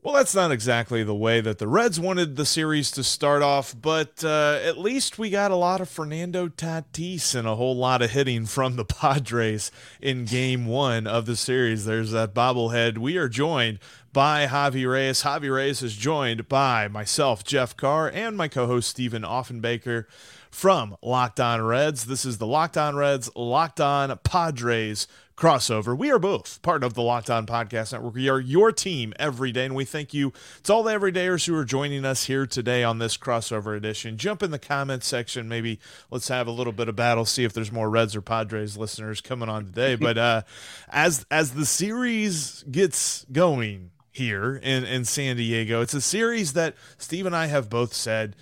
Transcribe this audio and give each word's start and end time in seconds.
Well, 0.00 0.14
that's 0.14 0.34
not 0.34 0.52
exactly 0.52 1.02
the 1.02 1.14
way 1.14 1.40
that 1.40 1.58
the 1.58 1.66
Reds 1.66 1.98
wanted 1.98 2.36
the 2.36 2.46
series 2.46 2.92
to 2.92 3.02
start 3.02 3.42
off, 3.42 3.74
but 3.78 4.22
uh, 4.22 4.60
at 4.62 4.78
least 4.78 5.18
we 5.18 5.28
got 5.28 5.50
a 5.50 5.56
lot 5.56 5.80
of 5.80 5.88
Fernando 5.88 6.46
Tatis 6.46 7.34
and 7.34 7.48
a 7.48 7.56
whole 7.56 7.76
lot 7.76 8.00
of 8.00 8.12
hitting 8.12 8.46
from 8.46 8.76
the 8.76 8.84
Padres 8.86 9.72
in 10.00 10.24
game 10.24 10.66
one 10.66 11.08
of 11.08 11.26
the 11.26 11.34
series. 11.34 11.84
There's 11.84 12.12
that 12.12 12.32
bobblehead. 12.32 12.98
We 12.98 13.16
are 13.16 13.28
joined 13.28 13.80
by 14.12 14.46
Javi 14.46 14.88
Reyes. 14.88 15.24
Javi 15.24 15.52
Reyes 15.52 15.82
is 15.82 15.96
joined 15.96 16.48
by 16.48 16.86
myself, 16.86 17.42
Jeff 17.42 17.76
Carr, 17.76 18.08
and 18.08 18.36
my 18.36 18.46
co 18.46 18.68
host, 18.68 18.90
Steven 18.90 19.22
Offenbaker 19.22 20.04
from 20.48 20.96
Locked 21.02 21.40
On 21.40 21.60
Reds. 21.60 22.04
This 22.04 22.24
is 22.24 22.38
the 22.38 22.46
Locked 22.46 22.76
On 22.76 22.94
Reds, 22.94 23.30
Locked 23.34 23.80
On 23.80 24.16
Padres 24.22 25.08
crossover. 25.38 25.96
We 25.96 26.10
are 26.10 26.18
both 26.18 26.60
part 26.62 26.82
of 26.82 26.94
the 26.94 27.02
Locked 27.02 27.30
On 27.30 27.46
Podcast 27.46 27.92
Network. 27.92 28.14
We 28.14 28.28
are 28.28 28.40
your 28.40 28.72
team 28.72 29.14
every 29.20 29.52
day, 29.52 29.66
and 29.66 29.74
we 29.76 29.84
thank 29.84 30.12
you 30.12 30.32
to 30.64 30.72
all 30.72 30.82
the 30.82 30.92
everydayers 30.92 31.46
who 31.46 31.54
are 31.54 31.64
joining 31.64 32.04
us 32.04 32.24
here 32.24 32.44
today 32.44 32.82
on 32.82 32.98
this 32.98 33.16
crossover 33.16 33.76
edition. 33.76 34.16
Jump 34.16 34.42
in 34.42 34.50
the 34.50 34.58
comments 34.58 35.06
section. 35.06 35.48
Maybe 35.48 35.78
let's 36.10 36.26
have 36.26 36.48
a 36.48 36.50
little 36.50 36.72
bit 36.72 36.88
of 36.88 36.96
battle, 36.96 37.24
see 37.24 37.44
if 37.44 37.52
there's 37.52 37.70
more 37.70 37.88
Reds 37.88 38.16
or 38.16 38.20
Padres 38.20 38.76
listeners 38.76 39.20
coming 39.20 39.48
on 39.48 39.66
today. 39.66 39.94
but 40.00 40.18
uh, 40.18 40.42
as 40.88 41.24
as 41.30 41.52
the 41.52 41.66
series 41.66 42.64
gets 42.68 43.24
going 43.30 43.92
here 44.10 44.56
in, 44.56 44.84
in 44.84 45.04
San 45.04 45.36
Diego, 45.36 45.82
it's 45.82 45.94
a 45.94 46.00
series 46.00 46.54
that 46.54 46.74
Steve 46.96 47.26
and 47.26 47.36
I 47.36 47.46
have 47.46 47.70
both 47.70 47.94
said 47.94 48.34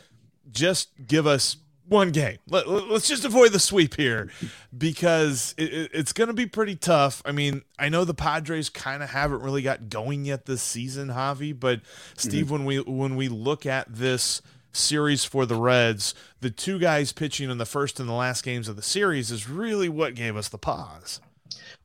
just 0.50 0.88
give 1.06 1.26
us 1.26 1.56
one 1.88 2.10
game. 2.10 2.38
Let, 2.48 2.66
us 2.66 3.06
just 3.08 3.24
avoid 3.24 3.52
the 3.52 3.58
sweep 3.58 3.96
here 3.96 4.30
because 4.76 5.54
it, 5.56 5.90
it's 5.92 6.12
going 6.12 6.28
to 6.28 6.34
be 6.34 6.46
pretty 6.46 6.76
tough. 6.76 7.22
I 7.24 7.32
mean, 7.32 7.62
I 7.78 7.88
know 7.88 8.04
the 8.04 8.14
Padres 8.14 8.68
kind 8.68 9.02
of 9.02 9.10
haven't 9.10 9.42
really 9.42 9.62
got 9.62 9.88
going 9.88 10.24
yet 10.24 10.46
this 10.46 10.62
season, 10.62 11.08
Javi. 11.08 11.58
But 11.58 11.80
Steve, 12.16 12.46
mm-hmm. 12.46 12.52
when 12.52 12.64
we 12.64 12.80
when 12.80 13.16
we 13.16 13.28
look 13.28 13.66
at 13.66 13.92
this 13.92 14.42
series 14.72 15.24
for 15.24 15.46
the 15.46 15.56
Reds, 15.56 16.14
the 16.40 16.50
two 16.50 16.78
guys 16.78 17.12
pitching 17.12 17.50
in 17.50 17.58
the 17.58 17.66
first 17.66 17.98
and 17.98 18.08
the 18.08 18.14
last 18.14 18.44
games 18.44 18.68
of 18.68 18.76
the 18.76 18.82
series 18.82 19.30
is 19.30 19.48
really 19.48 19.88
what 19.88 20.14
gave 20.14 20.36
us 20.36 20.48
the 20.48 20.58
pause. 20.58 21.20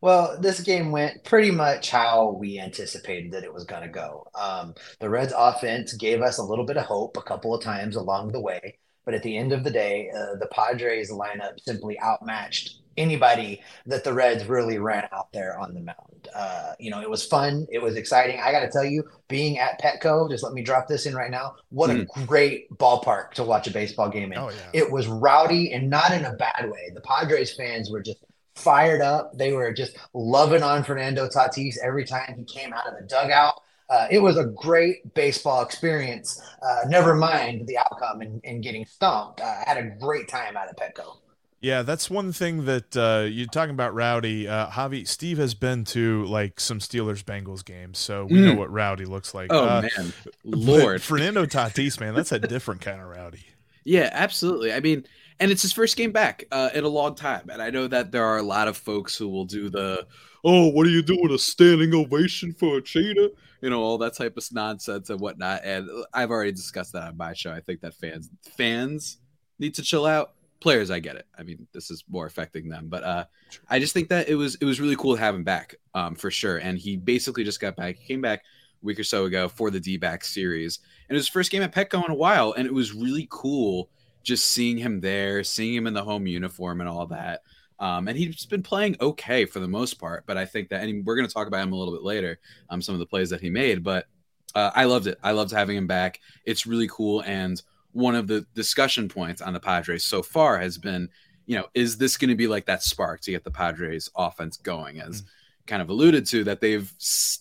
Well, 0.01 0.35
this 0.39 0.59
game 0.61 0.91
went 0.91 1.23
pretty 1.23 1.51
much 1.51 1.91
how 1.91 2.31
we 2.31 2.59
anticipated 2.59 3.31
that 3.33 3.43
it 3.43 3.53
was 3.53 3.65
going 3.65 3.83
to 3.83 3.87
go. 3.87 4.27
Um, 4.33 4.73
the 4.99 5.09
Reds' 5.09 5.33
offense 5.37 5.93
gave 5.93 6.21
us 6.21 6.39
a 6.39 6.43
little 6.43 6.65
bit 6.65 6.77
of 6.77 6.85
hope 6.85 7.17
a 7.17 7.21
couple 7.21 7.53
of 7.53 7.63
times 7.63 7.95
along 7.95 8.31
the 8.31 8.41
way. 8.41 8.79
But 9.05 9.13
at 9.13 9.23
the 9.23 9.37
end 9.37 9.51
of 9.51 9.63
the 9.63 9.71
day, 9.71 10.09
uh, 10.15 10.35
the 10.35 10.47
Padres 10.51 11.11
lineup 11.11 11.59
simply 11.59 11.99
outmatched 11.99 12.81
anybody 12.97 13.61
that 13.85 14.03
the 14.03 14.13
Reds 14.13 14.45
really 14.45 14.77
ran 14.77 15.07
out 15.11 15.31
there 15.31 15.57
on 15.57 15.73
the 15.73 15.79
mound. 15.79 16.27
Uh, 16.35 16.73
you 16.79 16.91
know, 16.91 17.01
it 17.01 17.09
was 17.09 17.25
fun. 17.25 17.65
It 17.71 17.81
was 17.81 17.95
exciting. 17.95 18.39
I 18.39 18.51
got 18.51 18.61
to 18.61 18.69
tell 18.69 18.85
you, 18.85 19.03
being 19.27 19.59
at 19.59 19.81
Petco, 19.81 20.29
just 20.29 20.43
let 20.43 20.53
me 20.53 20.61
drop 20.61 20.87
this 20.87 21.05
in 21.05 21.15
right 21.15 21.31
now. 21.31 21.55
What 21.69 21.89
mm. 21.89 22.03
a 22.03 22.05
hmm. 22.05 22.25
great 22.25 22.69
ballpark 22.77 23.31
to 23.31 23.43
watch 23.43 23.67
a 23.67 23.71
baseball 23.71 24.09
game 24.09 24.31
in. 24.31 24.37
Oh, 24.37 24.49
yeah. 24.49 24.69
It 24.73 24.91
was 24.91 25.07
rowdy 25.07 25.73
and 25.73 25.89
not 25.89 26.11
in 26.11 26.25
a 26.25 26.33
bad 26.33 26.69
way. 26.69 26.91
The 26.93 27.01
Padres 27.01 27.55
fans 27.55 27.89
were 27.89 28.01
just 28.01 28.23
fired 28.55 29.01
up. 29.01 29.37
They 29.37 29.53
were 29.53 29.73
just 29.73 29.97
loving 30.13 30.63
on 30.63 30.83
Fernando 30.83 31.27
Tatis 31.27 31.75
every 31.83 32.05
time 32.05 32.35
he 32.37 32.43
came 32.43 32.73
out 32.73 32.87
of 32.87 32.95
the 32.99 33.07
dugout 33.07 33.61
uh, 33.91 34.07
it 34.09 34.19
was 34.19 34.37
a 34.37 34.45
great 34.45 35.13
baseball 35.13 35.61
experience. 35.61 36.41
Uh, 36.61 36.87
never 36.87 37.13
mind 37.13 37.67
the 37.67 37.77
outcome 37.77 38.21
and, 38.21 38.41
and 38.45 38.63
getting 38.63 38.85
stumped. 38.85 39.41
Uh, 39.41 39.43
I 39.43 39.63
had 39.67 39.77
a 39.77 39.89
great 39.99 40.29
time 40.29 40.55
out 40.55 40.69
of 40.69 40.77
Petco. 40.77 41.17
Yeah, 41.59 41.83
that's 41.83 42.09
one 42.09 42.31
thing 42.31 42.65
that 42.65 42.97
uh, 42.97 43.27
you're 43.27 43.45
talking 43.45 43.75
about. 43.75 43.93
Rowdy, 43.93 44.47
uh, 44.47 44.67
Javi, 44.69 45.07
Steve 45.07 45.37
has 45.37 45.53
been 45.53 45.83
to 45.85 46.25
like 46.25 46.59
some 46.59 46.79
Steelers 46.79 47.23
Bengals 47.23 47.63
games, 47.63 47.99
so 47.99 48.25
we 48.25 48.37
mm. 48.37 48.45
know 48.45 48.55
what 48.55 48.71
Rowdy 48.71 49.05
looks 49.05 49.35
like. 49.35 49.51
Oh 49.53 49.65
uh, 49.65 49.81
man, 49.95 50.13
Lord, 50.43 51.03
Fernando 51.03 51.45
Tatis, 51.45 51.99
man, 51.99 52.15
that's 52.15 52.31
a 52.31 52.39
different 52.39 52.81
kind 52.81 52.99
of 52.99 53.07
Rowdy. 53.09 53.45
Yeah, 53.83 54.09
absolutely. 54.11 54.73
I 54.73 54.79
mean, 54.79 55.05
and 55.39 55.51
it's 55.51 55.63
his 55.63 55.73
first 55.73 55.97
game 55.97 56.11
back 56.11 56.45
uh, 56.51 56.69
in 56.73 56.83
a 56.83 56.89
long 56.89 57.15
time, 57.15 57.49
and 57.49 57.61
I 57.61 57.71
know 57.71 57.87
that 57.87 58.11
there 58.11 58.25
are 58.25 58.37
a 58.37 58.43
lot 58.43 58.67
of 58.67 58.77
folks 58.77 59.17
who 59.17 59.27
will 59.27 59.45
do 59.45 59.69
the, 59.69 60.05
oh, 60.43 60.69
what 60.69 60.85
are 60.85 60.91
you 60.91 61.01
doing? 61.01 61.31
A 61.31 61.37
standing 61.37 61.93
ovation 61.95 62.53
for 62.53 62.77
a 62.77 62.81
cheetah? 62.81 63.31
you 63.61 63.69
know 63.69 63.81
all 63.81 63.97
that 63.99 64.15
type 64.15 64.35
of 64.37 64.47
nonsense 64.51 65.09
and 65.09 65.19
whatnot. 65.19 65.61
And 65.63 65.87
I've 66.13 66.31
already 66.31 66.51
discussed 66.51 66.93
that 66.93 67.03
on 67.03 67.17
my 67.17 67.33
show. 67.33 67.51
I 67.51 67.61
think 67.61 67.81
that 67.81 67.93
fans 67.93 68.29
fans 68.57 69.19
need 69.59 69.75
to 69.75 69.83
chill 69.83 70.05
out. 70.05 70.33
Players, 70.59 70.91
I 70.91 70.99
get 70.99 71.15
it. 71.15 71.25
I 71.37 71.43
mean, 71.43 71.67
this 71.73 71.89
is 71.89 72.03
more 72.07 72.27
affecting 72.27 72.69
them, 72.69 72.87
but 72.87 73.03
uh, 73.03 73.25
I 73.67 73.79
just 73.79 73.93
think 73.93 74.09
that 74.09 74.29
it 74.29 74.35
was 74.35 74.55
it 74.55 74.65
was 74.65 74.81
really 74.81 74.95
cool 74.95 75.15
to 75.15 75.19
have 75.19 75.33
him 75.33 75.43
back, 75.43 75.75
um, 75.93 76.15
for 76.15 76.29
sure. 76.29 76.57
And 76.57 76.77
he 76.77 76.97
basically 76.97 77.43
just 77.43 77.59
got 77.59 77.75
back. 77.75 77.95
He 77.95 78.07
came 78.07 78.21
back 78.21 78.43
week 78.81 78.99
or 78.99 79.03
so 79.03 79.25
ago 79.25 79.47
for 79.47 79.69
the 79.69 79.79
D 79.79 79.97
back 79.97 80.23
series, 80.23 80.79
and 81.07 81.15
it 81.15 81.19
was 81.19 81.27
his 81.27 81.33
first 81.33 81.51
game 81.51 81.63
at 81.63 81.73
Petco 81.73 82.03
in 82.05 82.11
a 82.11 82.15
while, 82.15 82.53
and 82.53 82.65
it 82.65 82.73
was 82.73 82.93
really 82.93 83.27
cool 83.29 83.89
just 84.23 84.47
seeing 84.47 84.77
him 84.77 84.99
there, 84.99 85.43
seeing 85.43 85.73
him 85.73 85.87
in 85.87 85.93
the 85.93 86.03
home 86.03 86.27
uniform 86.27 86.79
and 86.79 86.89
all 86.89 87.07
that. 87.07 87.41
Um, 87.79 88.07
and 88.07 88.15
he's 88.15 88.45
been 88.45 88.61
playing 88.61 88.95
okay 89.01 89.45
for 89.45 89.59
the 89.59 89.67
most 89.67 89.95
part, 89.95 90.25
but 90.27 90.37
I 90.37 90.45
think 90.45 90.69
that, 90.69 90.83
and 90.83 91.03
we're 91.03 91.15
going 91.15 91.27
to 91.27 91.33
talk 91.33 91.47
about 91.47 91.63
him 91.63 91.73
a 91.73 91.75
little 91.75 91.93
bit 91.93 92.03
later, 92.03 92.39
um, 92.69 92.79
some 92.79 92.93
of 92.93 92.99
the 92.99 93.07
plays 93.07 93.31
that 93.31 93.41
he 93.41 93.49
made, 93.49 93.83
but 93.83 94.05
uh, 94.53 94.69
I 94.75 94.85
loved 94.85 95.07
it. 95.07 95.17
I 95.23 95.31
loved 95.31 95.51
having 95.51 95.77
him 95.77 95.87
back. 95.87 96.19
It's 96.45 96.67
really 96.67 96.87
cool. 96.87 97.21
And 97.21 97.59
one 97.93 98.15
of 98.15 98.27
the 98.27 98.45
discussion 98.53 99.09
points 99.09 99.41
on 99.41 99.53
the 99.53 99.59
Padres 99.59 100.05
so 100.05 100.21
far 100.21 100.59
has 100.59 100.77
been, 100.77 101.09
you 101.47 101.57
know, 101.57 101.65
is 101.73 101.97
this 101.97 102.17
going 102.17 102.29
to 102.29 102.35
be 102.35 102.47
like 102.47 102.67
that 102.67 102.83
spark 102.83 103.21
to 103.21 103.31
get 103.31 103.43
the 103.43 103.51
Padres 103.51 104.09
offense 104.15 104.57
going? 104.57 105.01
As 105.01 105.23
mm-hmm. 105.23 105.29
Kind 105.71 105.81
of 105.81 105.89
alluded 105.89 106.25
to, 106.25 106.43
that 106.43 106.59
they've 106.59 106.91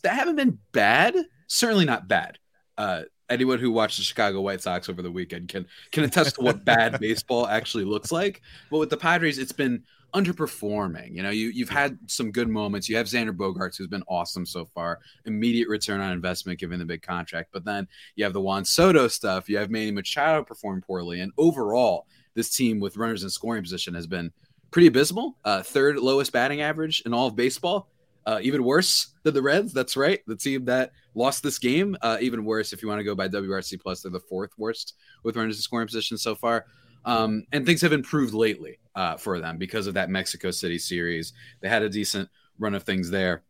they 0.04 0.08
haven't 0.08 0.36
been 0.36 0.56
bad, 0.70 1.16
certainly 1.48 1.84
not 1.84 2.06
bad. 2.06 2.38
Uh, 2.78 3.02
anyone 3.28 3.58
who 3.58 3.72
watched 3.72 3.96
the 3.96 4.04
Chicago 4.04 4.40
White 4.40 4.60
Sox 4.60 4.88
over 4.88 5.02
the 5.02 5.10
weekend 5.10 5.48
can 5.48 5.66
can 5.90 6.04
attest 6.04 6.36
to 6.36 6.42
what 6.42 6.64
bad 6.64 7.00
baseball 7.00 7.48
actually 7.48 7.82
looks 7.82 8.12
like. 8.12 8.40
But 8.70 8.78
with 8.78 8.88
the 8.88 8.96
Padres, 8.96 9.38
it's 9.38 9.50
been 9.50 9.82
underperforming. 10.14 11.12
You 11.16 11.24
know, 11.24 11.30
you 11.30 11.48
you've 11.48 11.70
had 11.70 11.98
some 12.06 12.30
good 12.30 12.48
moments. 12.48 12.88
You 12.88 12.98
have 12.98 13.08
Xander 13.08 13.36
Bogaerts, 13.36 13.76
who's 13.76 13.88
been 13.88 14.04
awesome 14.06 14.46
so 14.46 14.64
far. 14.64 15.00
Immediate 15.24 15.66
return 15.66 16.00
on 16.00 16.12
investment 16.12 16.60
given 16.60 16.78
the 16.78 16.84
big 16.84 17.02
contract. 17.02 17.48
But 17.52 17.64
then 17.64 17.88
you 18.14 18.22
have 18.22 18.32
the 18.32 18.40
Juan 18.40 18.64
Soto 18.64 19.08
stuff. 19.08 19.48
You 19.48 19.58
have 19.58 19.70
Manny 19.70 19.90
Machado 19.90 20.44
perform 20.44 20.82
poorly, 20.82 21.18
and 21.18 21.32
overall, 21.36 22.06
this 22.34 22.54
team 22.54 22.78
with 22.78 22.96
runners 22.96 23.24
in 23.24 23.28
scoring 23.28 23.64
position 23.64 23.92
has 23.94 24.06
been 24.06 24.30
pretty 24.70 24.86
abysmal. 24.86 25.36
Uh, 25.44 25.64
third 25.64 25.98
lowest 25.98 26.30
batting 26.30 26.60
average 26.60 27.02
in 27.04 27.12
all 27.12 27.26
of 27.26 27.34
baseball. 27.34 27.89
Uh, 28.26 28.38
even 28.42 28.64
worse 28.64 29.14
than 29.22 29.34
the 29.34 29.42
Reds. 29.42 29.72
That's 29.72 29.96
right, 29.96 30.20
the 30.26 30.36
team 30.36 30.64
that 30.66 30.92
lost 31.14 31.42
this 31.42 31.58
game. 31.58 31.96
Uh, 32.02 32.18
even 32.20 32.44
worse 32.44 32.72
if 32.72 32.82
you 32.82 32.88
want 32.88 33.00
to 33.00 33.04
go 33.04 33.14
by 33.14 33.28
WRC 33.28 33.80
plus. 33.80 34.02
They're 34.02 34.12
the 34.12 34.20
fourth 34.20 34.50
worst 34.58 34.94
with 35.24 35.36
runners 35.36 35.56
in 35.56 35.62
scoring 35.62 35.86
position 35.86 36.18
so 36.18 36.34
far. 36.34 36.66
Um, 37.04 37.44
and 37.52 37.64
things 37.64 37.80
have 37.80 37.92
improved 37.92 38.34
lately 38.34 38.78
uh, 38.94 39.16
for 39.16 39.40
them 39.40 39.56
because 39.56 39.86
of 39.86 39.94
that 39.94 40.10
Mexico 40.10 40.50
City 40.50 40.78
series. 40.78 41.32
They 41.60 41.68
had 41.68 41.82
a 41.82 41.88
decent 41.88 42.28
run 42.58 42.74
of 42.74 42.82
things 42.82 43.10
there. 43.10 43.42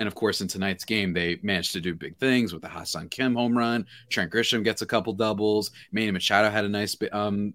And 0.00 0.06
of 0.06 0.14
course, 0.14 0.40
in 0.40 0.48
tonight's 0.48 0.84
game, 0.84 1.12
they 1.12 1.40
managed 1.42 1.72
to 1.72 1.80
do 1.80 1.94
big 1.94 2.16
things 2.18 2.52
with 2.52 2.62
the 2.62 2.68
Ha-Seong 2.68 3.10
Kim 3.10 3.34
home 3.34 3.56
run. 3.56 3.84
Trent 4.10 4.30
Grisham 4.30 4.62
gets 4.62 4.82
a 4.82 4.86
couple 4.86 5.12
doubles. 5.12 5.72
Manny 5.90 6.12
Machado 6.12 6.50
had 6.50 6.64
a 6.64 6.68
nice 6.68 6.96
um, 7.10 7.52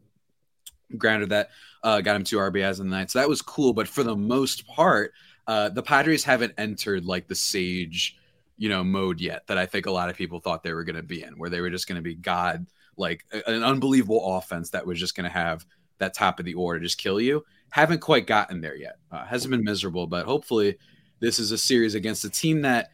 grounder 0.97 1.25
that 1.28 1.50
uh, 1.84 2.01
got 2.01 2.16
him 2.16 2.23
two 2.23 2.38
RBIs 2.38 2.81
in 2.81 2.90
the 2.90 2.95
night. 2.95 3.11
So 3.11 3.19
that 3.19 3.29
was 3.29 3.41
cool. 3.41 3.72
But 3.73 3.88
for 3.88 4.03
the 4.03 4.16
most 4.16 4.67
part, 4.67 5.13
uh, 5.47 5.69
the 5.69 5.83
Padres 5.83 6.23
haven't 6.23 6.53
entered 6.57 7.05
like 7.05 7.27
the 7.27 7.35
sage, 7.35 8.17
you 8.57 8.69
know, 8.69 8.83
mode 8.83 9.19
yet 9.19 9.45
that 9.47 9.57
I 9.57 9.65
think 9.65 9.85
a 9.85 9.91
lot 9.91 10.09
of 10.09 10.15
people 10.15 10.39
thought 10.39 10.63
they 10.63 10.73
were 10.73 10.83
going 10.83 10.95
to 10.95 11.03
be 11.03 11.23
in, 11.23 11.37
where 11.37 11.49
they 11.49 11.61
were 11.61 11.69
just 11.69 11.87
going 11.87 11.97
to 11.97 12.01
be 12.01 12.15
God 12.15 12.65
like 12.97 13.25
an 13.47 13.63
unbelievable 13.63 14.37
offense 14.37 14.69
that 14.69 14.85
was 14.85 14.99
just 14.99 15.15
going 15.15 15.23
to 15.23 15.29
have 15.29 15.65
that 15.97 16.13
top 16.13 16.39
of 16.39 16.45
the 16.45 16.53
order 16.53 16.79
just 16.79 16.97
kill 16.97 17.19
you. 17.19 17.43
Haven't 17.69 18.01
quite 18.01 18.27
gotten 18.27 18.61
there 18.61 18.75
yet. 18.75 18.97
Uh, 19.11 19.25
hasn't 19.25 19.51
been 19.51 19.63
miserable, 19.63 20.05
but 20.05 20.25
hopefully 20.25 20.77
this 21.19 21.39
is 21.39 21.51
a 21.51 21.57
series 21.57 21.95
against 21.95 22.25
a 22.25 22.29
team 22.29 22.61
that 22.61 22.89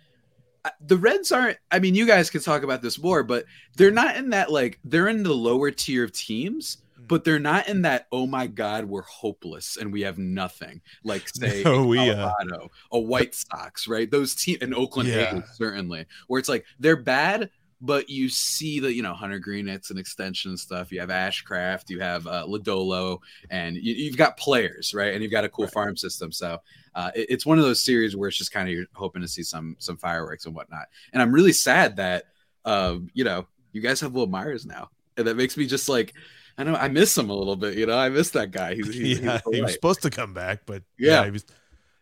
uh, 0.63 0.69
the 0.85 0.97
Reds 0.97 1.31
aren't. 1.31 1.57
I 1.71 1.79
mean, 1.79 1.95
you 1.95 2.05
guys 2.05 2.29
can 2.29 2.41
talk 2.41 2.63
about 2.63 2.81
this 2.81 3.01
more, 3.01 3.23
but 3.23 3.45
they're 3.75 3.91
not 3.91 4.15
in 4.15 4.29
that 4.29 4.51
like 4.51 4.79
they're 4.83 5.07
in 5.07 5.23
the 5.23 5.33
lower 5.33 5.71
tier 5.71 6.03
of 6.03 6.11
teams. 6.11 6.77
But 7.07 7.23
they're 7.23 7.39
not 7.39 7.67
in 7.67 7.83
that. 7.83 8.07
Oh 8.11 8.27
my 8.27 8.47
God, 8.47 8.85
we're 8.85 9.03
hopeless 9.03 9.77
and 9.77 9.91
we 9.91 10.01
have 10.01 10.17
nothing. 10.17 10.81
Like 11.03 11.29
say 11.33 11.63
no, 11.63 11.85
we, 11.85 11.97
uh, 11.99 12.15
Colorado, 12.15 12.65
uh... 12.65 12.97
a 12.97 12.99
White 12.99 13.35
Sox, 13.35 13.87
right? 13.87 14.09
Those 14.09 14.35
team 14.35 14.57
in 14.61 14.73
Oakland, 14.73 15.09
yeah. 15.09 15.41
certainly, 15.53 16.05
where 16.27 16.39
it's 16.39 16.49
like 16.49 16.65
they're 16.79 17.01
bad, 17.01 17.49
but 17.81 18.09
you 18.09 18.29
see 18.29 18.79
the 18.79 18.93
you 18.93 19.01
know 19.01 19.13
Hunter 19.13 19.39
Greene, 19.39 19.67
it's 19.67 19.91
an 19.91 19.97
extension 19.97 20.57
stuff. 20.57 20.91
You 20.91 20.99
have 20.99 21.09
Ashcraft, 21.09 21.89
you 21.89 21.99
have 21.99 22.27
uh, 22.27 22.45
Lodolo, 22.45 23.19
and 23.49 23.77
you, 23.77 24.09
have 24.09 24.17
got 24.17 24.37
players 24.37 24.93
right, 24.93 25.13
and 25.13 25.23
you've 25.23 25.31
got 25.31 25.45
a 25.45 25.49
cool 25.49 25.65
right. 25.65 25.73
farm 25.73 25.97
system. 25.97 26.31
So 26.31 26.59
uh, 26.95 27.11
it, 27.15 27.27
it's 27.29 27.45
one 27.45 27.57
of 27.57 27.63
those 27.63 27.81
series 27.81 28.15
where 28.15 28.27
it's 28.27 28.37
just 28.37 28.51
kind 28.51 28.67
of 28.67 28.75
you're 28.75 28.85
hoping 28.93 29.21
to 29.21 29.27
see 29.27 29.43
some 29.43 29.75
some 29.79 29.97
fireworks 29.97 30.45
and 30.45 30.55
whatnot. 30.55 30.87
And 31.13 31.21
I'm 31.21 31.31
really 31.31 31.53
sad 31.53 31.95
that 31.97 32.25
um, 32.65 33.09
you 33.13 33.23
know 33.23 33.47
you 33.71 33.81
guys 33.81 34.01
have 34.01 34.13
Wil 34.13 34.27
Myers 34.27 34.65
now, 34.65 34.89
and 35.17 35.27
that 35.27 35.35
makes 35.35 35.57
me 35.57 35.65
just 35.65 35.89
like. 35.89 36.13
I 36.59 36.63
know 36.63 36.75
I 36.75 36.89
miss 36.89 37.17
him 37.17 37.29
a 37.29 37.33
little 37.33 37.55
bit, 37.55 37.77
you 37.77 37.85
know. 37.85 37.97
I 37.97 38.09
miss 38.09 38.31
that 38.31 38.51
guy. 38.51 38.75
He's, 38.75 38.93
he's 38.93 39.19
yeah, 39.21 39.39
he's 39.45 39.55
he 39.55 39.61
was 39.61 39.73
supposed 39.73 40.01
to 40.01 40.09
come 40.09 40.33
back, 40.33 40.63
but 40.65 40.83
yeah, 40.97 41.21
yeah 41.21 41.25
he 41.25 41.31
was 41.31 41.45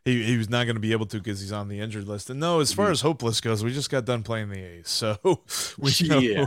he, 0.03 0.23
he 0.23 0.35
was 0.35 0.49
not 0.49 0.63
going 0.63 0.75
to 0.75 0.81
be 0.81 0.93
able 0.93 1.05
to 1.05 1.17
because 1.17 1.41
he's 1.41 1.51
on 1.51 1.67
the 1.67 1.79
injured 1.79 2.07
list. 2.07 2.31
And 2.31 2.39
no, 2.39 2.59
as 2.59 2.73
far 2.73 2.85
mm-hmm. 2.85 2.93
as 2.93 3.01
hopeless 3.01 3.39
goes, 3.39 3.63
we 3.63 3.71
just 3.71 3.91
got 3.91 4.05
done 4.05 4.23
playing 4.23 4.49
the 4.49 4.59
A's, 4.59 4.89
so 4.89 5.17
we 5.77 5.91
know. 6.07 6.17
Yeah. 6.17 6.45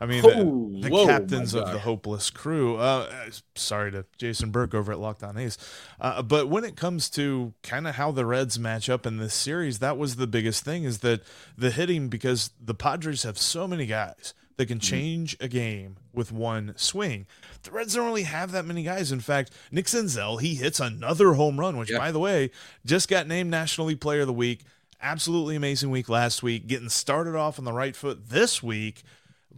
I 0.00 0.06
mean, 0.06 0.24
oh, 0.26 0.72
the, 0.72 0.80
the 0.80 0.90
whoa, 0.90 1.06
captains 1.06 1.54
of 1.54 1.70
the 1.70 1.78
hopeless 1.78 2.28
crew. 2.28 2.76
Uh, 2.76 3.08
sorry 3.54 3.92
to 3.92 4.04
Jason 4.18 4.50
Burke 4.50 4.74
over 4.74 4.90
at 4.90 4.98
Locked 4.98 5.22
On 5.22 5.38
A's, 5.38 5.56
uh, 6.00 6.22
but 6.22 6.48
when 6.48 6.64
it 6.64 6.74
comes 6.74 7.08
to 7.10 7.54
kind 7.62 7.86
of 7.86 7.94
how 7.94 8.10
the 8.10 8.26
Reds 8.26 8.58
match 8.58 8.90
up 8.90 9.06
in 9.06 9.18
this 9.18 9.32
series, 9.32 9.78
that 9.78 9.96
was 9.96 10.16
the 10.16 10.26
biggest 10.26 10.64
thing 10.64 10.82
is 10.82 10.98
that 10.98 11.22
the 11.56 11.70
hitting 11.70 12.08
because 12.08 12.50
the 12.60 12.74
Padres 12.74 13.22
have 13.22 13.38
so 13.38 13.68
many 13.68 13.86
guys 13.86 14.34
that 14.56 14.66
can 14.66 14.78
mm-hmm. 14.78 14.94
change 14.94 15.36
a 15.40 15.48
game 15.48 15.96
with 16.12 16.32
one 16.32 16.74
swing. 16.76 17.26
The 17.62 17.70
Reds 17.70 17.94
don't 17.94 18.06
really 18.06 18.24
have 18.24 18.52
that 18.52 18.64
many 18.64 18.82
guys. 18.82 19.12
In 19.12 19.20
fact, 19.20 19.52
Nick 19.70 19.86
Senzel, 19.86 20.40
he 20.40 20.54
hits 20.54 20.80
another 20.80 21.34
home 21.34 21.58
run, 21.58 21.76
which, 21.76 21.90
yeah. 21.90 21.98
by 21.98 22.12
the 22.12 22.18
way, 22.18 22.50
just 22.84 23.08
got 23.08 23.26
named 23.26 23.50
National 23.50 23.88
League 23.88 24.00
Player 24.00 24.22
of 24.22 24.26
the 24.26 24.32
Week. 24.32 24.62
Absolutely 25.02 25.56
amazing 25.56 25.90
week 25.90 26.08
last 26.08 26.42
week, 26.42 26.66
getting 26.66 26.88
started 26.88 27.34
off 27.34 27.58
on 27.58 27.64
the 27.64 27.72
right 27.72 27.94
foot 27.94 28.28
this 28.30 28.62
week. 28.62 29.02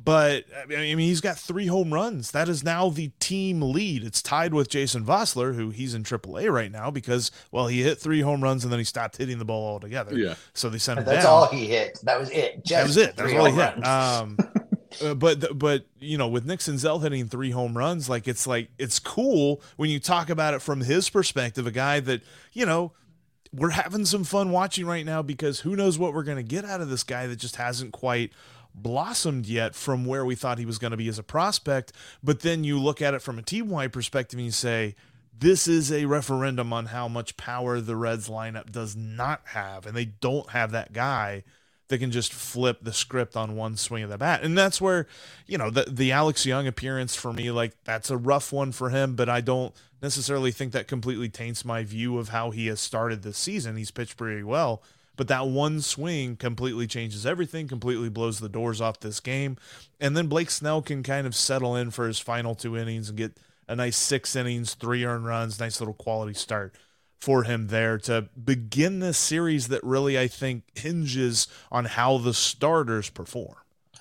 But 0.02 0.44
I 0.54 0.66
mean, 0.66 0.98
he's 0.98 1.22
got 1.22 1.38
three 1.38 1.66
home 1.66 1.92
runs. 1.92 2.32
That 2.32 2.48
is 2.48 2.62
now 2.62 2.90
the 2.90 3.08
team 3.18 3.62
lead. 3.62 4.04
It's 4.04 4.20
tied 4.20 4.52
with 4.52 4.68
Jason 4.68 5.04
Vosler, 5.04 5.54
who 5.54 5.70
he's 5.70 5.94
in 5.94 6.04
AAA 6.04 6.52
right 6.52 6.70
now 6.70 6.90
because, 6.90 7.30
well, 7.50 7.66
he 7.66 7.82
hit 7.82 7.98
three 7.98 8.20
home 8.20 8.42
runs 8.42 8.62
and 8.62 8.72
then 8.72 8.78
he 8.78 8.84
stopped 8.84 9.16
hitting 9.16 9.38
the 9.38 9.44
ball 9.44 9.66
altogether. 9.66 10.16
Yeah. 10.16 10.34
So 10.52 10.68
they 10.68 10.78
sent 10.78 10.98
him 10.98 11.06
That's 11.06 11.24
down. 11.24 11.32
all 11.32 11.46
he 11.46 11.66
hit. 11.66 11.98
That 12.02 12.20
was 12.20 12.30
it. 12.30 12.64
Just 12.64 12.68
that 12.68 12.86
was 12.86 12.96
it. 12.98 13.16
That 13.16 13.24
was 13.24 13.34
all 13.34 13.44
he 13.46 13.52
hit. 13.52 13.86
Um, 13.86 14.36
uh, 15.02 15.14
but 15.14 15.58
but 15.58 15.86
you 15.98 16.18
know 16.18 16.28
with 16.28 16.46
Nick 16.46 16.60
Senzel 16.60 17.02
hitting 17.02 17.28
three 17.28 17.50
home 17.50 17.76
runs, 17.76 18.08
like 18.08 18.28
it's 18.28 18.46
like 18.46 18.68
it's 18.78 18.98
cool 18.98 19.60
when 19.76 19.90
you 19.90 20.00
talk 20.00 20.30
about 20.30 20.54
it 20.54 20.62
from 20.62 20.80
his 20.80 21.10
perspective, 21.10 21.66
a 21.66 21.70
guy 21.70 22.00
that 22.00 22.22
you 22.52 22.66
know 22.66 22.92
we're 23.52 23.70
having 23.70 24.04
some 24.04 24.24
fun 24.24 24.50
watching 24.50 24.86
right 24.86 25.06
now 25.06 25.22
because 25.22 25.60
who 25.60 25.76
knows 25.76 25.98
what 25.98 26.12
we're 26.12 26.22
going 26.22 26.36
to 26.36 26.42
get 26.42 26.64
out 26.64 26.80
of 26.80 26.88
this 26.88 27.02
guy 27.02 27.26
that 27.26 27.36
just 27.36 27.56
hasn't 27.56 27.92
quite 27.92 28.32
blossomed 28.74 29.46
yet 29.46 29.74
from 29.74 30.04
where 30.04 30.24
we 30.24 30.34
thought 30.34 30.58
he 30.58 30.66
was 30.66 30.78
going 30.78 30.90
to 30.90 30.96
be 30.96 31.08
as 31.08 31.18
a 31.18 31.22
prospect. 31.22 31.92
But 32.22 32.40
then 32.40 32.64
you 32.64 32.78
look 32.78 33.00
at 33.00 33.14
it 33.14 33.22
from 33.22 33.38
a 33.38 33.42
team 33.42 33.68
wide 33.68 33.92
perspective 33.92 34.38
and 34.38 34.46
you 34.46 34.52
say, 34.52 34.94
this 35.38 35.66
is 35.68 35.92
a 35.92 36.06
referendum 36.06 36.72
on 36.72 36.86
how 36.86 37.08
much 37.08 37.36
power 37.36 37.80
the 37.80 37.96
Reds 37.96 38.28
lineup 38.28 38.70
does 38.70 38.96
not 38.96 39.42
have. 39.46 39.86
And 39.86 39.96
they 39.96 40.06
don't 40.06 40.50
have 40.50 40.72
that 40.72 40.92
guy 40.92 41.44
that 41.88 41.98
can 41.98 42.10
just 42.10 42.32
flip 42.32 42.78
the 42.82 42.92
script 42.92 43.36
on 43.36 43.56
one 43.56 43.76
swing 43.76 44.02
of 44.02 44.10
the 44.10 44.18
bat. 44.18 44.42
And 44.42 44.56
that's 44.56 44.80
where, 44.80 45.06
you 45.46 45.58
know, 45.58 45.70
the 45.70 45.84
the 45.84 46.12
Alex 46.12 46.44
Young 46.44 46.66
appearance 46.66 47.14
for 47.14 47.32
me, 47.32 47.50
like 47.50 47.72
that's 47.84 48.10
a 48.10 48.16
rough 48.16 48.52
one 48.52 48.72
for 48.72 48.90
him, 48.90 49.14
but 49.14 49.28
I 49.28 49.40
don't 49.40 49.74
necessarily 50.02 50.52
think 50.52 50.72
that 50.72 50.88
completely 50.88 51.28
taints 51.28 51.64
my 51.64 51.84
view 51.84 52.18
of 52.18 52.30
how 52.30 52.50
he 52.50 52.66
has 52.66 52.80
started 52.80 53.22
this 53.22 53.38
season. 53.38 53.76
He's 53.76 53.90
pitched 53.90 54.16
pretty 54.16 54.42
well. 54.42 54.82
But 55.16 55.28
that 55.28 55.46
one 55.46 55.80
swing 55.80 56.36
completely 56.36 56.86
changes 56.86 57.24
everything, 57.24 57.68
completely 57.68 58.10
blows 58.10 58.38
the 58.38 58.50
doors 58.50 58.82
off 58.82 59.00
this 59.00 59.18
game. 59.18 59.56
And 59.98 60.14
then 60.14 60.26
Blake 60.26 60.50
Snell 60.50 60.82
can 60.82 61.02
kind 61.02 61.26
of 61.26 61.34
settle 61.34 61.74
in 61.74 61.90
for 61.90 62.06
his 62.06 62.18
final 62.18 62.54
two 62.54 62.76
innings 62.76 63.08
and 63.08 63.16
get 63.16 63.32
a 63.66 63.74
nice 63.74 63.96
six 63.96 64.36
innings, 64.36 64.74
three 64.74 65.06
earned 65.06 65.24
runs, 65.24 65.58
nice 65.58 65.80
little 65.80 65.94
quality 65.94 66.34
start 66.34 66.74
for 67.20 67.44
him 67.44 67.68
there 67.68 67.98
to 67.98 68.28
begin 68.42 69.00
this 69.00 69.18
series 69.18 69.68
that 69.68 69.82
really 69.82 70.18
I 70.18 70.28
think 70.28 70.64
hinges 70.74 71.48
on 71.70 71.86
how 71.86 72.18
the 72.18 72.34
starters 72.34 73.10
perform. 73.10 73.56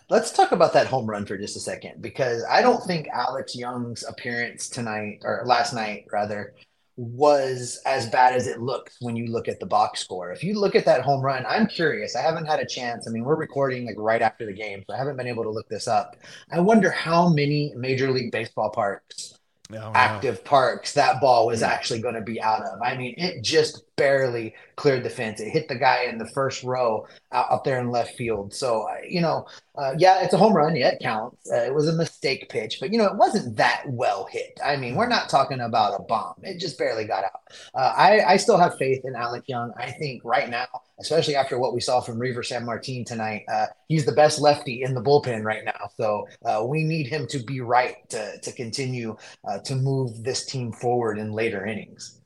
Let's 0.10 0.32
talk 0.32 0.52
about 0.52 0.74
that 0.74 0.88
home 0.88 1.08
run 1.08 1.26
for 1.26 1.38
just 1.38 1.58
a 1.58 1.60
second 1.60 2.02
because 2.02 2.44
I 2.50 2.62
don't 2.62 2.84
think 2.84 3.08
Alex 3.08 3.56
Young's 3.56 4.04
appearance 4.04 4.70
tonight 4.70 5.22
or 5.24 5.42
last 5.46 5.74
night 5.74 6.06
rather 6.12 6.54
was 6.98 7.82
as 7.86 8.10
bad 8.10 8.36
as 8.36 8.48
it 8.48 8.62
looks 8.62 8.98
when 9.02 9.16
you 9.16 9.28
look 9.28 9.48
at 9.48 9.60
the 9.60 9.66
box 9.66 10.00
score. 10.00 10.32
If 10.32 10.44
you 10.44 10.58
look 10.60 10.76
at 10.76 10.86
that 10.86 11.02
home 11.02 11.22
run, 11.22 11.46
I'm 11.48 11.68
curious. 11.68 12.16
I 12.16 12.22
haven't 12.22 12.46
had 12.46 12.60
a 12.60 12.66
chance. 12.66 13.08
I 13.08 13.12
mean, 13.12 13.24
we're 13.24 13.36
recording 13.36 13.86
like 13.86 13.96
right 13.98 14.22
after 14.22 14.46
the 14.46 14.54
game, 14.54 14.84
so 14.88 14.94
I 14.94 14.98
haven't 14.98 15.18
been 15.18 15.28
able 15.28 15.44
to 15.44 15.50
look 15.50 15.68
this 15.68 15.88
up. 15.88 16.16
I 16.52 16.60
wonder 16.60 16.92
how 16.92 17.30
many 17.30 17.74
Major 17.76 18.12
League 18.12 18.32
Baseball 18.32 18.70
parks 18.70 19.40
oh, 19.74 19.92
active 19.94 20.44
parks 20.44 20.94
that 20.94 21.20
ball 21.22 21.48
was 21.48 21.60
hmm. 21.60 21.66
actually 21.66 22.00
going 22.00 22.16
to 22.16 22.22
be 22.22 22.42
out 22.42 22.62
of. 22.62 22.82
I 22.82 22.96
mean, 22.96 23.16
it 23.18 23.44
just 23.44 23.84
barely 23.96 24.54
cleared 24.76 25.04
the 25.04 25.10
fence. 25.10 25.40
It 25.40 25.50
hit 25.50 25.68
the 25.68 25.76
guy 25.76 26.04
in 26.04 26.18
the 26.18 26.28
first 26.28 26.64
row 26.64 27.08
out, 27.32 27.50
up 27.50 27.64
there 27.64 27.80
in 27.80 27.92
left 27.92 28.16
field. 28.16 28.54
So, 28.54 28.84
uh, 28.90 28.98
you 29.08 29.22
know, 29.22 29.46
uh, 29.76 29.94
yeah, 29.98 30.24
it's 30.24 30.34
a 30.34 30.38
home 30.38 30.54
run. 30.54 30.76
Yeah, 30.76 30.90
it 30.90 31.00
counts. 31.02 31.50
Uh, 31.52 31.64
it 31.64 31.74
was 31.74 31.88
a 31.88 31.94
mistake 31.94 32.50
pitch, 32.50 32.80
but, 32.80 32.92
you 32.92 32.98
know, 32.98 33.06
it 33.06 33.16
wasn't 33.16 33.56
that 33.58 33.84
well 33.88 34.28
hit. 34.30 34.60
I 34.64 34.76
mean, 34.76 34.96
we're 34.96 35.08
not 35.08 35.30
talking 35.30 35.62
about 35.62 36.00
a 36.00 36.04
bomb. 36.04 36.36
It 36.44 36.60
just 36.60 36.78
barely 36.78 37.06
got 37.06 37.24
out. 37.24 37.42
Uh, 37.74 37.94
I, 37.96 38.22
I 38.22 38.38
still 38.38 38.58
have 38.58 38.78
faith 38.78 39.02
in 39.06 39.16
Alex 39.16 39.48
Young. 39.48 39.74
I 39.78 39.92
think 39.92 40.24
right 40.26 40.50
now, 40.50 40.68
especially 41.00 41.36
after 41.36 41.58
what 41.58 41.74
we 41.74 41.82
saw 41.82 42.02
from 42.02 42.20
Reiver 42.20 42.42
Sanmartin 42.42 43.06
tonight, 43.06 43.44
uh, 43.52 43.68
he's 43.88 44.06
the 44.06 44.12
best 44.12 44.40
lefty 44.40 44.84
in 44.84 44.94
the 44.94 45.02
bullpen 45.02 45.44
right 45.44 45.64
now. 45.64 45.90
So 45.98 46.28
uh, 46.46 46.66
we 46.66 46.84
need 46.84 47.08
him 47.08 47.28
to 47.28 47.40
be 47.40 47.62
right 47.62 47.98
to, 48.10 48.40
to 48.40 48.52
continue 48.52 49.16
to 49.64 49.76
move 49.76 50.24
this 50.24 50.46
team 50.46 50.72
forward 50.72 51.18
in 51.18 51.32
later 51.32 51.66
innings. 51.66 52.22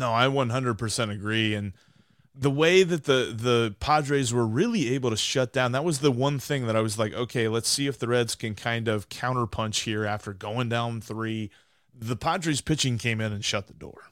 No, 0.00 0.14
I 0.14 0.24
100% 0.24 1.12
agree. 1.12 1.54
And 1.54 1.74
the 2.34 2.50
way 2.50 2.82
that 2.82 3.04
the 3.04 3.34
the 3.36 3.76
Padres 3.80 4.32
were 4.32 4.46
really 4.46 4.94
able 4.94 5.10
to 5.10 5.16
shut 5.16 5.52
down 5.52 5.72
that 5.72 5.84
was 5.84 5.98
the 5.98 6.10
one 6.10 6.38
thing 6.38 6.66
that 6.66 6.74
I 6.74 6.80
was 6.80 6.98
like, 6.98 7.12
okay, 7.12 7.48
let's 7.48 7.68
see 7.68 7.86
if 7.86 7.98
the 7.98 8.08
Reds 8.08 8.34
can 8.34 8.54
kind 8.54 8.88
of 8.88 9.10
counterpunch 9.10 9.82
here 9.82 10.06
after 10.06 10.32
going 10.32 10.70
down 10.70 11.02
three. 11.02 11.50
The 11.94 12.16
Padres 12.16 12.62
pitching 12.62 12.96
came 12.96 13.20
in 13.20 13.30
and 13.30 13.44
shut 13.44 13.66
the 13.66 13.74
door. 13.74 14.04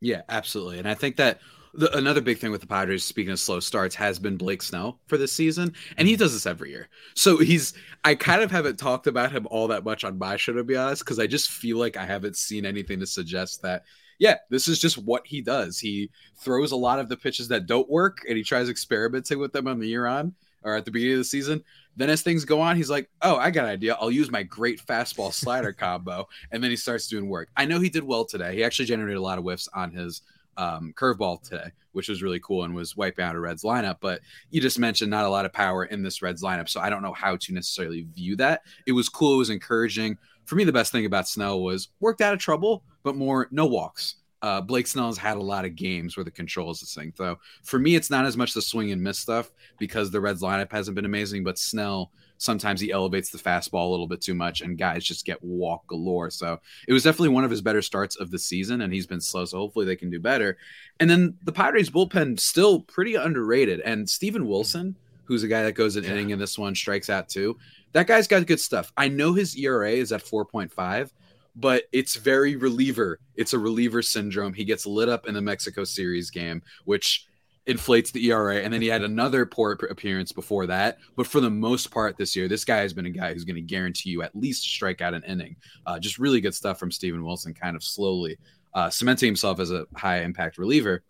Yeah, 0.00 0.22
absolutely. 0.28 0.78
And 0.78 0.88
I 0.88 0.94
think 0.94 1.16
that 1.16 1.40
the, 1.72 1.92
another 1.96 2.20
big 2.20 2.38
thing 2.38 2.52
with 2.52 2.60
the 2.60 2.68
Padres, 2.68 3.02
speaking 3.02 3.32
of 3.32 3.40
slow 3.40 3.58
starts, 3.58 3.96
has 3.96 4.20
been 4.20 4.36
Blake 4.36 4.62
Snell 4.62 5.00
for 5.08 5.18
this 5.18 5.32
season, 5.32 5.72
and 5.96 6.06
he 6.06 6.14
mm-hmm. 6.14 6.20
does 6.20 6.32
this 6.32 6.46
every 6.46 6.70
year. 6.70 6.88
So 7.14 7.38
he's, 7.38 7.74
I 8.04 8.14
kind 8.14 8.42
of 8.42 8.52
haven't 8.52 8.78
talked 8.78 9.08
about 9.08 9.32
him 9.32 9.48
all 9.50 9.66
that 9.68 9.82
much 9.82 10.04
on 10.04 10.16
my 10.16 10.36
show, 10.36 10.52
to 10.52 10.62
be 10.62 10.76
honest, 10.76 11.04
because 11.04 11.18
I 11.18 11.26
just 11.26 11.50
feel 11.50 11.78
like 11.78 11.96
I 11.96 12.06
haven't 12.06 12.36
seen 12.36 12.64
anything 12.64 13.00
to 13.00 13.06
suggest 13.06 13.62
that 13.62 13.82
yeah, 14.24 14.38
this 14.48 14.68
is 14.68 14.78
just 14.78 14.96
what 14.96 15.26
he 15.26 15.42
does. 15.42 15.78
He 15.78 16.08
throws 16.34 16.72
a 16.72 16.76
lot 16.76 16.98
of 16.98 17.10
the 17.10 17.16
pitches 17.16 17.46
that 17.48 17.66
don't 17.66 17.90
work 17.90 18.22
and 18.26 18.38
he 18.38 18.42
tries 18.42 18.70
experimenting 18.70 19.38
with 19.38 19.52
them 19.52 19.68
on 19.68 19.78
the 19.78 19.86
year 19.86 20.06
on 20.06 20.34
or 20.62 20.74
at 20.74 20.86
the 20.86 20.90
beginning 20.90 21.16
of 21.16 21.18
the 21.18 21.24
season. 21.24 21.62
Then 21.94 22.08
as 22.08 22.22
things 22.22 22.46
go 22.46 22.58
on, 22.58 22.74
he's 22.76 22.88
like, 22.88 23.10
"Oh, 23.20 23.36
I 23.36 23.50
got 23.50 23.66
an 23.66 23.70
idea. 23.72 23.98
I'll 24.00 24.10
use 24.10 24.30
my 24.30 24.42
great 24.42 24.80
fastball 24.80 25.30
slider 25.30 25.72
combo." 25.78 26.26
And 26.50 26.64
then 26.64 26.70
he 26.70 26.76
starts 26.76 27.06
doing 27.06 27.28
work. 27.28 27.50
I 27.54 27.66
know 27.66 27.78
he 27.80 27.90
did 27.90 28.02
well 28.02 28.24
today. 28.24 28.54
He 28.54 28.64
actually 28.64 28.86
generated 28.86 29.18
a 29.18 29.22
lot 29.22 29.36
of 29.36 29.44
whiffs 29.44 29.68
on 29.74 29.90
his 29.90 30.22
um, 30.56 30.94
curveball 30.96 31.42
today, 31.42 31.72
which 31.92 32.08
was 32.08 32.22
really 32.22 32.40
cool 32.40 32.64
and 32.64 32.74
was 32.74 32.96
wiping 32.96 33.26
out 33.26 33.36
a 33.36 33.40
Reds 33.40 33.62
lineup. 33.62 33.98
But 34.00 34.22
you 34.50 34.62
just 34.62 34.78
mentioned 34.78 35.10
not 35.10 35.26
a 35.26 35.28
lot 35.28 35.44
of 35.44 35.52
power 35.52 35.84
in 35.84 36.02
this 36.02 36.22
Reds 36.22 36.42
lineup, 36.42 36.70
so 36.70 36.80
I 36.80 36.88
don't 36.88 37.02
know 37.02 37.12
how 37.12 37.36
to 37.36 37.52
necessarily 37.52 38.06
view 38.14 38.36
that. 38.36 38.62
It 38.86 38.92
was 38.92 39.10
cool. 39.10 39.34
It 39.34 39.38
was 39.38 39.50
encouraging. 39.50 40.16
For 40.44 40.56
me, 40.56 40.64
the 40.64 40.72
best 40.72 40.92
thing 40.92 41.06
about 41.06 41.28
Snell 41.28 41.60
was 41.60 41.88
worked 42.00 42.20
out 42.20 42.34
of 42.34 42.40
trouble, 42.40 42.84
but 43.02 43.16
more 43.16 43.48
no 43.50 43.66
walks. 43.66 44.16
Uh, 44.42 44.60
Blake 44.60 44.86
Snell's 44.86 45.16
had 45.16 45.38
a 45.38 45.42
lot 45.42 45.64
of 45.64 45.74
games 45.74 46.16
where 46.16 46.24
the 46.24 46.30
control 46.30 46.70
is 46.70 46.80
this 46.80 46.94
thing. 46.94 47.14
So 47.16 47.38
for 47.62 47.78
me, 47.78 47.94
it's 47.94 48.10
not 48.10 48.26
as 48.26 48.36
much 48.36 48.52
the 48.52 48.60
swing 48.60 48.92
and 48.92 49.02
miss 49.02 49.18
stuff 49.18 49.50
because 49.78 50.10
the 50.10 50.20
Reds 50.20 50.42
lineup 50.42 50.70
hasn't 50.70 50.94
been 50.94 51.06
amazing, 51.06 51.44
but 51.44 51.58
Snell 51.58 52.12
sometimes 52.36 52.80
he 52.80 52.90
elevates 52.90 53.30
the 53.30 53.38
fastball 53.38 53.86
a 53.86 53.90
little 53.90 54.06
bit 54.06 54.20
too 54.20 54.34
much 54.34 54.60
and 54.60 54.76
guys 54.76 55.04
just 55.04 55.24
get 55.24 55.42
walk 55.42 55.86
galore. 55.86 56.30
So 56.30 56.60
it 56.86 56.92
was 56.92 57.02
definitely 57.02 57.30
one 57.30 57.44
of 57.44 57.50
his 57.50 57.62
better 57.62 57.80
starts 57.80 58.16
of 58.16 58.30
the 58.30 58.38
season 58.38 58.82
and 58.82 58.92
he's 58.92 59.06
been 59.06 59.20
slow. 59.20 59.44
So 59.44 59.58
hopefully 59.58 59.86
they 59.86 59.96
can 59.96 60.10
do 60.10 60.20
better. 60.20 60.58
And 61.00 61.08
then 61.08 61.38
the 61.42 61.52
Padres 61.52 61.90
bullpen 61.90 62.38
still 62.38 62.80
pretty 62.80 63.14
underrated. 63.14 63.80
And 63.80 64.08
Steven 64.08 64.46
Wilson, 64.46 64.96
who's 65.24 65.42
a 65.42 65.48
guy 65.48 65.62
that 65.62 65.72
goes 65.72 65.96
an 65.96 66.04
inning 66.04 66.30
in 66.30 66.38
this 66.38 66.58
one, 66.58 66.74
strikes 66.74 67.10
out 67.10 67.28
too. 67.28 67.56
That 67.92 68.06
guy's 68.06 68.26
got 68.26 68.46
good 68.46 68.60
stuff. 68.60 68.92
I 68.96 69.08
know 69.08 69.32
his 69.32 69.56
ERA 69.56 69.90
is 69.90 70.12
at 70.12 70.24
4.5 70.24 71.10
but 71.56 71.84
it's 71.92 72.16
very 72.16 72.56
reliever. 72.56 73.20
It's 73.36 73.52
a 73.52 73.58
reliever 73.58 74.02
syndrome. 74.02 74.52
He 74.52 74.64
gets 74.64 74.86
lit 74.86 75.08
up 75.08 75.26
in 75.26 75.34
the 75.34 75.40
Mexico 75.40 75.84
series 75.84 76.30
game, 76.30 76.62
which 76.84 77.26
inflates 77.66 78.10
the 78.10 78.26
ERA. 78.26 78.56
And 78.56 78.72
then 78.72 78.82
he 78.82 78.88
had 78.88 79.02
another 79.02 79.46
poor 79.46 79.72
appearance 79.72 80.32
before 80.32 80.66
that. 80.66 80.98
But 81.16 81.26
for 81.26 81.40
the 81.40 81.50
most 81.50 81.90
part 81.90 82.16
this 82.16 82.34
year, 82.36 82.48
this 82.48 82.64
guy 82.64 82.78
has 82.78 82.92
been 82.92 83.06
a 83.06 83.10
guy 83.10 83.32
who's 83.32 83.44
going 83.44 83.56
to 83.56 83.62
guarantee 83.62 84.10
you 84.10 84.22
at 84.22 84.36
least 84.36 84.64
strike 84.64 85.00
out 85.00 85.14
an 85.14 85.22
inning. 85.24 85.56
Uh, 85.86 85.98
just 85.98 86.18
really 86.18 86.40
good 86.40 86.54
stuff 86.54 86.78
from 86.78 86.90
Steven 86.90 87.24
Wilson, 87.24 87.54
kind 87.54 87.76
of 87.76 87.82
slowly 87.82 88.36
uh, 88.74 88.90
cementing 88.90 89.28
himself 89.28 89.60
as 89.60 89.70
a 89.70 89.86
high 89.94 90.22
impact 90.22 90.58
reliever. 90.58 91.02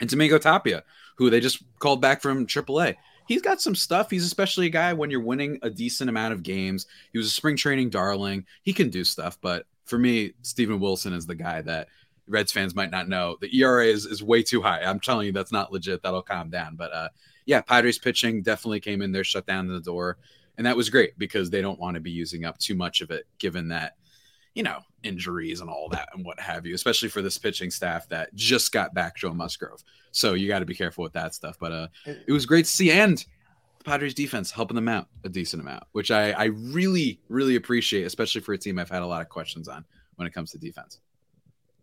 And 0.00 0.08
Domingo 0.08 0.38
Tapia, 0.38 0.84
who 1.16 1.30
they 1.30 1.40
just 1.40 1.64
called 1.80 2.00
back 2.00 2.22
from 2.22 2.46
AAA 2.46 2.94
he's 3.28 3.42
got 3.42 3.60
some 3.60 3.74
stuff. 3.74 4.10
He's 4.10 4.24
especially 4.24 4.66
a 4.66 4.70
guy 4.70 4.92
when 4.92 5.10
you're 5.10 5.20
winning 5.20 5.58
a 5.62 5.70
decent 5.70 6.10
amount 6.10 6.32
of 6.32 6.42
games. 6.42 6.86
He 7.12 7.18
was 7.18 7.28
a 7.28 7.30
spring 7.30 7.56
training 7.56 7.90
darling. 7.90 8.46
He 8.62 8.72
can 8.72 8.90
do 8.90 9.04
stuff, 9.04 9.38
but 9.40 9.66
for 9.84 9.98
me, 9.98 10.32
Steven 10.42 10.80
Wilson 10.80 11.12
is 11.12 11.26
the 11.26 11.34
guy 11.34 11.62
that 11.62 11.88
Reds 12.26 12.52
fans 12.52 12.74
might 12.74 12.90
not 12.90 13.08
know. 13.08 13.36
The 13.40 13.56
ERA 13.58 13.86
is, 13.86 14.04
is 14.04 14.22
way 14.22 14.42
too 14.42 14.60
high. 14.60 14.82
I'm 14.82 15.00
telling 15.00 15.26
you, 15.26 15.32
that's 15.32 15.52
not 15.52 15.72
legit. 15.72 16.02
That'll 16.02 16.22
calm 16.22 16.50
down. 16.50 16.76
But 16.76 16.92
uh, 16.92 17.08
yeah, 17.46 17.60
Padres 17.60 17.98
pitching 17.98 18.42
definitely 18.42 18.80
came 18.80 19.00
in 19.00 19.12
there, 19.12 19.24
shut 19.24 19.46
down 19.46 19.68
the 19.68 19.80
door. 19.80 20.18
And 20.58 20.66
that 20.66 20.76
was 20.76 20.90
great 20.90 21.18
because 21.18 21.48
they 21.48 21.62
don't 21.62 21.78
want 21.78 21.94
to 21.94 22.00
be 22.00 22.10
using 22.10 22.44
up 22.44 22.58
too 22.58 22.74
much 22.74 23.00
of 23.00 23.10
it, 23.10 23.26
given 23.38 23.68
that 23.68 23.94
you 24.54 24.62
know, 24.62 24.80
injuries 25.02 25.60
and 25.60 25.70
all 25.70 25.88
that 25.90 26.08
and 26.14 26.24
what 26.24 26.40
have 26.40 26.66
you, 26.66 26.74
especially 26.74 27.08
for 27.08 27.22
this 27.22 27.38
pitching 27.38 27.70
staff 27.70 28.08
that 28.08 28.34
just 28.34 28.72
got 28.72 28.94
back 28.94 29.16
Joe 29.16 29.32
Musgrove. 29.32 29.82
So 30.10 30.34
you 30.34 30.48
got 30.48 30.60
to 30.60 30.66
be 30.66 30.74
careful 30.74 31.04
with 31.04 31.12
that 31.12 31.34
stuff. 31.34 31.56
But 31.58 31.72
uh, 31.72 31.88
it 32.06 32.32
was 32.32 32.46
great 32.46 32.64
to 32.64 32.70
see. 32.70 32.90
And 32.90 33.18
the 33.78 33.84
Padres 33.84 34.14
defense 34.14 34.50
helping 34.50 34.74
them 34.74 34.88
out 34.88 35.08
a 35.24 35.28
decent 35.28 35.62
amount, 35.62 35.84
which 35.92 36.10
I, 36.10 36.32
I 36.32 36.44
really, 36.46 37.20
really 37.28 37.56
appreciate, 37.56 38.04
especially 38.04 38.40
for 38.40 38.52
a 38.52 38.58
team 38.58 38.78
I've 38.78 38.90
had 38.90 39.02
a 39.02 39.06
lot 39.06 39.20
of 39.20 39.28
questions 39.28 39.68
on 39.68 39.84
when 40.16 40.26
it 40.26 40.34
comes 40.34 40.50
to 40.52 40.58
defense. 40.58 40.98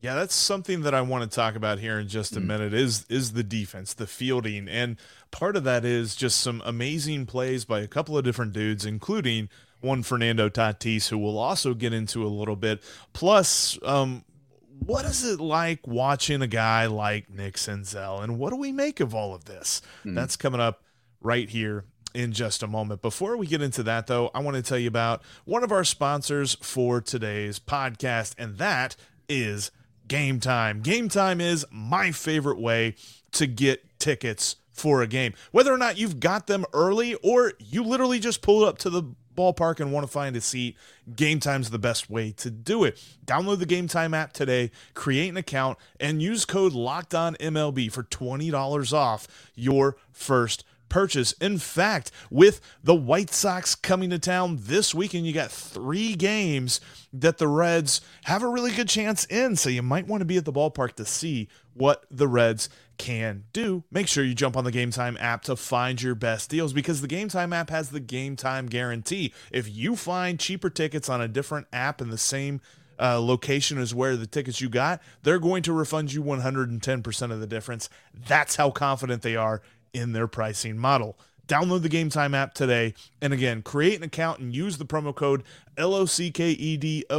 Yeah, 0.02 0.14
that's 0.14 0.36
something 0.36 0.82
that 0.82 0.94
I 0.94 1.02
want 1.02 1.30
to 1.30 1.36
talk 1.36 1.56
about 1.56 1.80
here 1.80 2.00
in 2.00 2.08
just 2.08 2.36
a 2.36 2.40
mm. 2.40 2.46
minute 2.46 2.76
is 2.76 3.08
is 3.10 3.34
the 3.34 3.44
defense, 3.44 3.94
the 3.94 4.06
fielding, 4.06 4.68
and 4.68 4.98
part 5.32 5.56
of 5.56 5.64
that 5.64 5.84
is 5.84 6.16
just 6.16 6.42
some 6.42 6.62
amazing 6.64 7.26
plays 7.26 7.66
by 7.66 7.80
a 7.80 7.88
couple 7.88 8.16
of 8.16 8.24
different 8.24 8.54
dudes, 8.54 8.86
including 8.86 9.50
one 9.86 10.04
Fernando 10.04 10.50
Tatis, 10.50 11.10
who 11.10 11.18
we'll 11.18 11.38
also 11.38 11.74
get 11.74 11.94
into 11.94 12.26
a 12.26 12.28
little 12.28 12.56
bit. 12.56 12.82
Plus, 13.14 13.80
um, 13.84 14.26
what 14.86 15.06
is 15.06 15.24
it 15.24 15.40
like 15.40 15.88
watching 15.88 16.42
a 16.42 16.48
guy 16.48 16.88
like 16.88 17.30
Nick 17.30 17.56
Senzel, 17.56 18.24
and 18.24 18.38
what 18.38 18.50
do 18.50 18.58
we 18.58 18.72
make 18.72 19.00
of 19.00 19.16
all 19.16 19.34
of 19.34 19.46
this? 19.46 19.82
Mm. 20.04 20.16
That's 20.16 20.36
coming 20.36 20.60
up 20.60 20.84
right 21.22 21.50
here 21.50 21.86
in 22.14 22.32
just 22.32 22.64
a 22.64 22.68
moment. 22.68 23.02
Before 23.02 23.38
we 23.38 23.48
get 23.48 23.62
into 23.62 23.84
that, 23.84 24.08
though, 24.08 24.32
I 24.34 24.40
want 24.40 24.56
to 24.56 24.64
tell 24.64 24.78
you 24.78 24.88
about 24.88 25.22
one 25.44 25.64
of 25.64 25.72
our 25.72 25.84
sponsors 25.84 26.56
for 26.62 27.02
today's 27.02 27.60
podcast, 27.60 28.36
and 28.38 28.58
that 28.58 28.96
is 29.30 29.72
Gametime. 30.08 30.84
Game 30.84 31.10
Time 31.10 31.42
is 31.42 31.66
my 31.72 32.12
favorite 32.12 32.60
way 32.60 32.96
to 33.34 33.48
get 33.48 34.00
tickets 34.00 34.58
for 34.72 35.02
a 35.02 35.08
game. 35.08 35.34
Whether 35.52 35.74
or 35.74 35.78
not 35.78 35.98
you've 35.98 36.20
got 36.20 36.48
them 36.48 36.66
early 36.74 37.16
or 37.16 37.54
you 37.60 37.84
literally 37.84 38.20
just 38.20 38.42
pulled 38.42 38.68
up 38.68 38.78
to 38.80 38.90
the 38.90 39.04
ballpark 39.36 39.80
and 39.80 39.92
want 39.92 40.06
to 40.06 40.12
find 40.12 40.36
a 40.36 40.42
seat, 40.42 40.78
Gametime's 41.12 41.70
the 41.70 41.80
best 41.80 42.10
way 42.10 42.32
to 42.38 42.50
do 42.50 42.84
it. 42.84 43.02
Download 43.26 43.60
the 43.60 43.66
Gametime 43.66 44.16
app 44.16 44.34
today, 44.34 44.72
create 44.94 45.30
an 45.30 45.38
account, 45.38 45.78
and 46.00 46.22
use 46.22 46.46
code 46.46 46.74
LOCKEDONMLB 46.74 47.92
for 47.92 48.04
$20 48.04 48.94
off 48.94 49.28
your 49.56 49.98
first 50.12 50.64
purchase. 50.90 51.34
In 51.34 51.58
fact, 51.58 52.12
with 52.30 52.62
the 52.84 52.96
White 52.96 53.32
Sox 53.32 53.76
coming 53.76 54.10
to 54.12 54.20
town 54.20 54.60
this 54.62 54.94
weekend, 54.94 55.26
you 55.26 55.34
got 55.34 55.52
three 55.52 56.16
games 56.16 56.80
that 57.12 57.38
the 57.38 57.48
Reds 57.48 58.02
have 58.26 58.44
a 58.44 58.48
really 58.48 58.72
good 58.72 58.90
chance 58.90 59.26
in. 59.26 59.56
So 59.56 59.70
you 59.70 59.82
might 59.82 60.08
want 60.08 60.22
to 60.22 60.26
be 60.26 60.38
at 60.38 60.46
the 60.46 60.54
ballpark 60.54 60.94
to 60.94 61.06
see 61.06 61.48
what 61.74 62.06
the 62.10 62.28
Reds 62.28 62.70
can 62.98 63.46
do. 63.54 63.84
Make 63.92 64.08
sure 64.08 64.24
you 64.24 64.34
jump 64.34 64.58
on 64.58 64.64
the 64.64 64.72
Gametime 64.72 65.20
app 65.20 65.44
to 65.44 65.56
find 65.56 66.02
your 66.02 66.16
best 66.16 66.50
deals 66.50 66.74
because 66.74 67.02
the 67.02 67.08
Gametime 67.08 67.54
app 67.54 67.70
has 67.70 67.90
the 67.90 68.02
Gametime 68.02 68.70
guarantee. 68.70 69.34
If 69.52 69.70
you 69.70 69.96
find 69.96 70.40
cheaper 70.40 70.70
tickets 70.70 71.10
on 71.10 71.22
a 71.22 71.28
different 71.28 71.68
app 71.74 72.02
in 72.02 72.10
the 72.10 72.18
same 72.18 72.62
uh, 73.00 73.20
location 73.20 73.78
as 73.78 73.94
where 73.94 74.16
the 74.16 74.28
tickets 74.28 74.62
you 74.62 74.70
got, 74.70 75.02
they're 75.24 75.40
going 75.40 75.64
to 75.64 75.74
refund 75.74 76.14
you 76.14 76.24
110% 76.24 77.32
of 77.32 77.40
the 77.40 77.48
difference. 77.48 77.90
That's 78.14 78.56
how 78.56 78.72
confident 78.72 79.22
they 79.22 79.36
are 79.36 79.62
in 79.94 80.14
their 80.14 80.28
pricing 80.28 80.78
model. 80.78 81.18
Download 81.48 81.82
the 81.82 81.90
Gametime 81.90 82.36
app 82.36 82.54
today. 82.54 82.94
And 83.22 83.32
again, 83.34 83.62
create 83.62 83.98
an 83.98 84.04
account 84.04 84.40
and 84.40 84.56
use 84.56 84.78
the 84.78 84.86
promo 84.86 85.14
code 85.14 85.44
LOCKEDONMLB 85.78 87.10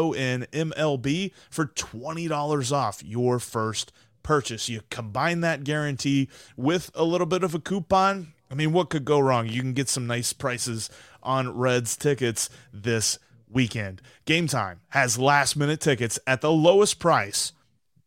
for 1.51 1.67
$20 1.67 2.73
off 2.73 3.05
your 3.05 3.39
first 3.39 3.93
purchase. 4.27 4.69
You 4.69 4.83
combine 4.91 5.41
that 5.41 5.65
guarantee 5.65 6.29
with 6.57 6.91
a 6.95 7.05
little 7.05 7.27
bit 7.27 7.45
of 7.45 7.55
a 7.55 7.61
coupon. 7.61 8.35
I 8.51 8.55
mean, 8.55 8.73
what 8.73 8.91
could 8.91 9.05
go 9.05 9.21
wrong? 9.21 9.49
You 9.49 9.63
can 9.63 9.73
get 9.73 9.89
some 9.89 10.07
nice 10.07 10.33
prices 10.33 10.91
on 11.23 11.57
Reds 11.57 11.97
tickets 11.97 12.51
this 12.73 13.19
weekend. 13.49 14.03
Gametime 14.27 14.79
has 14.89 15.19
last 15.19 15.57
minute 15.57 15.81
tickets 15.81 16.19
at 16.27 16.41
the 16.41 16.51
lowest 16.51 16.99
price 16.99 17.53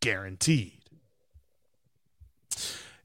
guaranteed. 0.02 0.79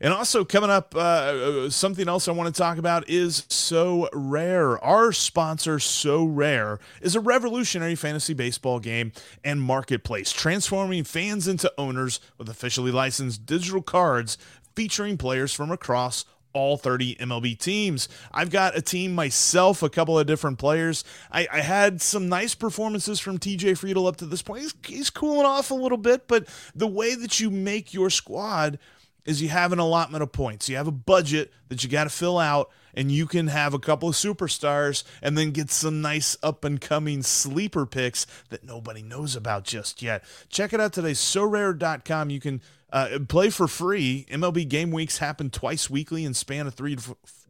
And 0.04 0.12
also 0.12 0.44
coming 0.44 0.68
up, 0.68 0.94
uh, 0.94 0.98
uh, 0.98 1.70
something 1.70 2.08
else 2.08 2.28
I 2.28 2.32
want 2.32 2.54
to 2.54 2.60
talk 2.60 2.76
about 2.76 3.08
is 3.08 3.46
Sorare. 3.48 4.78
Our 4.82 5.12
sponsor, 5.12 5.78
Sorare, 5.78 6.78
is 7.00 7.16
a 7.16 7.20
revolutionary 7.20 7.94
fantasy 7.94 8.34
baseball 8.34 8.80
game 8.80 9.12
and 9.42 9.62
marketplace, 9.62 10.30
transforming 10.30 11.04
fans 11.04 11.48
into 11.48 11.72
owners 11.78 12.20
with 12.36 12.50
officially 12.50 12.92
licensed 12.92 13.46
digital 13.46 13.80
cards 13.80 14.36
featuring 14.76 15.16
players 15.16 15.54
from 15.54 15.70
across 15.70 16.26
all 16.52 16.76
30 16.76 17.16
MLB 17.16 17.58
teams. 17.58 18.06
I've 18.30 18.50
got 18.50 18.76
a 18.76 18.82
team 18.82 19.14
myself, 19.14 19.82
a 19.82 19.88
couple 19.88 20.18
of 20.18 20.26
different 20.26 20.58
players. 20.58 21.02
I, 21.32 21.48
I 21.50 21.60
had 21.62 22.02
some 22.02 22.28
nice 22.28 22.54
performances 22.54 23.20
from 23.20 23.38
TJ 23.38 23.72
Friedl 23.78 24.06
up 24.06 24.16
to 24.18 24.26
this 24.26 24.42
point. 24.42 24.64
He's, 24.64 24.74
he's 24.86 25.10
cooling 25.10 25.46
off 25.46 25.70
a 25.70 25.74
little 25.74 25.98
bit, 25.98 26.28
but 26.28 26.46
the 26.74 26.86
way 26.86 27.14
that 27.14 27.40
you 27.40 27.50
make 27.50 27.94
your 27.94 28.10
squad 28.10 28.78
is 29.24 29.40
you 29.40 29.48
have 29.48 29.72
an 29.72 29.78
allotment 29.78 30.22
of 30.22 30.32
points. 30.32 30.68
You 30.68 30.76
have 30.76 30.86
a 30.86 30.92
budget 30.92 31.52
that 31.68 31.82
you 31.82 31.90
got 31.90 32.04
to 32.04 32.10
fill 32.10 32.38
out, 32.38 32.70
and 32.94 33.10
you 33.10 33.26
can 33.26 33.48
have 33.48 33.74
a 33.74 33.78
couple 33.78 34.08
of 34.08 34.14
superstars 34.14 35.04
and 35.22 35.36
then 35.36 35.50
get 35.50 35.70
some 35.70 36.00
nice 36.00 36.36
up 36.42 36.64
and 36.64 36.80
coming 36.80 37.22
sleeper 37.22 37.86
picks 37.86 38.26
that 38.50 38.64
nobody 38.64 39.02
knows 39.02 39.34
about 39.34 39.64
just 39.64 40.02
yet. 40.02 40.24
Check 40.48 40.72
it 40.72 40.80
out 40.80 40.92
today, 40.92 41.12
sorare.com. 41.12 42.30
You 42.30 42.40
can 42.40 42.60
uh, 42.92 43.18
play 43.28 43.50
for 43.50 43.66
free. 43.66 44.26
MLB 44.30 44.68
game 44.68 44.90
weeks 44.90 45.18
happen 45.18 45.50
twice 45.50 45.90
weekly 45.90 46.24
and 46.24 46.36
span 46.36 46.66
a 46.66 46.70
three 46.70 46.96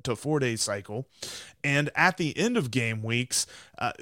to 0.03 0.17
four 0.17 0.39
day 0.39 0.57
cycle. 0.57 1.07
And 1.63 1.91
at 1.95 2.17
the 2.17 2.37
end 2.37 2.57
of 2.57 2.71
game 2.71 3.03
weeks, 3.03 3.47
uh, 3.79 3.93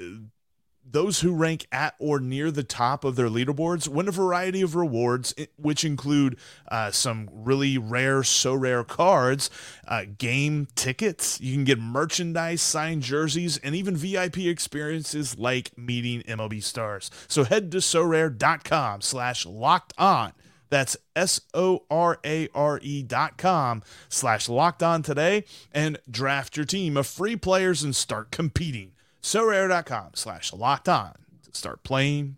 those 0.85 1.21
who 1.21 1.33
rank 1.33 1.67
at 1.71 1.95
or 1.99 2.19
near 2.19 2.51
the 2.51 2.63
top 2.63 3.03
of 3.03 3.15
their 3.15 3.27
leaderboards 3.27 3.87
win 3.87 4.07
a 4.07 4.11
variety 4.11 4.61
of 4.61 4.75
rewards, 4.75 5.33
which 5.57 5.83
include 5.83 6.37
uh, 6.69 6.91
some 6.91 7.29
really 7.33 7.77
rare, 7.77 8.23
so 8.23 8.53
rare 8.53 8.83
cards, 8.83 9.49
uh, 9.87 10.03
game 10.17 10.67
tickets. 10.75 11.41
You 11.41 11.53
can 11.53 11.63
get 11.63 11.79
merchandise, 11.79 12.61
signed 12.61 13.01
jerseys, 13.01 13.57
and 13.57 13.75
even 13.75 13.95
VIP 13.95 14.39
experiences 14.39 15.37
like 15.37 15.77
meeting 15.77 16.21
MLB 16.21 16.61
stars. 16.61 17.09
So 17.27 17.43
head 17.43 17.71
to 17.71 17.77
sorare.com 17.77 19.01
slash 19.01 19.45
locked 19.45 19.93
on. 19.97 20.33
That's 20.69 20.97
S 21.15 21.41
O 21.53 21.83
R 21.91 22.19
A 22.25 22.47
R 22.55 22.79
E 22.81 23.03
dot 23.03 23.37
com 23.37 23.83
slash 24.09 24.49
locked 24.49 24.81
on 24.81 25.03
today 25.03 25.45
and 25.71 25.99
draft 26.09 26.57
your 26.57 26.65
team 26.65 26.97
of 26.97 27.05
free 27.05 27.35
players 27.35 27.83
and 27.83 27.95
start 27.95 28.31
competing 28.31 28.93
sorare.com 29.23 30.11
slash 30.13 30.53
locked 30.53 30.87
on 30.87 31.13
to 31.43 31.57
start 31.57 31.83
playing 31.83 32.37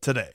today. 0.00 0.30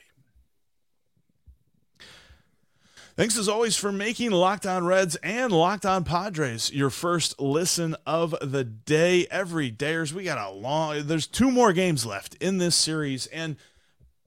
Thanks 3.16 3.38
as 3.38 3.48
always 3.48 3.76
for 3.76 3.92
making 3.92 4.32
Locked 4.32 4.66
On 4.66 4.86
Reds 4.86 5.16
and 5.18 5.52
Locked 5.52 5.86
On 5.86 6.04
Padres 6.04 6.72
your 6.74 6.90
first 6.90 7.40
listen 7.40 7.96
of 8.08 8.34
the 8.42 8.64
day. 8.64 9.28
Every 9.30 9.72
dayers, 9.72 10.12
we 10.12 10.24
got 10.24 10.38
a 10.38 10.50
long. 10.50 11.06
There's 11.06 11.28
two 11.28 11.52
more 11.52 11.72
games 11.72 12.06
left 12.06 12.36
in 12.36 12.58
this 12.58 12.76
series, 12.76 13.28
and 13.28 13.58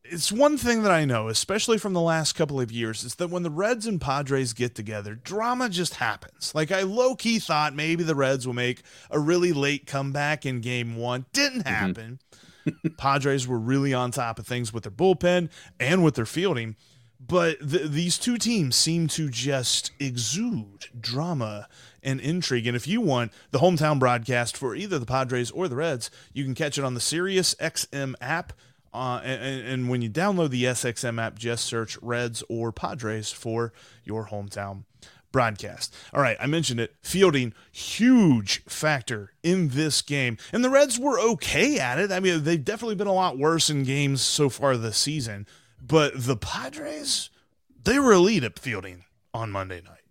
it's 0.05 0.31
one 0.31 0.59
thing 0.59 0.83
that 0.83 0.93
I 0.93 1.05
know, 1.05 1.29
especially 1.29 1.79
from 1.79 1.95
the 1.95 2.01
last 2.01 2.35
couple 2.35 2.61
of 2.61 2.71
years, 2.71 3.05
is 3.05 3.15
that 3.17 3.31
when 3.31 3.43
the 3.43 3.51
Reds 3.51 3.87
and 3.87 4.01
Padres 4.01 4.53
get 4.53 4.75
together, 4.75 5.15
drama 5.15 5.69
just 5.69 5.95
happens. 5.95 6.55
Like 6.55 6.71
I 6.71 6.83
low 6.83 7.15
key 7.15 7.39
thought 7.39 7.75
maybe 7.75 8.05
the 8.05 8.15
Reds 8.15 8.47
will 8.47 8.55
make 8.55 8.83
a 9.11 9.19
really 9.19 9.53
late 9.53 9.87
comeback 9.87 10.45
in 10.45 10.61
game 10.61 10.97
one. 10.97 11.25
Didn't 11.33 11.65
mm-hmm. 11.65 11.69
happen. 11.69 12.19
Mm-hmm. 12.67 12.89
Padres 12.99 13.49
were 13.49 13.59
really 13.59 13.95
on 13.95 14.11
top 14.11 14.39
of 14.39 14.47
things 14.47 14.73
with 14.73 14.85
their 14.85 14.93
bullpen 14.93 15.49
and 15.81 16.05
with 16.05 16.15
their 16.17 16.27
fielding. 16.27 16.77
But 17.19 17.59
th- 17.61 17.91
these 17.91 18.19
two 18.19 18.37
teams 18.37 18.77
seem 18.77 19.09
to 19.09 19.31
just 19.31 19.93
exude 19.99 20.89
drama 20.99 21.69
and 22.03 22.21
intrigue. 22.21 22.67
And 22.67 22.77
if 22.77 22.87
you 22.87 23.01
want 23.01 23.33
the 23.51 23.61
hometown 23.61 23.99
broadcast 23.99 24.57
for 24.57 24.75
either 24.75 24.99
the 24.99 25.07
Padres 25.07 25.51
or 25.51 25.69
the 25.69 25.77
Reds, 25.77 26.11
you 26.35 26.45
can 26.45 26.55
catch 26.55 26.77
it 26.77 26.85
on 26.85 26.93
the 26.93 27.01
Sirius 27.01 27.55
XM 27.55 28.15
app 28.21 28.53
uh, 28.95 29.21
and, 29.25 29.67
and, 29.67 29.89
when 29.89 30.03
you 30.03 30.09
download 30.09 30.51
the 30.51 30.65
SXM 30.65 31.21
app, 31.21 31.37
just 31.37 31.65
search 31.65 31.99
Reds 32.01 32.45
or 32.49 32.71
Padres 32.71 33.33
for 33.33 33.73
your 34.05 34.29
hometown 34.29 34.85
broadcast. 35.33 35.93
All 36.13 36.23
right, 36.23 36.37
I 36.41 36.47
mentioned 36.47 36.79
it. 36.79 36.95
Fielding, 37.03 37.55
huge 37.73 38.63
factor 38.67 39.33
in 39.43 39.71
this 39.71 40.01
game. 40.01 40.39
And 40.53 40.65
the 40.65 40.71
Reds 40.71 40.97
were 40.97 41.19
okay 41.19 41.81
at 41.81 41.99
it. 41.99 42.13
I 42.13 42.21
mean, 42.21 42.45
they've 42.45 42.65
definitely 42.65 42.95
been 42.95 43.09
a 43.09 43.13
lot 43.13 43.37
worse 43.37 43.69
in 43.69 43.83
games 43.83 44.23
so 44.23 44.49
far 44.49 44.77
this 44.77 44.97
season. 44.97 45.49
But 45.83 46.13
the 46.15 46.37
Padres, 46.37 47.31
they 47.83 47.99
were 47.99 48.13
elite 48.13 48.45
at 48.45 48.61
fielding 48.61 49.07
on 49.35 49.51
Monday 49.51 49.83
night. 49.83 50.03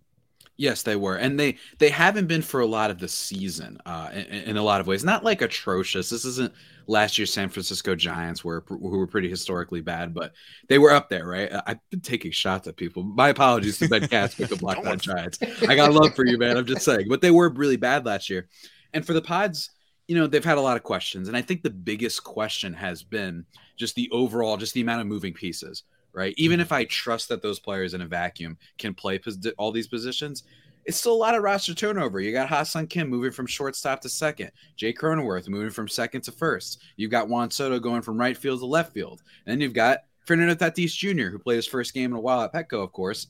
Yes, 0.56 0.82
they 0.82 0.94
were, 0.94 1.16
and 1.16 1.40
they 1.40 1.56
they 1.78 1.88
haven't 1.88 2.28
been 2.28 2.42
for 2.42 2.60
a 2.60 2.66
lot 2.66 2.90
of 2.90 3.00
the 3.00 3.08
season. 3.08 3.78
Uh, 3.86 4.10
in, 4.12 4.24
in 4.24 4.56
a 4.56 4.62
lot 4.62 4.80
of 4.80 4.86
ways, 4.86 5.02
not 5.02 5.24
like 5.24 5.42
atrocious. 5.42 6.10
This 6.10 6.24
isn't 6.24 6.52
last 6.86 7.18
year's 7.18 7.32
San 7.32 7.48
Francisco 7.48 7.94
Giants 7.94 8.44
were 8.44 8.64
who 8.68 8.78
were 8.78 9.06
pretty 9.06 9.28
historically 9.28 9.80
bad, 9.80 10.14
but 10.14 10.32
they 10.68 10.78
were 10.78 10.90
up 10.90 11.08
there, 11.08 11.26
right? 11.26 11.50
I've 11.66 11.78
been 11.90 12.00
taking 12.00 12.30
shots 12.30 12.66
at 12.68 12.76
people. 12.76 13.02
My 13.02 13.28
apologies 13.28 13.78
to 13.78 13.88
Ben 13.88 14.02
with 14.38 14.50
the 14.50 14.56
Black 14.56 14.82
Giants. 14.98 15.38
I 15.68 15.74
got 15.74 15.92
love 15.92 16.14
for 16.14 16.26
you, 16.26 16.38
man. 16.38 16.56
I'm 16.56 16.66
just 16.66 16.84
saying, 16.84 17.06
but 17.08 17.20
they 17.20 17.30
were 17.30 17.48
really 17.50 17.76
bad 17.76 18.04
last 18.06 18.30
year. 18.30 18.48
And 18.92 19.04
for 19.04 19.12
the 19.12 19.22
Pods, 19.22 19.70
you 20.06 20.14
know, 20.14 20.26
they've 20.26 20.44
had 20.44 20.58
a 20.58 20.62
lot 20.62 20.76
of 20.76 20.82
questions. 20.82 21.28
And 21.28 21.36
I 21.36 21.42
think 21.42 21.62
the 21.62 21.70
biggest 21.70 22.24
question 22.24 22.72
has 22.74 23.02
been 23.02 23.44
just 23.76 23.94
the 23.94 24.08
overall, 24.12 24.56
just 24.56 24.74
the 24.74 24.80
amount 24.80 25.00
of 25.00 25.06
moving 25.06 25.32
pieces, 25.32 25.84
right? 26.12 26.34
Even 26.36 26.56
mm-hmm. 26.56 26.62
if 26.62 26.72
I 26.72 26.84
trust 26.84 27.28
that 27.30 27.42
those 27.42 27.58
players 27.58 27.94
in 27.94 28.02
a 28.02 28.06
vacuum 28.06 28.58
can 28.78 28.94
play 28.94 29.18
pos- 29.18 29.38
all 29.58 29.72
these 29.72 29.88
positions, 29.88 30.44
it's 30.84 30.98
still 30.98 31.14
a 31.14 31.16
lot 31.16 31.34
of 31.34 31.42
roster 31.42 31.74
turnover. 31.74 32.20
You 32.20 32.32
got 32.32 32.48
Ha-Seong 32.48 32.90
Kim 32.90 33.08
moving 33.08 33.30
from 33.30 33.46
shortstop 33.46 34.00
to 34.02 34.08
second, 34.08 34.50
Jay 34.76 34.92
Cronenworth 34.92 35.48
moving 35.48 35.70
from 35.70 35.88
second 35.88 36.22
to 36.22 36.32
first. 36.32 36.82
You've 36.96 37.10
got 37.10 37.28
Juan 37.28 37.50
Soto 37.50 37.78
going 37.78 38.02
from 38.02 38.18
right 38.18 38.36
field 38.36 38.60
to 38.60 38.66
left 38.66 38.92
field. 38.92 39.22
And 39.46 39.52
then 39.52 39.60
you've 39.60 39.72
got 39.72 40.00
Fernando 40.26 40.54
Tatis 40.54 40.96
Jr., 40.96 41.30
who 41.30 41.38
played 41.38 41.56
his 41.56 41.66
first 41.66 41.94
game 41.94 42.12
in 42.12 42.16
a 42.16 42.20
while 42.20 42.42
at 42.42 42.52
Petco, 42.52 42.82
of 42.82 42.92
course. 42.92 43.28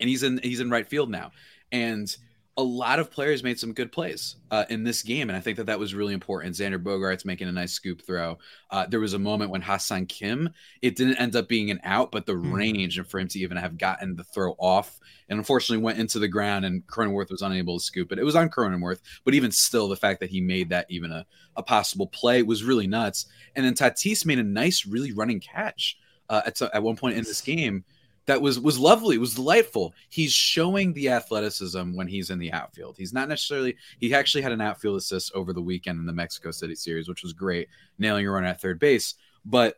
And 0.00 0.08
he's 0.08 0.22
in 0.22 0.38
he's 0.42 0.60
in 0.60 0.70
right 0.70 0.86
field 0.86 1.10
now. 1.10 1.32
And 1.72 2.14
a 2.56 2.62
lot 2.62 3.00
of 3.00 3.10
players 3.10 3.42
made 3.42 3.58
some 3.58 3.72
good 3.72 3.90
plays 3.90 4.36
uh, 4.52 4.64
in 4.70 4.84
this 4.84 5.02
game, 5.02 5.28
and 5.28 5.36
I 5.36 5.40
think 5.40 5.56
that 5.56 5.66
that 5.66 5.78
was 5.78 5.94
really 5.94 6.14
important. 6.14 6.54
Xander 6.54 6.80
Bogaerts 6.80 7.24
making 7.24 7.48
a 7.48 7.52
nice 7.52 7.72
scoop 7.72 8.02
throw. 8.06 8.38
Uh, 8.70 8.86
there 8.86 9.00
was 9.00 9.12
a 9.14 9.18
moment 9.18 9.50
when 9.50 9.60
Ha-Seong 9.60 10.08
Kim, 10.08 10.50
it 10.80 10.94
didn't 10.94 11.16
end 11.16 11.34
up 11.34 11.48
being 11.48 11.72
an 11.72 11.80
out, 11.82 12.12
but 12.12 12.26
the 12.26 12.34
mm. 12.34 12.52
range 12.52 12.96
and 12.96 13.08
for 13.08 13.18
him 13.18 13.26
to 13.28 13.40
even 13.40 13.56
have 13.56 13.76
gotten 13.76 14.14
the 14.14 14.22
throw 14.22 14.52
off, 14.52 15.00
and 15.28 15.38
unfortunately 15.38 15.82
went 15.82 15.98
into 15.98 16.20
the 16.20 16.28
ground, 16.28 16.64
and 16.64 16.86
Cronenworth 16.86 17.30
was 17.30 17.42
unable 17.42 17.78
to 17.78 17.84
scoop 17.84 18.12
it. 18.12 18.20
It 18.20 18.24
was 18.24 18.36
on 18.36 18.50
Cronenworth, 18.50 19.00
but 19.24 19.34
even 19.34 19.50
still, 19.50 19.88
the 19.88 19.96
fact 19.96 20.20
that 20.20 20.30
he 20.30 20.40
made 20.40 20.68
that 20.68 20.86
even 20.88 21.10
a, 21.10 21.26
a 21.56 21.62
possible 21.62 22.06
play 22.06 22.44
was 22.44 22.62
really 22.62 22.86
nuts. 22.86 23.26
And 23.56 23.66
then 23.66 23.74
Tatis 23.74 24.24
made 24.24 24.38
a 24.38 24.44
nice, 24.44 24.86
really 24.86 25.12
running 25.12 25.40
catch 25.40 25.98
uh, 26.28 26.42
at, 26.46 26.62
at 26.62 26.82
one 26.82 26.96
point 26.96 27.16
in 27.16 27.24
this 27.24 27.40
game 27.40 27.84
that 28.26 28.40
was 28.40 28.58
was 28.58 28.78
lovely, 28.78 29.18
was 29.18 29.34
delightful. 29.34 29.94
He's 30.08 30.32
showing 30.32 30.92
the 30.92 31.10
athleticism 31.10 31.94
when 31.94 32.06
he's 32.06 32.30
in 32.30 32.38
the 32.38 32.52
outfield. 32.52 32.96
He's 32.96 33.12
not 33.12 33.28
necessarily 33.28 33.76
he 34.00 34.14
actually 34.14 34.42
had 34.42 34.52
an 34.52 34.60
outfield 34.60 34.96
assist 34.96 35.32
over 35.34 35.52
the 35.52 35.62
weekend 35.62 35.98
in 35.98 36.06
the 36.06 36.12
Mexico 36.12 36.50
City 36.50 36.74
series, 36.74 37.08
which 37.08 37.22
was 37.22 37.32
great, 37.32 37.68
nailing 37.98 38.26
a 38.26 38.30
run 38.30 38.44
at 38.44 38.60
third 38.60 38.78
base. 38.78 39.14
But 39.44 39.76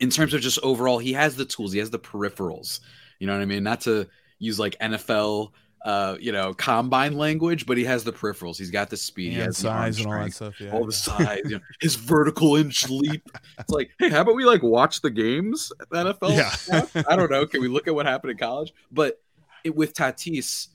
in 0.00 0.10
terms 0.10 0.34
of 0.34 0.40
just 0.40 0.58
overall, 0.62 0.98
he 0.98 1.12
has 1.12 1.36
the 1.36 1.44
tools, 1.44 1.72
he 1.72 1.78
has 1.78 1.90
the 1.90 1.98
peripherals. 1.98 2.80
You 3.18 3.26
know 3.26 3.34
what 3.34 3.42
I 3.42 3.46
mean? 3.46 3.62
Not 3.62 3.82
to 3.82 4.06
use 4.38 4.58
like 4.58 4.78
NFL 4.78 5.52
uh, 5.82 6.16
you 6.20 6.32
know, 6.32 6.52
combine 6.52 7.16
language, 7.16 7.66
but 7.66 7.78
he 7.78 7.84
has 7.84 8.04
the 8.04 8.12
peripherals. 8.12 8.58
He's 8.58 8.70
got 8.70 8.90
the 8.90 8.96
speed, 8.96 9.28
and 9.28 9.36
he 9.36 9.42
has 9.42 9.58
size 9.58 9.98
and 9.98 10.06
all 10.06 10.22
that 10.22 10.32
stuff. 10.32 10.60
Yeah, 10.60 10.72
all 10.72 10.84
the 10.84 10.92
size, 10.92 11.40
you 11.44 11.52
know, 11.52 11.60
his 11.80 11.94
vertical 11.94 12.56
inch 12.56 12.88
leap. 12.88 13.28
It's 13.58 13.70
like, 13.70 13.90
hey, 13.98 14.10
how 14.10 14.20
about 14.20 14.34
we 14.34 14.44
like 14.44 14.62
watch 14.62 15.00
the 15.00 15.10
games 15.10 15.72
the 15.90 16.14
NFL? 16.14 16.36
Yeah. 16.36 17.02
I 17.08 17.16
don't 17.16 17.30
know. 17.30 17.46
Can 17.46 17.62
we 17.62 17.68
look 17.68 17.88
at 17.88 17.94
what 17.94 18.06
happened 18.06 18.32
in 18.32 18.36
college? 18.36 18.74
But 18.92 19.20
it, 19.64 19.74
with 19.74 19.94
Tatis, 19.94 20.68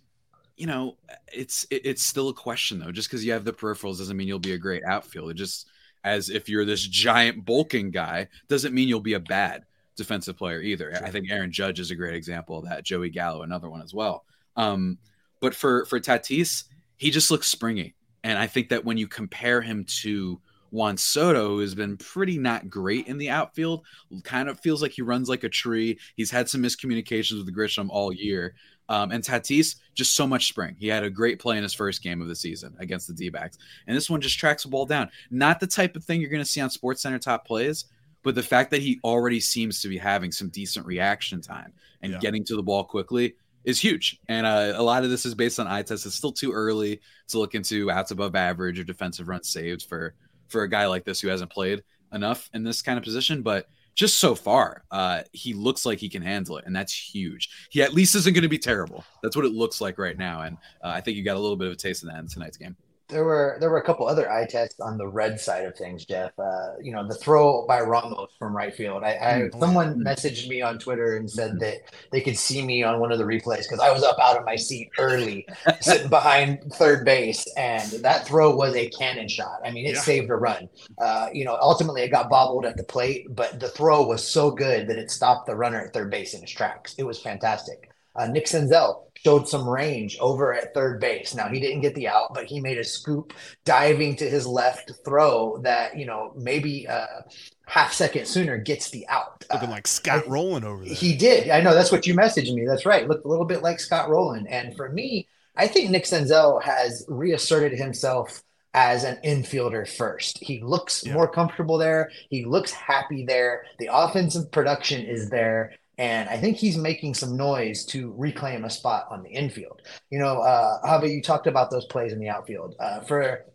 you 0.57 0.65
know, 0.65 0.97
it's 1.31 1.67
it, 1.69 1.85
it's 1.85 2.03
still 2.03 2.29
a 2.29 2.33
question 2.33 2.79
though. 2.79 2.91
Just 2.91 3.09
because 3.09 3.24
you 3.24 3.31
have 3.33 3.45
the 3.45 3.53
peripherals 3.53 4.00
doesn't 4.00 4.17
mean 4.17 4.27
you'll 4.27 4.39
be 4.39 4.53
a 4.53 4.57
great 4.57 4.83
outfielder. 4.83 5.33
Just 5.33 5.67
as 6.03 6.29
if 6.29 6.50
you're 6.50 6.65
this 6.65 6.81
giant 6.81 7.45
bulking 7.45 7.91
guy 7.91 8.27
doesn't 8.47 8.74
mean 8.74 8.88
you'll 8.88 9.00
be 9.00 9.13
a 9.13 9.19
bad 9.19 9.65
defensive 9.95 10.38
player 10.38 10.62
either. 10.62 10.93
Sure. 10.95 11.05
I 11.05 11.12
think 11.12 11.29
Aaron 11.29 11.51
Judge 11.51 11.79
is 11.79 11.91
a 11.91 11.95
great 11.95 12.15
example 12.15 12.57
of 12.57 12.65
that. 12.65 12.83
Joey 12.83 13.09
Gallo, 13.09 13.43
another 13.43 13.69
one 13.69 13.81
as 13.81 13.93
well. 13.93 14.25
Um, 14.55 14.97
but 15.41 15.53
for 15.53 15.85
for 15.85 16.00
Tatis, 16.00 16.63
he 16.97 17.12
just 17.12 17.31
looks 17.31 17.47
springy, 17.47 17.95
and 18.24 18.38
I 18.39 18.47
think 18.47 18.69
that 18.69 18.85
when 18.85 18.97
you 18.97 19.07
compare 19.07 19.62
him 19.62 19.85
to 20.01 20.39
Juan 20.71 20.97
Soto, 20.97 21.50
who 21.50 21.59
has 21.59 21.74
been 21.74 21.97
pretty 21.97 22.38
not 22.38 22.69
great 22.69 23.07
in 23.07 23.17
the 23.17 23.29
outfield, 23.29 23.85
kind 24.24 24.50
of 24.50 24.59
feels 24.59 24.81
like 24.81 24.91
he 24.91 25.01
runs 25.01 25.29
like 25.29 25.43
a 25.43 25.50
tree. 25.50 25.97
He's 26.15 26.31
had 26.31 26.50
some 26.50 26.62
miscommunications 26.62 27.38
with 27.38 27.55
Grisham 27.55 27.88
all 27.89 28.12
year. 28.12 28.55
Um, 28.89 29.12
and 29.12 29.24
Tatis, 29.24 29.77
just 29.95 30.15
so 30.15 30.27
much 30.27 30.47
spring. 30.47 30.75
He 30.77 30.88
had 30.88 31.03
a 31.03 31.09
great 31.09 31.39
play 31.39 31.57
in 31.57 31.63
his 31.63 31.74
first 31.74 32.03
game 32.03 32.21
of 32.21 32.27
the 32.27 32.35
season 32.35 32.75
against 32.77 33.07
the 33.07 33.13
D 33.13 33.29
backs. 33.29 33.57
And 33.88 33.95
this 33.95 34.09
one 34.09 34.21
just 34.21 34.38
tracks 34.38 34.63
the 34.63 34.69
ball 34.69 34.85
down. 34.85 35.09
Not 35.31 35.59
the 35.59 35.67
type 35.67 35.95
of 35.95 36.03
thing 36.03 36.21
you're 36.21 36.29
going 36.29 36.43
to 36.43 36.50
see 36.50 36.62
on 36.62 36.69
Sports 36.69 37.01
Center 37.01 37.19
top 37.19 37.47
plays, 37.47 37.85
but 38.21 38.35
the 38.35 38.43
fact 38.43 38.69
that 38.71 38.81
he 38.81 39.00
already 39.03 39.39
seems 39.39 39.81
to 39.81 39.88
be 39.88 39.97
having 39.97 40.31
some 40.31 40.50
decent 40.50 40.85
reaction 40.85 41.41
time 41.41 41.74
and 42.01 42.13
yeah. 42.13 42.19
getting 42.19 42.43
to 42.43 42.55
the 42.55 42.63
ball 42.63 42.83
quickly 42.83 43.35
is 43.65 43.79
huge. 43.79 44.19
And 44.27 44.45
uh, 44.45 44.74
a 44.75 44.84
lot 44.84 45.03
of 45.03 45.10
this 45.10 45.25
is 45.25 45.36
based 45.36 45.60
on 45.60 45.67
eye 45.67 45.81
test. 45.81 46.05
It's 46.05 46.15
still 46.15 46.31
too 46.31 46.51
early 46.51 47.01
to 47.29 47.39
look 47.39 47.55
into 47.55 47.91
outs 47.91 48.12
above 48.12 48.36
average 48.36 48.79
or 48.79 48.84
defensive 48.84 49.27
runs 49.27 49.50
saved 49.50 49.83
for 49.83 50.13
for 50.48 50.61
a 50.61 50.70
guy 50.70 50.85
like 50.85 51.03
this 51.03 51.20
who 51.20 51.27
hasn't 51.27 51.51
played 51.51 51.83
enough 52.13 52.50
in 52.53 52.63
this 52.63 52.81
kind 52.81 52.98
of 52.98 53.03
position. 53.03 53.42
But 53.42 53.68
just 53.96 54.18
so 54.18 54.35
far, 54.35 54.83
uh, 54.92 55.22
he 55.31 55.53
looks 55.53 55.85
like 55.85 56.00
he 56.00 56.09
can 56.09 56.22
handle 56.22 56.57
it, 56.57 56.66
and 56.66 56.75
that's 56.75 56.94
huge. 56.94 57.50
He 57.70 57.81
at 57.81 57.94
least 57.94 58.16
isn't 58.16 58.33
going 58.33 58.44
to 58.44 58.50
be 58.50 58.59
terrible. 58.59 59.03
That's 59.24 59.35
what 59.35 59.46
it 59.46 59.53
looks 59.53 59.81
like 59.81 59.98
right 59.98 60.18
now, 60.18 60.42
and 60.42 60.57
uh, 60.83 60.90
I 60.90 61.01
think 61.01 61.18
you 61.18 61.24
got 61.24 61.37
a 61.37 61.40
little 61.40 61.55
bit 61.55 61.68
of 61.68 61.74
a 61.74 61.77
taste 61.77 62.03
of 62.03 62.09
that 62.09 62.20
in 62.20 62.27
tonight's 62.27 62.57
game 62.57 62.75
there 63.07 63.24
were 63.24 63.57
there 63.59 63.70
were 63.70 63.77
a 63.77 63.83
couple 63.83 64.07
other 64.07 64.31
eye 64.31 64.46
tests 64.46 64.79
on 64.79 64.98
the 64.98 65.07
red 65.07 65.39
side 65.39 65.65
of 65.65 65.75
things, 65.75 66.05
Jeff. 66.05 66.31
Uh, 66.39 66.72
you 66.81 66.91
know, 66.91 67.07
the 67.07 67.13
throw 67.13 67.65
by 67.68 67.81
Ramos 67.81 68.31
from 68.39 68.55
right 68.55 68.74
field. 68.74 69.03
I, 69.03 69.09
I 69.09 69.33
mm-hmm. 69.41 69.59
someone 69.59 70.03
messaged 70.03 70.48
me 70.48 70.61
on 70.61 70.79
Twitter 70.79 71.18
and 71.18 71.29
said 71.29 71.59
that 71.59 71.77
they 72.11 72.22
could 72.22 72.37
see 72.37 72.65
me 72.65 72.83
on 72.83 73.00
one 73.00 73.11
of 73.11 73.20
the 73.20 73.24
replays 73.24 73.63
because 73.63 73.79
I 73.79 73.91
was 73.91 74.03
up 74.03 74.18
out 74.20 74.37
of 74.37 74.46
my 74.46 74.55
seat 74.55 74.89
early, 74.98 75.46
sitting 75.81 76.09
behind 76.09 76.61
third 76.74 77.05
base, 77.05 77.46
and 77.57 77.91
that 78.03 78.25
throw 78.25 78.55
was 78.55 78.75
a 78.75 78.89
cannon 78.89 79.27
shot. 79.27 79.59
I 79.63 79.72
mean, 79.72 79.85
it 79.85 79.96
yeah. 79.96 80.01
saved 80.01 80.29
a 80.29 80.35
run. 80.35 80.68
Uh, 80.98 81.29
you 81.33 81.46
know, 81.46 81.57
ultimately 81.61 82.01
it 82.01 82.09
got 82.09 82.29
bobbled 82.29 82.65
at 82.65 82.77
the 82.77 82.83
plate, 82.83 83.27
but 83.29 83.59
the 83.59 83.70
throw 83.70 84.05
was 84.05 84.27
so 84.27 84.50
good 84.50 84.87
that 84.87 84.98
it 84.98 85.11
stopped 85.11 85.46
the 85.46 85.55
runner 85.55 85.81
at 85.81 85.94
third 85.94 86.09
base 86.09 86.33
in 86.33 86.41
his 86.41 86.51
tracks. 86.51 86.96
It 86.98 87.03
was 87.03 87.22
fantastic. 87.22 87.91
Uh, 88.15 88.27
Nick 88.27 88.46
Senzel 88.46 89.03
showed 89.25 89.50
some 89.50 89.68
range 89.68 90.18
over 90.20 90.53
at 90.53 90.75
third 90.75 91.01
base. 91.01 91.33
Now 91.33 91.48
he 91.48 91.59
didn't 91.59 91.81
get 91.81 91.96
the 91.96 92.07
out, 92.07 92.35
but 92.35 92.46
he 92.46 92.61
made 92.61 92.77
a 92.77 92.83
scoop 92.83 93.33
diving 93.64 94.16
to 94.18 94.29
his 94.29 94.46
left 94.46 94.92
throw 95.03 95.57
that 95.64 95.98
you 95.98 96.05
know 96.05 96.31
maybe 96.38 96.88
uh, 96.88 97.24
half 97.66 97.92
second 97.92 98.27
sooner 98.27 98.59
gets 98.59 98.92
the 98.92 99.07
out. 99.07 99.44
Looking 99.51 99.70
uh, 99.70 99.72
like 99.72 99.88
Scott 99.88 100.27
Rolen 100.27 100.64
over 100.64 100.85
there. 100.85 100.94
He 100.94 101.16
did. 101.16 101.50
I 101.50 101.61
know 101.61 101.74
that's 101.74 101.92
what 101.92 102.05
you 102.05 102.14
messaged 102.14 102.53
me. 102.53 102.68
That's 102.68 102.85
right. 102.85 103.07
Looked 103.07 103.25
a 103.25 103.27
little 103.27 103.46
bit 103.46 103.64
like 103.64 103.79
Scott 103.79 104.09
Rolen. 104.09 104.46
And 104.46 104.75
for 104.75 104.90
me, 104.90 105.27
I 105.55 105.68
think 105.68 105.90
Nick 105.90 106.03
Senzel 106.03 106.61
has 106.61 107.03
reasserted 107.07 107.77
himself 107.77 108.44
as 108.75 109.05
an 109.05 109.18
infielder 109.25 109.90
first. 109.90 110.38
He 110.40 110.61
looks 110.61 111.03
yeah. 111.03 111.14
more 111.14 111.27
comfortable 111.27 111.79
there. 111.79 112.11
He 112.29 112.46
looks 112.46 112.72
happy 112.72 113.25
there. 113.25 113.64
The 113.79 113.90
offensive 113.92 114.51
production 114.51 115.03
is 115.03 115.29
there. 115.29 115.74
And 115.98 116.27
I 116.29 116.38
think 116.38 116.58
he's 116.58 116.77
making 116.77 117.14
some 117.14 117.38
noise 117.38 117.86
to 117.86 118.14
reclaim 118.18 118.66
a 118.66 118.70
spot 118.70 119.08
on 119.10 119.24
the 119.24 119.29
infield. 119.29 119.81
You 120.10 120.20
know, 120.20 120.42
uh, 120.42 120.81
Javi, 120.86 121.14
you 121.14 121.22
talked 121.22 121.48
about 121.48 121.72
those 121.72 121.86
plays 121.86 122.12
in 122.12 122.20
the 122.20 122.29
outfield. 122.29 122.75
Uh, 122.79 123.00
for 123.01 123.46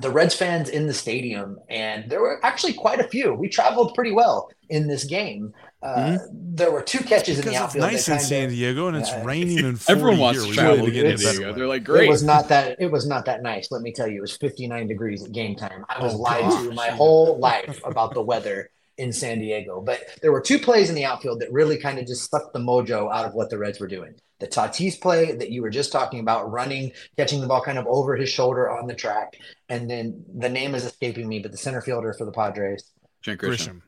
the 0.00 0.10
Reds 0.10 0.34
fans 0.34 0.70
in 0.70 0.86
the 0.86 0.94
stadium, 0.94 1.58
and 1.68 2.10
there 2.10 2.20
were 2.20 2.44
actually 2.44 2.72
quite 2.72 2.98
a 2.98 3.04
few. 3.04 3.34
We 3.34 3.48
traveled 3.48 3.94
pretty 3.94 4.12
well 4.12 4.50
in 4.70 4.88
this 4.88 5.04
game. 5.04 5.52
Uh, 5.82 5.96
mm-hmm. 5.96 6.54
There 6.54 6.70
were 6.70 6.80
two 6.80 7.00
catches 7.00 7.38
in 7.38 7.44
the 7.44 7.56
outfield. 7.56 7.92
It's 7.92 8.08
nice 8.08 8.22
in 8.22 8.26
San 8.26 8.48
Diego, 8.48 8.88
and 8.88 8.96
it's 8.96 9.12
raining 9.24 9.58
and 9.66 9.82
everyone 9.88 10.18
wants 10.18 10.46
to 10.46 10.52
travel 10.52 10.86
to 10.86 11.18
San 11.18 11.34
Diego. 11.34 11.52
They're 11.52 11.66
like, 11.66 11.84
great. 11.84 12.06
It 12.06 12.10
was 12.10 12.22
not 12.22 12.48
that. 12.48 12.80
It 12.80 12.90
was 12.90 13.06
not 13.06 13.26
that 13.26 13.42
nice. 13.42 13.70
Let 13.70 13.82
me 13.82 13.92
tell 13.92 14.08
you, 14.08 14.18
it 14.18 14.22
was 14.22 14.36
59 14.36 14.86
degrees 14.86 15.24
at 15.24 15.32
game 15.32 15.56
time. 15.56 15.84
I 15.88 16.02
was 16.02 16.14
oh, 16.14 16.18
lied 16.18 16.42
gosh. 16.42 16.62
to 16.62 16.72
my 16.72 16.88
whole 16.88 17.38
life 17.38 17.80
about 17.84 18.14
the 18.14 18.22
weather 18.22 18.70
in 18.98 19.12
San 19.12 19.38
Diego. 19.38 19.80
But 19.80 20.00
there 20.20 20.32
were 20.32 20.40
two 20.40 20.58
plays 20.58 20.88
in 20.88 20.94
the 20.94 21.04
outfield 21.04 21.40
that 21.40 21.52
really 21.52 21.78
kind 21.78 21.98
of 21.98 22.06
just 22.06 22.30
sucked 22.30 22.52
the 22.52 22.58
mojo 22.58 23.12
out 23.12 23.24
of 23.24 23.34
what 23.34 23.50
the 23.50 23.58
Reds 23.58 23.80
were 23.80 23.88
doing. 23.88 24.14
The 24.40 24.46
Tatis 24.48 25.00
play 25.00 25.32
that 25.32 25.50
you 25.50 25.62
were 25.62 25.70
just 25.70 25.92
talking 25.92 26.20
about, 26.20 26.50
running, 26.50 26.92
catching 27.16 27.40
the 27.40 27.46
ball 27.46 27.62
kind 27.62 27.78
of 27.78 27.86
over 27.86 28.16
his 28.16 28.28
shoulder 28.28 28.70
on 28.70 28.86
the 28.86 28.94
track. 28.94 29.38
And 29.68 29.88
then 29.88 30.24
the 30.34 30.48
name 30.48 30.74
is 30.74 30.84
escaping 30.84 31.28
me, 31.28 31.38
but 31.38 31.52
the 31.52 31.58
center 31.58 31.80
fielder 31.80 32.12
for 32.12 32.24
the 32.24 32.32
Padres. 32.32 32.90
Trent 33.22 33.40
Grisham. 33.40 33.82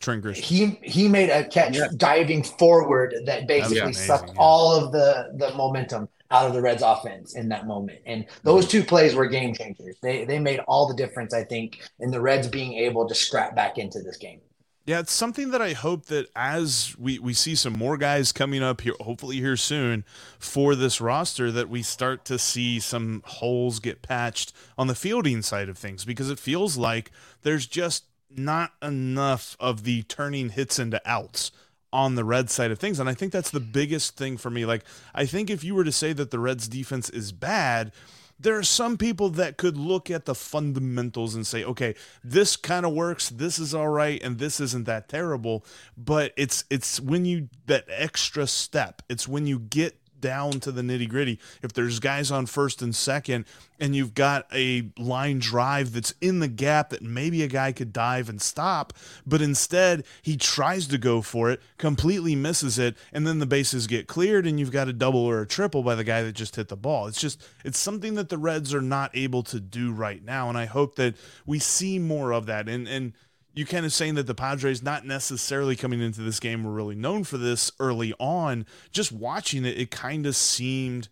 Trent 0.00 0.24
Grisham. 0.24 0.36
He 0.36 0.66
he 0.82 1.08
made 1.08 1.30
a 1.30 1.46
catch 1.48 1.76
yeah. 1.76 1.88
diving 1.96 2.42
forward 2.42 3.14
that 3.24 3.46
basically 3.46 3.92
that 3.92 3.94
sucked 3.94 4.28
yeah. 4.28 4.34
all 4.38 4.74
of 4.74 4.92
the 4.92 5.32
the 5.34 5.54
momentum 5.54 6.08
out 6.30 6.46
of 6.46 6.54
the 6.54 6.60
Reds 6.60 6.82
offense 6.82 7.34
in 7.34 7.48
that 7.50 7.66
moment. 7.66 8.00
And 8.04 8.26
those 8.42 8.66
two 8.66 8.82
plays 8.82 9.14
were 9.14 9.26
game 9.26 9.54
changers. 9.54 9.96
They 10.02 10.24
they 10.24 10.38
made 10.38 10.60
all 10.60 10.86
the 10.86 10.94
difference, 10.94 11.32
I 11.32 11.44
think, 11.44 11.80
in 12.00 12.10
the 12.10 12.20
Reds 12.20 12.48
being 12.48 12.74
able 12.74 13.08
to 13.08 13.14
scrap 13.14 13.54
back 13.54 13.78
into 13.78 14.00
this 14.00 14.16
game. 14.16 14.40
Yeah, 14.86 15.00
it's 15.00 15.12
something 15.12 15.50
that 15.50 15.60
I 15.60 15.72
hope 15.72 16.06
that 16.06 16.28
as 16.36 16.94
we, 16.96 17.18
we 17.18 17.32
see 17.32 17.56
some 17.56 17.72
more 17.72 17.96
guys 17.96 18.30
coming 18.30 18.62
up 18.62 18.82
here, 18.82 18.94
hopefully 19.00 19.34
here 19.36 19.56
soon 19.56 20.04
for 20.38 20.76
this 20.76 21.00
roster, 21.00 21.50
that 21.50 21.68
we 21.68 21.82
start 21.82 22.24
to 22.26 22.38
see 22.38 22.78
some 22.78 23.20
holes 23.26 23.80
get 23.80 24.00
patched 24.00 24.52
on 24.78 24.86
the 24.86 24.94
fielding 24.94 25.42
side 25.42 25.68
of 25.68 25.76
things 25.76 26.04
because 26.04 26.30
it 26.30 26.38
feels 26.38 26.76
like 26.76 27.10
there's 27.42 27.66
just 27.66 28.04
not 28.30 28.72
enough 28.82 29.56
of 29.60 29.84
the 29.84 30.02
turning 30.04 30.50
hits 30.50 30.78
into 30.78 31.00
outs 31.04 31.50
on 31.92 32.14
the 32.14 32.24
red 32.24 32.50
side 32.50 32.70
of 32.70 32.78
things. 32.78 33.00
And 33.00 33.08
I 33.08 33.14
think 33.14 33.32
that's 33.32 33.50
the 33.50 33.60
biggest 33.60 34.16
thing 34.16 34.36
for 34.36 34.50
me. 34.50 34.66
Like, 34.66 34.84
I 35.14 35.24
think 35.26 35.50
if 35.50 35.64
you 35.64 35.74
were 35.74 35.84
to 35.84 35.92
say 35.92 36.12
that 36.12 36.30
the 36.30 36.38
Reds 36.38 36.68
defense 36.68 37.08
is 37.10 37.32
bad, 37.32 37.92
there 38.38 38.58
are 38.58 38.62
some 38.62 38.98
people 38.98 39.30
that 39.30 39.56
could 39.56 39.78
look 39.78 40.10
at 40.10 40.26
the 40.26 40.34
fundamentals 40.34 41.34
and 41.34 41.46
say, 41.46 41.64
okay, 41.64 41.94
this 42.22 42.56
kind 42.56 42.84
of 42.84 42.92
works, 42.92 43.30
this 43.30 43.58
is 43.58 43.74
all 43.74 43.88
right, 43.88 44.22
and 44.22 44.38
this 44.38 44.60
isn't 44.60 44.84
that 44.84 45.08
terrible. 45.08 45.64
But 45.96 46.32
it's 46.36 46.64
it's 46.68 47.00
when 47.00 47.24
you 47.24 47.48
that 47.66 47.86
extra 47.88 48.46
step, 48.46 49.02
it's 49.08 49.26
when 49.26 49.46
you 49.46 49.58
get 49.58 49.98
down 50.20 50.60
to 50.60 50.72
the 50.72 50.82
nitty 50.82 51.08
gritty. 51.08 51.38
If 51.62 51.72
there's 51.72 52.00
guys 52.00 52.30
on 52.30 52.46
first 52.46 52.82
and 52.82 52.94
second, 52.94 53.44
and 53.78 53.94
you've 53.94 54.14
got 54.14 54.46
a 54.54 54.90
line 54.98 55.38
drive 55.38 55.92
that's 55.92 56.14
in 56.20 56.40
the 56.40 56.48
gap 56.48 56.90
that 56.90 57.02
maybe 57.02 57.42
a 57.42 57.48
guy 57.48 57.72
could 57.72 57.92
dive 57.92 58.28
and 58.28 58.40
stop, 58.40 58.92
but 59.26 59.42
instead 59.42 60.04
he 60.22 60.36
tries 60.36 60.86
to 60.88 60.98
go 60.98 61.20
for 61.20 61.50
it, 61.50 61.60
completely 61.76 62.34
misses 62.34 62.78
it, 62.78 62.96
and 63.12 63.26
then 63.26 63.38
the 63.38 63.46
bases 63.46 63.86
get 63.86 64.06
cleared, 64.06 64.46
and 64.46 64.58
you've 64.58 64.72
got 64.72 64.88
a 64.88 64.92
double 64.92 65.20
or 65.20 65.42
a 65.42 65.46
triple 65.46 65.82
by 65.82 65.94
the 65.94 66.04
guy 66.04 66.22
that 66.22 66.32
just 66.32 66.56
hit 66.56 66.68
the 66.68 66.76
ball. 66.76 67.06
It's 67.06 67.20
just, 67.20 67.42
it's 67.64 67.78
something 67.78 68.14
that 68.14 68.28
the 68.28 68.38
Reds 68.38 68.72
are 68.72 68.80
not 68.80 69.10
able 69.14 69.42
to 69.44 69.60
do 69.60 69.92
right 69.92 70.24
now. 70.24 70.48
And 70.48 70.56
I 70.56 70.64
hope 70.64 70.96
that 70.96 71.16
we 71.44 71.58
see 71.58 71.98
more 71.98 72.32
of 72.32 72.46
that. 72.46 72.68
And, 72.68 72.88
and, 72.88 73.12
you 73.56 73.64
kind 73.64 73.86
of 73.86 73.92
saying 73.92 74.14
that 74.14 74.26
the 74.26 74.34
Padres, 74.34 74.82
not 74.82 75.06
necessarily 75.06 75.74
coming 75.74 76.00
into 76.00 76.20
this 76.20 76.38
game, 76.38 76.62
were 76.62 76.72
really 76.72 76.94
known 76.94 77.24
for 77.24 77.38
this 77.38 77.72
early 77.80 78.12
on. 78.20 78.66
Just 78.92 79.10
watching 79.10 79.64
it, 79.64 79.78
it 79.78 79.90
kind 79.90 80.26
of 80.26 80.36
seemed 80.36 81.08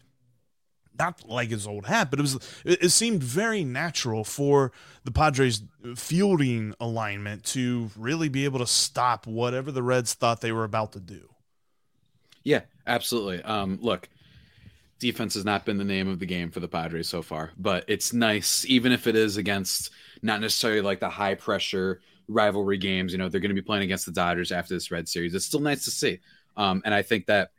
not 0.96 1.26
like 1.26 1.48
his 1.48 1.66
old 1.66 1.86
hat, 1.86 2.10
but 2.10 2.18
it 2.18 2.22
was 2.22 2.62
it, 2.64 2.90
seemed 2.90 3.22
very 3.22 3.64
natural 3.64 4.24
for 4.24 4.72
the 5.04 5.10
Padres 5.10 5.62
fielding 5.96 6.74
alignment 6.78 7.44
to 7.44 7.90
really 7.96 8.28
be 8.28 8.44
able 8.44 8.58
to 8.58 8.66
stop 8.66 9.26
whatever 9.26 9.72
the 9.72 9.82
Reds 9.82 10.12
thought 10.12 10.42
they 10.42 10.52
were 10.52 10.64
about 10.64 10.92
to 10.92 11.00
do. 11.00 11.30
Yeah, 12.44 12.60
absolutely. 12.86 13.42
Um, 13.42 13.78
look, 13.80 14.08
defense 14.98 15.32
has 15.34 15.46
not 15.46 15.64
been 15.64 15.78
the 15.78 15.84
name 15.84 16.08
of 16.08 16.18
the 16.18 16.26
game 16.26 16.50
for 16.50 16.60
the 16.60 16.68
Padres 16.68 17.08
so 17.08 17.22
far, 17.22 17.52
but 17.56 17.84
it's 17.88 18.12
nice, 18.12 18.66
even 18.66 18.92
if 18.92 19.06
it 19.06 19.16
is 19.16 19.38
against 19.38 19.90
not 20.22 20.42
necessarily 20.42 20.82
like 20.82 21.00
the 21.00 21.08
high 21.08 21.34
pressure 21.34 22.00
rivalry 22.28 22.78
games. 22.78 23.12
You 23.12 23.18
know, 23.18 23.28
they're 23.28 23.40
going 23.40 23.54
to 23.54 23.60
be 23.60 23.62
playing 23.62 23.84
against 23.84 24.06
the 24.06 24.12
Dodgers 24.12 24.52
after 24.52 24.74
this 24.74 24.90
Red 24.90 25.08
Series. 25.08 25.34
It's 25.34 25.44
still 25.44 25.60
nice 25.60 25.84
to 25.84 25.90
see. 25.90 26.20
Um, 26.56 26.82
and 26.84 26.94
I 26.94 27.02
think 27.02 27.26
that 27.26 27.50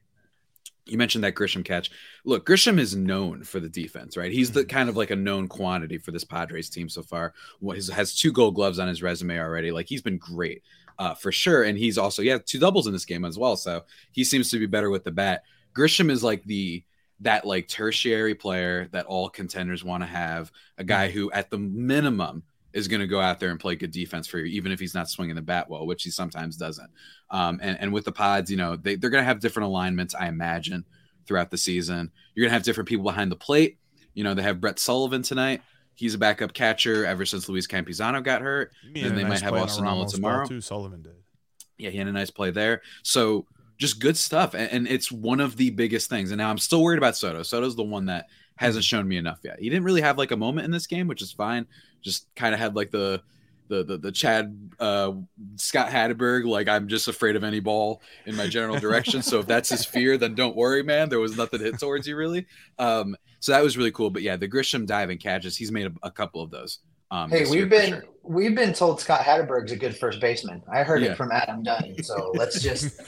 you 0.86 0.98
mentioned 0.98 1.24
that 1.24 1.36
Grisham 1.36 1.66
catch. 1.66 1.90
Look, 2.24 2.46
Grisham 2.46 2.80
is 2.80 2.96
known 2.96 3.44
for 3.44 3.60
the 3.60 3.70
defense, 3.70 4.16
right? 4.16 4.32
He's 4.32 4.52
the 4.52 4.62
mm-hmm. 4.62 4.70
kind 4.70 4.90
of 4.90 4.96
like 4.96 5.10
a 5.10 5.16
known 5.16 5.48
quantity 5.48 5.98
for 5.98 6.12
this 6.12 6.24
Padres 6.24 6.70
team 6.70 6.90
so 6.90 7.02
far. 7.02 7.34
What 7.60 7.78
has 7.78 8.16
two 8.16 8.32
Gold 8.32 8.56
Gloves 8.56 8.80
on 8.80 8.88
his 8.88 9.02
resume 9.02 9.40
already. 9.40 9.72
Like 9.72 9.88
he's 9.88 10.02
been 10.02 10.18
great 10.18 10.64
uh, 11.00 11.16
for 11.16 11.32
sure, 11.32 11.64
and 11.64 11.78
he's 11.78 11.98
also 11.98 12.22
yeah 12.22 12.38
two 12.44 12.60
doubles 12.60 12.88
in 12.88 12.94
this 12.94 13.06
game 13.06 13.26
as 13.26 13.38
well. 13.38 13.56
So 13.56 13.84
he 14.12 14.24
seems 14.24 14.52
to 14.52 14.60
be 14.60 14.68
better 14.68 14.90
with 14.90 15.04
the 15.04 15.12
bat. 15.12 15.44
Grisham 15.76 16.10
is 16.10 16.24
like 16.24 16.44
the 16.44 16.84
that 17.22 17.46
like 17.46 17.68
tertiary 17.68 18.36
player 18.36 18.88
that 18.92 19.06
all 19.06 19.30
contenders 19.30 19.84
want 19.84 20.04
to 20.04 20.08
have. 20.08 20.52
A 20.78 20.84
guy 20.84 21.08
mm-hmm. 21.08 21.18
who, 21.18 21.32
at 21.32 21.50
the 21.50 21.58
minimum, 21.58 22.44
is 22.76 22.90
going 22.90 23.00
to 23.00 23.08
go 23.08 23.22
out 23.22 23.40
there 23.40 23.50
and 23.50 23.60
play 23.60 23.76
good 23.76 23.92
defense 23.92 24.28
for 24.28 24.38
you, 24.38 24.46
even 24.46 24.72
if 24.72 24.80
he's 24.80 24.94
not 24.94 25.10
swinging 25.10 25.34
the 25.34 25.42
bat 25.42 25.70
well, 25.70 25.88
which 25.88 26.04
he 26.04 26.12
sometimes 26.12 26.58
doesn't. 26.58 26.92
Um, 27.32 27.60
and, 27.64 27.80
and 27.80 27.94
with 27.94 28.04
the 28.04 28.12
pods, 28.12 28.52
you 28.52 28.58
know, 28.58 28.76
they, 28.76 28.96
they're 28.96 29.10
going 29.10 29.22
to 29.22 29.28
have 29.28 29.40
different 29.40 29.68
alignments, 29.68 30.14
I 30.14 30.28
imagine, 30.28 30.84
throughout 31.26 31.50
the 31.50 31.58
season. 31.58 32.12
You're 32.36 32.44
going 32.44 32.50
to 32.50 32.54
have 32.54 32.64
different 32.64 32.90
people 32.90 33.06
behind 33.06 33.32
the 33.32 33.38
plate. 33.38 33.78
You 34.14 34.26
know, 34.26 34.34
they 34.34 34.44
have 34.44 34.60
Brett 34.60 34.78
Sullivan 34.78 35.22
tonight. 35.22 35.62
He's 35.94 36.14
a 36.14 36.18
backup 36.18 36.54
catcher 36.54 37.06
ever 37.06 37.26
since 37.26 37.48
Luis 37.48 37.66
Campusano 37.66 38.22
got 38.22 38.42
hurt. 38.42 38.74
And 38.84 39.18
they 39.18 39.24
nice 39.24 39.30
might 39.30 39.42
have 39.42 39.54
Austin 39.54 39.86
Nola 39.86 40.10
tomorrow. 40.10 40.46
Too, 40.46 40.60
Sullivan 40.60 41.02
did. 41.02 41.16
Yeah, 41.78 41.92
he 41.92 41.98
had 41.98 42.08
a 42.08 42.12
nice 42.12 42.30
play 42.30 42.52
there. 42.52 42.82
So 43.04 43.46
just 43.78 44.02
good 44.02 44.18
stuff. 44.18 44.54
And, 44.54 44.70
and 44.70 44.88
it's 44.88 45.10
one 45.10 45.40
of 45.40 45.56
the 45.56 45.70
biggest 45.70 46.10
things. 46.10 46.32
And 46.32 46.38
now 46.38 46.50
I'm 46.50 46.58
still 46.58 46.84
worried 46.84 46.98
about 46.98 47.16
Soto. 47.16 47.42
Soto's 47.42 47.78
the 47.78 47.84
one 47.84 48.08
that 48.08 48.28
hasn't 48.58 48.86
shown 48.86 49.08
me 49.08 49.18
enough 49.18 49.40
yet. 49.44 49.60
He 49.60 49.70
didn't 49.70 49.84
really 49.84 50.02
have 50.02 50.18
like 50.18 50.32
a 50.32 50.38
moment 50.38 50.66
in 50.66 50.72
this 50.72 50.88
game, 50.88 51.08
which 51.08 51.22
is 51.22 51.32
fine. 51.32 51.68
Just 52.02 52.28
kind 52.36 52.54
of 52.54 52.60
had 52.60 52.76
like 52.76 52.92
the 52.92 53.22
the 53.68 53.84
the, 53.84 53.98
the 53.98 54.12
Chad 54.12 54.72
uh, 54.80 55.14
Scott 55.56 55.90
Hatteberg, 55.90 56.46
like 56.46 56.68
I'm 56.68 56.88
just 56.88 57.08
afraid 57.08 57.36
of 57.36 57.44
any 57.44 57.60
ball 57.60 58.02
in 58.26 58.36
my 58.36 58.48
general 58.48 58.80
direction. 58.80 59.22
so 59.22 59.40
if 59.40 59.48
that's 59.48 59.70
his 59.70 59.86
fear, 59.86 60.18
then 60.18 60.36
don't 60.36 60.56
worry, 60.56 60.84
man. 60.84 61.10
There 61.10 61.20
was 61.20 61.36
nothing 61.38 61.62
hit 61.62 61.80
towards 61.80 62.08
you 62.08 62.16
really. 62.16 62.46
Um, 62.80 63.16
so 63.40 63.52
that 63.52 63.64
was 63.64 63.78
really 63.78 63.92
cool. 63.92 64.10
But 64.10 64.22
yeah, 64.22 64.38
the 64.38 64.48
Grisham 64.48 64.86
diving 64.86 65.18
catches, 65.18 65.58
he's 65.58 65.72
made 65.72 65.88
a, 65.88 65.94
a 66.04 66.12
couple 66.12 66.42
of 66.42 66.52
those. 66.52 66.80
Um, 67.16 67.30
hey, 67.30 67.46
we've 67.50 67.70
been 67.70 67.92
sure. 67.92 68.04
we've 68.24 68.56
been 68.56 68.74
told 68.74 69.00
Scott 69.00 69.22
Hatteberg's 69.22 69.72
a 69.72 69.78
good 69.78 69.96
first 69.96 70.20
baseman. 70.20 70.62
I 70.70 70.84
heard 70.84 71.02
yeah. 71.02 71.12
it 71.12 71.18
from 71.18 71.32
Adam 71.32 71.64
Dunn. 71.64 71.96
So 72.04 72.32
let's 72.36 72.62
just. 72.62 73.00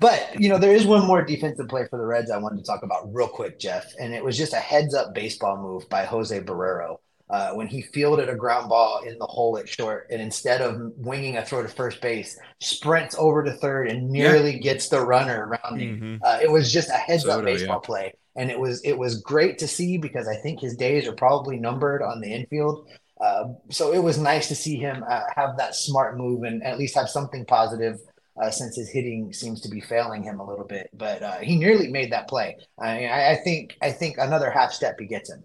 but 0.00 0.40
you 0.40 0.48
know, 0.48 0.58
there 0.58 0.74
is 0.74 0.84
one 0.84 1.06
more 1.06 1.22
defensive 1.22 1.68
play 1.68 1.86
for 1.88 1.98
the 1.98 2.04
Reds 2.04 2.32
I 2.32 2.38
wanted 2.38 2.58
to 2.58 2.64
talk 2.64 2.82
about 2.82 3.14
real 3.14 3.28
quick, 3.28 3.60
Jeff, 3.60 3.92
and 4.00 4.12
it 4.12 4.24
was 4.24 4.36
just 4.36 4.54
a 4.54 4.56
heads 4.56 4.92
up 4.92 5.14
baseball 5.14 5.56
move 5.56 5.88
by 5.88 6.04
Jose 6.04 6.38
Barrero. 6.40 6.98
Uh, 7.30 7.52
when 7.52 7.66
he 7.66 7.82
fielded 7.82 8.30
a 8.30 8.34
ground 8.34 8.70
ball 8.70 9.02
in 9.06 9.18
the 9.18 9.26
hole 9.26 9.58
at 9.58 9.68
short, 9.68 10.06
and 10.10 10.20
instead 10.20 10.62
of 10.62 10.80
winging 10.96 11.36
a 11.36 11.44
throw 11.44 11.62
to 11.62 11.68
first 11.68 12.00
base, 12.00 12.38
sprints 12.58 13.14
over 13.18 13.44
to 13.44 13.52
third 13.52 13.90
and 13.90 14.08
nearly 14.08 14.54
yeah. 14.54 14.60
gets 14.60 14.88
the 14.88 14.98
runner 14.98 15.46
around. 15.46 15.78
Mm-hmm. 15.78 16.16
Uh, 16.24 16.38
it 16.42 16.50
was 16.50 16.72
just 16.72 16.88
a 16.88 16.94
heads 16.94 17.26
up 17.26 17.44
baseball 17.44 17.80
yeah. 17.82 17.86
play, 17.86 18.14
and 18.34 18.50
it 18.50 18.58
was 18.58 18.80
it 18.80 18.96
was 18.96 19.20
great 19.20 19.58
to 19.58 19.68
see 19.68 19.98
because 19.98 20.26
I 20.26 20.36
think 20.36 20.58
his 20.58 20.74
days 20.74 21.06
are 21.06 21.12
probably 21.12 21.58
numbered 21.58 22.02
on 22.02 22.22
the 22.22 22.32
infield. 22.32 22.88
Uh, 23.20 23.48
so 23.70 23.92
it 23.92 23.98
was 23.98 24.18
nice 24.18 24.48
to 24.48 24.54
see 24.54 24.76
him 24.76 25.04
uh, 25.08 25.22
have 25.34 25.56
that 25.56 25.74
smart 25.74 26.16
move 26.16 26.44
and 26.44 26.62
at 26.62 26.78
least 26.78 26.94
have 26.94 27.08
something 27.08 27.44
positive 27.44 27.98
uh, 28.40 28.50
since 28.50 28.76
his 28.76 28.88
hitting 28.88 29.32
seems 29.32 29.60
to 29.60 29.68
be 29.68 29.80
failing 29.80 30.22
him 30.22 30.40
a 30.40 30.46
little 30.46 30.64
bit. 30.64 30.90
But 30.94 31.22
uh, 31.22 31.38
he 31.38 31.56
nearly 31.56 31.88
made 31.88 32.12
that 32.12 32.28
play. 32.28 32.56
I, 32.78 33.32
I, 33.32 33.40
think 33.42 33.76
I 33.82 33.90
think 33.90 34.16
another 34.18 34.50
half 34.50 34.72
step 34.72 34.98
he 34.98 35.06
gets 35.06 35.30
him. 35.30 35.42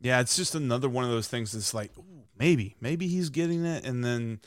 Yeah, 0.00 0.20
it's 0.20 0.36
just 0.36 0.54
another 0.54 0.88
one 0.88 1.04
of 1.04 1.10
those 1.10 1.28
things 1.28 1.52
that's 1.52 1.74
like 1.74 1.92
maybe 2.38 2.76
maybe 2.80 3.08
he's 3.08 3.30
getting 3.30 3.64
it, 3.64 3.84
and 3.84 4.04
then. 4.04 4.40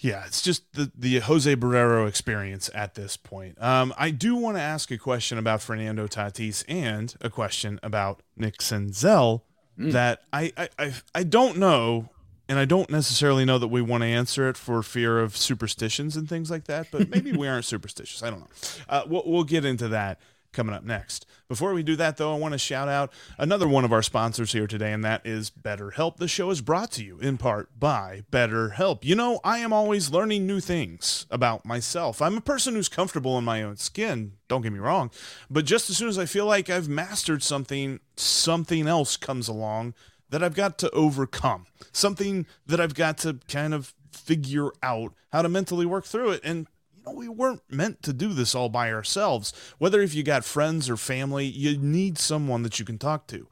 Yeah, 0.00 0.24
it's 0.26 0.42
just 0.42 0.72
the, 0.74 0.92
the 0.96 1.18
Jose 1.18 1.56
Barrero 1.56 2.06
experience 2.06 2.70
at 2.72 2.94
this 2.94 3.16
point. 3.16 3.60
Um, 3.60 3.92
I 3.98 4.12
do 4.12 4.36
want 4.36 4.56
to 4.56 4.62
ask 4.62 4.92
a 4.92 4.96
question 4.96 5.38
about 5.38 5.60
Fernando 5.60 6.06
Tatis 6.06 6.64
and 6.68 7.12
a 7.20 7.28
question 7.28 7.80
about 7.82 8.22
Nick 8.36 8.58
Senzel 8.58 9.42
mm. 9.78 9.92
that 9.92 10.22
I, 10.32 10.52
I, 10.56 10.68
I 10.78 10.94
I 11.14 11.22
don't 11.22 11.58
know, 11.58 12.08
and 12.48 12.58
I 12.58 12.64
don't 12.64 12.90
necessarily 12.90 13.44
know 13.44 13.58
that 13.58 13.68
we 13.68 13.82
want 13.82 14.02
to 14.02 14.06
answer 14.06 14.48
it 14.48 14.56
for 14.56 14.82
fear 14.82 15.18
of 15.18 15.36
superstitions 15.36 16.16
and 16.16 16.28
things 16.28 16.50
like 16.50 16.64
that. 16.64 16.88
But 16.90 17.08
maybe 17.08 17.32
we 17.32 17.46
aren't 17.48 17.64
superstitious. 17.64 18.22
I 18.22 18.30
don't 18.30 18.40
know. 18.40 18.46
Uh, 18.88 19.02
we'll, 19.06 19.22
we'll 19.26 19.44
get 19.44 19.64
into 19.64 19.88
that 19.88 20.20
coming 20.52 20.74
up 20.74 20.82
next. 20.84 21.26
Before 21.48 21.72
we 21.72 21.82
do 21.82 21.96
that, 21.96 22.16
though, 22.16 22.34
I 22.34 22.38
want 22.38 22.52
to 22.52 22.58
shout 22.58 22.88
out 22.88 23.12
another 23.38 23.68
one 23.68 23.84
of 23.84 23.92
our 23.92 24.02
sponsors 24.02 24.52
here 24.52 24.66
today, 24.66 24.92
and 24.92 25.04
that 25.04 25.26
is 25.26 25.50
BetterHelp. 25.50 26.16
The 26.16 26.28
show 26.28 26.50
is 26.50 26.60
brought 26.60 26.90
to 26.92 27.04
you 27.04 27.18
in 27.18 27.38
part 27.38 27.78
by 27.78 28.22
BetterHelp. 28.30 29.04
You 29.04 29.14
know, 29.14 29.40
I 29.44 29.58
am 29.58 29.72
always 29.72 30.10
learning 30.10 30.46
new 30.46 30.60
things 30.60 31.26
about 31.30 31.64
myself. 31.64 32.20
I'm 32.20 32.36
a 32.36 32.42
person 32.42 32.74
who's 32.74 32.88
comfortable 32.88 33.38
in 33.38 33.44
my 33.44 33.62
own 33.62 33.76
skin, 33.76 34.32
don't 34.48 34.62
get 34.62 34.72
me 34.72 34.78
wrong, 34.78 35.10
but 35.50 35.64
just 35.64 35.90
as 35.90 35.96
soon 35.96 36.08
as 36.08 36.18
I 36.18 36.26
feel 36.26 36.46
like 36.46 36.70
I've 36.70 36.88
mastered 36.88 37.42
something, 37.42 38.00
something 38.16 38.86
else 38.86 39.16
comes 39.16 39.48
along 39.48 39.94
that 40.30 40.42
I've 40.42 40.54
got 40.54 40.78
to 40.78 40.90
overcome, 40.90 41.66
something 41.92 42.46
that 42.66 42.80
I've 42.80 42.94
got 42.94 43.18
to 43.18 43.38
kind 43.48 43.74
of 43.74 43.94
figure 44.12 44.70
out 44.82 45.14
how 45.32 45.42
to 45.42 45.48
mentally 45.48 45.86
work 45.86 46.04
through 46.04 46.32
it. 46.32 46.40
And 46.44 46.66
we 47.14 47.28
weren't 47.28 47.62
meant 47.70 48.02
to 48.02 48.12
do 48.12 48.32
this 48.32 48.54
all 48.54 48.68
by 48.68 48.92
ourselves. 48.92 49.52
Whether 49.78 50.00
if 50.00 50.14
you 50.14 50.22
got 50.22 50.44
friends 50.44 50.88
or 50.88 50.96
family, 50.96 51.46
you 51.46 51.76
need 51.78 52.18
someone 52.18 52.62
that 52.62 52.78
you 52.78 52.84
can 52.84 52.98
talk 52.98 53.26
to. 53.28 53.48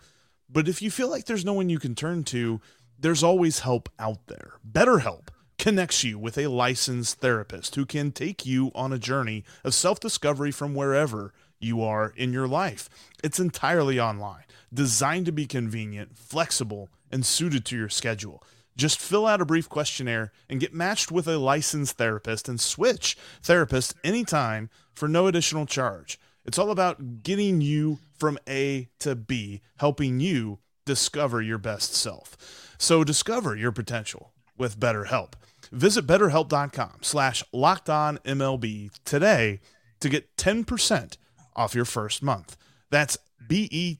But 0.48 0.68
if 0.68 0.80
you 0.80 0.90
feel 0.90 1.10
like 1.10 1.26
there's 1.26 1.44
no 1.44 1.52
one 1.52 1.68
you 1.68 1.78
can 1.78 1.94
turn 1.94 2.24
to, 2.24 2.60
there's 2.98 3.22
always 3.22 3.60
help 3.60 3.88
out 3.98 4.26
there. 4.26 4.54
BetterHelp 4.70 5.28
connects 5.58 6.04
you 6.04 6.18
with 6.18 6.38
a 6.38 6.46
licensed 6.46 7.18
therapist 7.20 7.74
who 7.74 7.86
can 7.86 8.12
take 8.12 8.46
you 8.46 8.70
on 8.74 8.92
a 8.92 8.98
journey 8.98 9.44
of 9.64 9.74
self 9.74 9.98
discovery 10.00 10.50
from 10.50 10.74
wherever 10.74 11.32
you 11.58 11.82
are 11.82 12.12
in 12.16 12.32
your 12.32 12.46
life. 12.46 12.88
It's 13.24 13.40
entirely 13.40 13.98
online, 13.98 14.44
designed 14.72 15.26
to 15.26 15.32
be 15.32 15.46
convenient, 15.46 16.16
flexible, 16.16 16.88
and 17.10 17.24
suited 17.24 17.64
to 17.66 17.76
your 17.76 17.88
schedule. 17.88 18.42
Just 18.76 19.00
fill 19.00 19.26
out 19.26 19.40
a 19.40 19.46
brief 19.46 19.68
questionnaire 19.68 20.32
and 20.48 20.60
get 20.60 20.74
matched 20.74 21.10
with 21.10 21.26
a 21.26 21.38
licensed 21.38 21.96
therapist 21.96 22.48
and 22.48 22.60
switch 22.60 23.16
therapists 23.42 23.94
anytime 24.04 24.68
for 24.94 25.08
no 25.08 25.26
additional 25.26 25.66
charge. 25.66 26.18
It's 26.44 26.58
all 26.58 26.70
about 26.70 27.22
getting 27.22 27.60
you 27.60 27.98
from 28.18 28.38
A 28.48 28.88
to 29.00 29.14
B, 29.16 29.62
helping 29.78 30.20
you 30.20 30.58
discover 30.84 31.42
your 31.42 31.58
best 31.58 31.94
self. 31.94 32.36
So 32.78 33.02
discover 33.02 33.56
your 33.56 33.72
potential 33.72 34.32
with 34.56 34.78
BetterHelp. 34.78 35.32
Visit 35.72 36.06
betterhelp.com 36.06 36.98
slash 37.00 37.42
locked 37.52 37.90
on 37.90 38.18
MLB 38.18 38.90
today 39.04 39.60
to 40.00 40.08
get 40.08 40.36
10% 40.36 41.16
off 41.56 41.74
your 41.74 41.84
first 41.84 42.22
month. 42.22 42.56
That's 42.90 43.18
B-E-T-T-E-R 43.48 43.98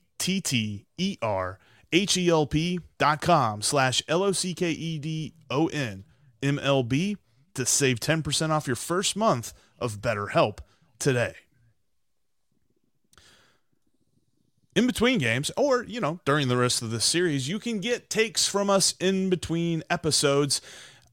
H-E-L-P 1.91 2.79
dot 2.97 3.21
com 3.21 3.61
slash 3.61 4.01
L-O-C-K-E-D-O-N 4.07 6.03
M-L-B 6.43 7.17
to 7.53 7.65
save 7.65 7.99
10% 7.99 8.49
off 8.51 8.67
your 8.67 8.75
first 8.75 9.15
month 9.15 9.53
of 9.79 9.99
BetterHelp 9.99 10.59
today. 10.99 11.33
In 14.75 14.85
between 14.85 15.17
games, 15.17 15.49
or, 15.57 15.83
you 15.83 15.99
know, 15.99 16.19
during 16.23 16.49
the 16.49 16.57
rest 16.57 16.83
of 16.83 16.91
the 16.91 17.01
series, 17.01 17.49
you 17.49 17.57
can 17.57 17.79
get 17.79 18.11
takes 18.11 18.47
from 18.47 18.69
us 18.69 18.93
in 18.99 19.27
between 19.29 19.81
episodes. 19.89 20.61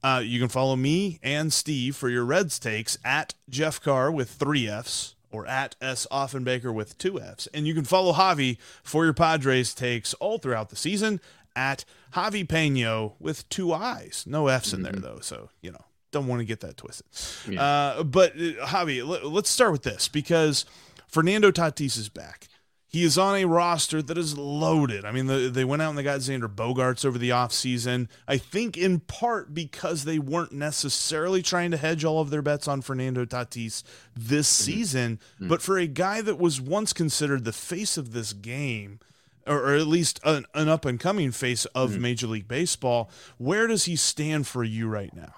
Uh, 0.03 0.21
you 0.23 0.39
can 0.39 0.51
follow 0.51 0.77
me 0.77 1.19
and 1.23 1.51
Steve 1.51 1.97
for 1.97 2.11
your 2.11 2.27
Reds 2.27 2.59
takes 2.59 2.99
at 3.07 3.33
Jeff 3.49 3.81
Carr 3.81 4.13
with 4.13 4.29
three 4.29 4.69
F's 4.69 5.14
or 5.35 5.47
at 5.47 5.75
S 5.81 6.07
Offenbaker 6.13 6.73
with 6.73 6.97
two 6.97 7.21
F's. 7.21 7.49
And 7.49 7.67
you 7.67 7.75
can 7.75 7.85
follow 7.85 8.13
Javi 8.13 8.57
for 8.85 9.05
your 9.05 9.13
Padres 9.13 9.75
takes 9.75 10.15
all 10.15 10.39
throughout 10.39 10.71
the 10.71 10.77
season 10.77 11.21
at 11.57 11.85
Javi 12.13 12.49
Peno 12.49 13.15
with 13.19 13.49
two 13.49 13.73
I's. 13.73 14.25
No 14.27 14.47
F's 14.47 14.73
in 14.73 14.83
there, 14.83 14.93
though. 14.93 15.19
So, 15.21 15.51
you 15.61 15.73
know, 15.73 15.85
don't 16.13 16.29
want 16.29 16.39
to 16.39 16.45
get 16.45 16.61
that 16.61 16.77
twisted. 16.77 17.07
Yeah. 17.53 17.63
Uh, 17.63 18.03
but 18.05 18.33
uh, 18.33 18.67
Javi, 18.67 19.07
let, 19.07 19.27
let's 19.27 19.51
start 19.51 19.73
with 19.73 19.83
this 19.83 20.07
because 20.07 20.65
Fernando 21.09 21.51
Tatis 21.51 21.99
is 21.99 22.09
back. 22.09 22.47
He 22.95 23.03
is 23.03 23.19
on 23.19 23.35
a 23.35 23.45
roster 23.45 24.01
that 24.03 24.17
is 24.17 24.39
loaded. 24.39 25.05
I 25.05 25.11
mean, 25.11 25.27
the, 25.27 25.51
they 25.51 25.65
went 25.65 25.83
out 25.83 25.89
and 25.89 25.99
they 25.99 26.05
got 26.05 26.21
Xander 26.21 26.47
Bogaerts 26.47 27.05
over 27.05 27.19
the 27.19 27.31
offseason. 27.31 28.07
I 28.29 28.37
think 28.37 28.77
in 28.77 29.01
part 29.01 29.53
because 29.53 30.05
they 30.05 30.21
weren't 30.21 30.53
necessarily 30.53 31.43
trying 31.43 31.73
to 31.73 31.77
hedge 31.77 32.05
all 32.05 32.21
of 32.21 32.31
their 32.31 32.41
bets 32.41 32.69
on 32.69 32.83
Fernando 32.83 33.25
Tatis 33.25 33.83
this 34.15 34.49
mm-hmm. 34.49 34.73
season. 34.73 35.17
Mm-hmm. 35.17 35.49
But 35.49 35.61
for 35.61 35.77
a 35.77 35.89
guy 35.89 36.21
that 36.21 36.39
was 36.39 36.61
once 36.61 36.93
considered 36.93 37.45
the 37.45 37.53
face 37.53 37.97
of 37.97 38.13
this 38.13 38.33
game, 38.33 39.01
or, 39.45 39.59
or 39.59 39.75
at 39.75 39.89
least 39.89 40.21
an, 40.23 40.47
an 40.55 40.69
up 40.69 40.85
and 40.85 41.01
coming 41.01 41.33
face 41.33 41.65
of 41.75 41.91
mm-hmm. 41.91 42.03
Major 42.03 42.29
League 42.29 42.47
Baseball, 42.47 43.11
where 43.39 43.67
does 43.67 43.87
he 43.87 43.97
stand 43.97 44.47
for 44.47 44.63
you 44.63 44.87
right 44.87 45.13
now? 45.17 45.35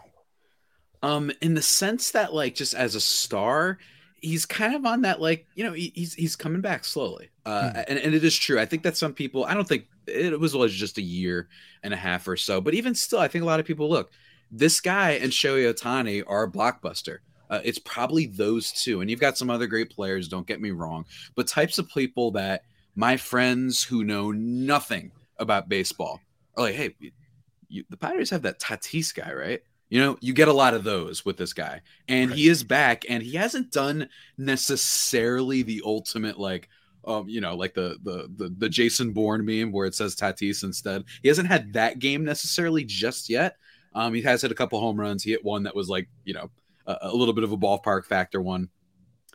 Um, 1.03 1.33
in 1.41 1.55
the 1.55 1.63
sense 1.63 2.11
that, 2.11 2.35
like, 2.35 2.55
just 2.55 2.75
as 2.75 2.95
a 2.95 3.01
star, 3.01 3.79
he's 4.27 4.45
kind 4.45 4.75
of 4.75 4.85
on 4.85 5.03
that, 5.03 5.21
like, 5.21 5.47
you 5.55 5.65
know, 5.65 5.73
he, 5.73 5.93
he's 5.95 6.15
he's 6.15 6.37
coming 6.37 6.61
back 6.61 6.85
slowly. 6.85 7.31
Uh, 7.45 7.85
and, 7.89 7.99
and 7.99 8.15
it 8.15 8.25
is 8.25 8.37
true. 8.37 8.59
I 8.59 8.67
think 8.67 8.83
that 8.83 8.97
some 8.97 9.15
people, 9.15 9.45
I 9.45 9.55
don't 9.55 9.69
think 9.69 9.87
it 10.07 10.39
was 10.39 10.75
just 10.75 10.99
a 10.99 11.03
year 11.03 11.49
and 11.83 11.95
a 11.95 11.97
half 11.97 12.27
or 12.27 12.37
so, 12.37 12.61
but 12.61 12.75
even 12.75 12.95
still, 12.95 13.21
I 13.21 13.29
think 13.29 13.43
a 13.43 13.47
lot 13.47 13.61
of 13.61 13.67
people 13.67 13.89
look, 13.89 14.11
this 14.51 14.81
guy 14.81 15.13
and 15.13 15.33
Shohei 15.33 15.73
Ohtani 15.73 16.25
are 16.27 16.45
a 16.45 16.51
blockbuster. 16.51 17.19
Uh, 17.49 17.61
it's 17.63 17.79
probably 17.79 18.27
those 18.27 18.73
two, 18.73 19.01
and 19.01 19.09
you've 19.09 19.21
got 19.21 19.39
some 19.39 19.51
other 19.51 19.69
great 19.69 19.91
players. 19.91 20.29
Don't 20.29 20.47
get 20.47 20.61
me 20.61 20.73
wrong, 20.73 21.05
but 21.37 21.47
types 21.47 21.79
of 21.79 21.89
people 21.89 22.33
that 22.33 22.63
my 22.97 23.17
friends 23.17 23.85
who 23.85 24.03
know 24.03 24.33
nothing 24.33 25.13
about 25.39 25.69
baseball 25.69 26.21
are 26.57 26.65
like, 26.65 26.75
hey, 26.75 26.95
you, 27.69 27.85
the 27.91 27.97
Pirates 27.97 28.31
have 28.31 28.43
that 28.43 28.59
Tatis 28.59 29.15
guy, 29.15 29.33
right? 29.33 29.63
You 29.89 30.01
know, 30.01 30.19
you 30.21 30.33
get 30.33 30.49
a 30.49 30.53
lot 30.53 30.75
of 30.75 30.85
those 30.85 31.25
with 31.25 31.37
this 31.37 31.53
guy, 31.53 31.83
and 32.09 32.33
he 32.33 32.49
is 32.49 32.65
back, 32.65 33.05
and 33.09 33.23
he 33.23 33.37
hasn't 33.37 33.71
done 33.71 34.09
necessarily 34.37 35.63
the 35.63 35.83
ultimate 35.85 36.41
like, 36.41 36.69
um, 37.05 37.29
you 37.29 37.41
know, 37.41 37.55
like 37.55 37.75
the 37.75 37.97
the 38.03 38.29
the, 38.35 38.55
the 38.59 38.69
Jason 38.69 39.13
Bourne 39.13 39.45
meme 39.45 39.71
where 39.71 39.87
it 39.87 39.95
says 39.95 40.17
Tatis 40.17 40.65
instead. 40.65 41.05
He 41.23 41.29
hasn't 41.29 41.49
had 41.49 41.73
that 41.75 42.01
game 42.01 42.25
necessarily 42.25 42.85
just 42.85 43.31
yet. 43.31 43.57
Um, 43.95 44.13
he 44.13 44.23
has 44.23 44.43
hit 44.43 44.51
a 44.51 44.57
couple 44.57 44.81
home 44.81 45.01
runs. 45.01 45.23
He 45.23 45.31
hit 45.31 45.45
one 45.45 45.63
that 45.63 45.75
was 45.75 45.89
like, 45.89 46.09
you 46.25 46.35
know, 46.35 46.51
a, 46.87 46.99
a 47.03 47.15
little 47.15 47.35
bit 47.35 47.45
of 47.45 47.53
a 47.53 47.57
ballpark 47.57 48.05
factor 48.05 48.43
one. 48.43 48.69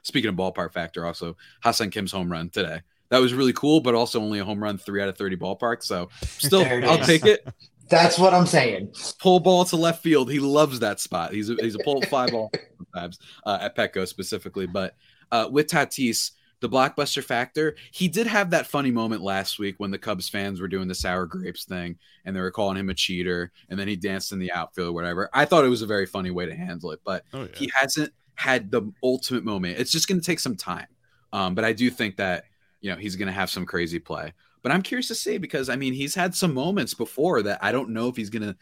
Speaking 0.04 0.30
of 0.30 0.36
ballpark 0.36 0.74
factor, 0.74 1.06
also 1.06 1.38
Ha-Seong 1.64 1.92
Kim's 1.92 2.12
home 2.12 2.32
run 2.32 2.50
today. 2.50 2.82
That 3.10 3.20
was 3.20 3.34
really 3.34 3.54
cool, 3.54 3.82
but 3.82 3.94
also 3.94 4.22
only 4.22 4.40
a 4.40 4.46
home 4.46 4.62
run, 4.64 4.78
three 4.78 5.02
out 5.02 5.10
of 5.10 5.18
30 5.18 5.36
ballpark. 5.36 5.84
So 5.84 6.10
still, 6.24 6.66
I'll 6.66 7.02
is. 7.02 7.08
take 7.08 7.26
it. 7.26 7.48
That's 7.92 8.18
what 8.18 8.34
I'm 8.34 8.48
saying. 8.48 8.94
Pull 9.20 9.42
ball 9.42 9.66
to 9.66 9.76
left 9.76 10.02
field. 10.02 10.32
He 10.32 10.40
loves 10.40 10.80
that 10.80 11.00
spot. 11.00 11.34
He's 11.34 11.50
a, 11.50 11.56
he's 11.56 11.76
a 11.76 11.80
pull 11.80 12.02
fly 12.04 12.28
ball 12.30 12.50
sometimes 12.78 13.20
uh, 13.46 13.60
at 13.62 13.76
Petco 13.76 14.08
specifically. 14.08 14.66
But 14.66 14.96
uh, 15.32 15.50
with 15.52 15.68
Tatis, 15.68 16.32
the 16.62 16.70
blockbuster 16.70 17.24
factor, 17.24 17.76
he 17.92 18.08
did 18.08 18.28
have 18.28 18.52
that 18.52 18.66
funny 18.68 18.92
moment 18.92 19.22
last 19.22 19.60
week 19.60 19.76
when 19.78 19.92
the 19.92 19.98
Cubs 19.98 20.30
fans 20.30 20.62
were 20.62 20.68
doing 20.68 20.88
the 20.88 20.96
sour 20.96 21.26
grapes 21.26 21.66
thing 21.66 21.98
and 22.24 22.36
they 22.36 22.40
were 22.40 22.52
calling 22.52 22.78
him 22.78 22.90
a 22.90 22.94
cheater. 22.94 23.52
And 23.70 23.80
then 23.80 23.88
he 23.88 23.96
danced 23.96 24.32
in 24.32 24.40
the 24.40 24.52
outfield 24.52 24.90
or 24.90 24.94
whatever. 24.94 25.30
I 25.34 25.46
thought 25.46 25.66
it 25.66 25.70
was 25.70 25.82
a 25.82 25.88
very 25.88 26.06
funny 26.06 26.32
way 26.32 26.46
to 26.46 26.56
handle 26.56 26.92
it, 26.92 27.02
but 27.04 27.26
Oh, 27.34 27.42
yeah. 27.42 27.48
he 27.56 27.72
hasn't 27.74 28.14
had 28.36 28.72
the 28.72 28.92
ultimate 29.04 29.44
moment. 29.44 29.80
It's 29.80 29.92
just 29.92 30.08
going 30.08 30.20
to 30.22 30.26
take 30.26 30.40
some 30.40 30.56
time. 30.56 30.88
Um, 31.34 31.56
but 31.56 31.66
I 31.66 31.74
do 31.74 31.90
think 31.90 32.18
that, 32.18 32.46
you 32.80 32.90
know, 32.92 32.98
he's 32.98 33.16
going 33.16 33.28
to 33.28 33.34
have 33.34 33.50
some 33.50 33.66
crazy 33.66 34.00
play. 34.00 34.34
But 34.62 34.72
I'm 34.72 34.82
curious 34.82 35.08
to 35.08 35.16
see 35.16 35.38
because, 35.38 35.70
I 35.70 35.76
mean, 35.76 35.94
he's 35.94 36.16
had 36.16 36.36
some 36.36 36.54
moments 36.54 36.94
before 36.94 37.42
that 37.44 37.60
I 37.64 37.72
don't 37.72 37.90
know 37.90 38.08
if 38.08 38.16
he's 38.16 38.30
to 38.30 38.56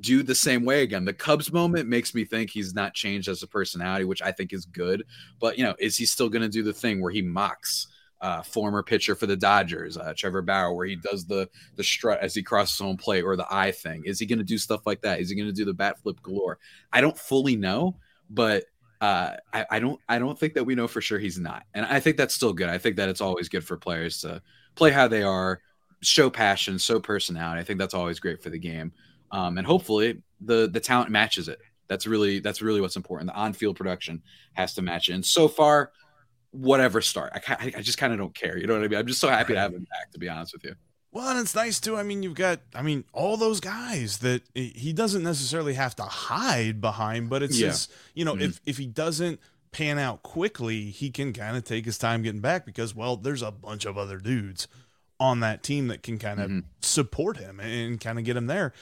do 0.00 0.22
the 0.22 0.34
same 0.34 0.64
way 0.64 0.82
again. 0.82 1.04
The 1.04 1.12
Cubs 1.12 1.52
moment 1.52 1.88
makes 1.88 2.14
me 2.14 2.24
think 2.24 2.50
he's 2.50 2.74
not 2.74 2.94
changed 2.94 3.28
as 3.28 3.42
a 3.42 3.46
personality, 3.46 4.04
which 4.04 4.22
I 4.22 4.32
think 4.32 4.52
is 4.52 4.66
good. 4.66 5.04
But, 5.40 5.58
you 5.58 5.64
know, 5.64 5.74
is 5.78 5.96
he 5.96 6.06
still 6.06 6.28
going 6.28 6.42
to 6.42 6.48
do 6.48 6.62
the 6.62 6.72
thing 6.72 7.00
where 7.00 7.12
he 7.12 7.22
mocks 7.22 7.88
uh, 8.20 8.42
former 8.42 8.82
pitcher 8.82 9.14
for 9.14 9.26
the 9.26 9.36
Dodgers, 9.36 9.96
uh, 9.96 10.12
Trevor 10.16 10.42
Bauer, 10.42 10.74
where 10.74 10.86
he 10.86 10.96
does 10.96 11.24
the 11.24 11.48
the 11.76 11.84
strut 11.84 12.20
as 12.20 12.34
he 12.34 12.42
crosses 12.42 12.78
home 12.78 12.96
plate 12.96 13.22
or 13.22 13.36
the 13.36 13.46
eye 13.50 13.70
thing? 13.70 14.02
Is 14.04 14.18
he 14.18 14.26
going 14.26 14.38
to 14.38 14.44
do 14.44 14.58
stuff 14.58 14.86
like 14.86 15.02
that? 15.02 15.20
Is 15.20 15.30
he 15.30 15.36
going 15.36 15.48
to 15.48 15.54
do 15.54 15.64
the 15.64 15.74
bat 15.74 16.00
flip 16.02 16.20
galore? 16.22 16.58
I 16.92 17.00
don't 17.00 17.16
fully 17.16 17.56
know, 17.56 17.96
but 18.28 18.64
uh, 19.00 19.36
I, 19.52 19.66
I 19.70 19.78
don't 19.78 20.00
I 20.08 20.18
don't 20.18 20.38
think 20.38 20.54
that 20.54 20.64
we 20.64 20.74
know 20.74 20.88
for 20.88 21.00
sure 21.00 21.18
he's 21.18 21.38
not, 21.38 21.62
and 21.74 21.86
I 21.86 22.00
think 22.00 22.16
that's 22.16 22.34
still 22.34 22.52
good. 22.52 22.68
I 22.68 22.78
think 22.78 22.96
that 22.96 23.08
it's 23.08 23.20
always 23.20 23.48
good 23.48 23.64
for 23.64 23.76
players 23.76 24.20
to 24.22 24.42
play 24.78 24.90
how 24.90 25.08
they 25.08 25.22
are, 25.22 25.60
show 26.00 26.30
passion, 26.30 26.78
show 26.78 27.00
personality. 27.00 27.60
I 27.60 27.64
think 27.64 27.78
that's 27.78 27.94
always 27.94 28.20
great 28.20 28.42
for 28.42 28.50
the 28.50 28.58
game, 28.58 28.92
um, 29.32 29.58
and 29.58 29.66
hopefully 29.66 30.22
the 30.40 30.68
the 30.68 30.80
talent 30.80 31.10
matches 31.10 31.48
it. 31.48 31.58
That's 31.88 32.06
really 32.06 32.38
that's 32.40 32.62
really 32.62 32.80
what's 32.80 32.96
important. 32.96 33.30
The 33.30 33.36
on 33.36 33.52
field 33.52 33.76
production 33.76 34.22
has 34.54 34.74
to 34.74 34.82
match 34.82 35.08
it. 35.08 35.14
And 35.14 35.24
so 35.26 35.48
far, 35.48 35.90
whatever 36.50 37.00
start, 37.00 37.32
I 37.34 37.72
I 37.76 37.82
just 37.82 37.98
kind 37.98 38.12
of 38.12 38.18
don't 38.18 38.34
care. 38.34 38.56
You 38.56 38.66
know 38.66 38.74
what 38.74 38.84
I 38.84 38.88
mean? 38.88 38.98
I'm 38.98 39.06
just 39.06 39.20
so 39.20 39.28
happy 39.28 39.52
to 39.54 39.58
have 39.60 39.72
him 39.74 39.86
back. 39.90 40.10
To 40.12 40.18
be 40.18 40.28
honest 40.28 40.52
with 40.52 40.64
you. 40.64 40.74
Well, 41.10 41.28
and 41.30 41.40
it's 41.40 41.54
nice 41.54 41.80
too. 41.80 41.96
I 41.96 42.02
mean, 42.02 42.22
you've 42.22 42.34
got, 42.34 42.60
I 42.74 42.82
mean, 42.82 43.02
all 43.14 43.38
those 43.38 43.60
guys 43.60 44.18
that 44.18 44.42
he 44.54 44.92
doesn't 44.92 45.22
necessarily 45.22 45.72
have 45.72 45.96
to 45.96 46.02
hide 46.02 46.82
behind, 46.82 47.30
but 47.30 47.42
it's 47.42 47.58
Yeah. 47.58 47.68
just, 47.68 47.90
you 48.14 48.26
know, 48.26 48.34
Mhm. 48.34 48.42
if 48.42 48.60
if 48.66 48.76
he 48.76 48.86
doesn't 48.86 49.40
pan 49.72 49.98
out 49.98 50.22
quickly, 50.22 50.90
he 50.90 51.10
can 51.10 51.32
kind 51.32 51.56
of 51.56 51.64
take 51.64 51.84
his 51.84 51.98
time 51.98 52.22
getting 52.22 52.40
back 52.40 52.64
because, 52.64 52.94
well, 52.94 53.16
there's 53.16 53.42
a 53.42 53.50
bunch 53.50 53.84
of 53.84 53.96
other 53.98 54.18
dudes 54.18 54.68
on 55.20 55.40
that 55.40 55.62
team 55.62 55.88
that 55.88 56.02
can 56.02 56.18
kind 56.18 56.40
of 56.40 56.50
Mhm. 56.50 56.64
support 56.80 57.36
him 57.38 57.58
and 57.60 58.00
kind 58.00 58.18
of 58.18 58.24
get 58.24 58.36
him 58.36 58.46
there. 58.46 58.72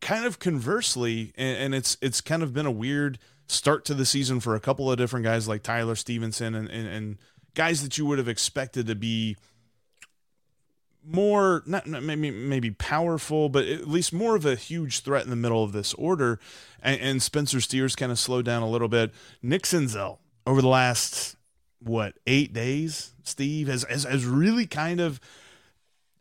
Kind 0.00 0.24
of 0.24 0.38
conversely, 0.38 1.32
and, 1.36 1.56
and 1.58 1.74
it's 1.74 1.96
it's 2.00 2.20
kind 2.20 2.42
of 2.42 2.52
been 2.52 2.66
a 2.66 2.70
weird 2.70 3.18
start 3.48 3.84
to 3.86 3.94
the 3.94 4.04
season 4.06 4.40
for 4.40 4.54
a 4.54 4.60
couple 4.60 4.90
of 4.90 4.98
different 4.98 5.24
guys 5.24 5.48
like 5.48 5.62
Tyler 5.62 5.94
Stephenson 5.96 6.54
and, 6.54 6.68
and, 6.68 6.86
and 6.86 7.18
guys 7.54 7.82
that 7.82 7.96
you 7.96 8.04
would 8.06 8.18
have 8.18 8.28
expected 8.28 8.86
to 8.86 8.94
be 8.94 9.36
more 11.08 11.62
not, 11.66 11.86
not 11.86 12.02
maybe 12.02 12.30
maybe 12.30 12.70
powerful, 12.70 13.48
but 13.48 13.66
at 13.66 13.88
least 13.88 14.12
more 14.12 14.36
of 14.36 14.44
a 14.44 14.54
huge 14.54 15.00
threat 15.00 15.24
in 15.24 15.30
the 15.30 15.36
middle 15.36 15.64
of 15.64 15.72
this 15.72 15.94
order. 15.94 16.38
And, 16.82 17.00
and 17.00 17.22
Spencer 17.22 17.60
Steer's 17.60 17.96
kind 17.96 18.12
of 18.12 18.18
slowed 18.18 18.44
down 18.44 18.62
a 18.62 18.68
little 18.68 18.88
bit. 18.88 19.12
Nick 19.42 19.62
Senzel 19.62 20.18
over 20.46 20.60
the 20.62 20.68
last 20.68 21.36
what 21.80 22.14
eight 22.26 22.52
days, 22.52 23.12
Steve 23.24 23.68
has 23.68 23.84
has, 23.84 24.04
has 24.04 24.24
really 24.24 24.66
kind 24.66 25.00
of 25.00 25.20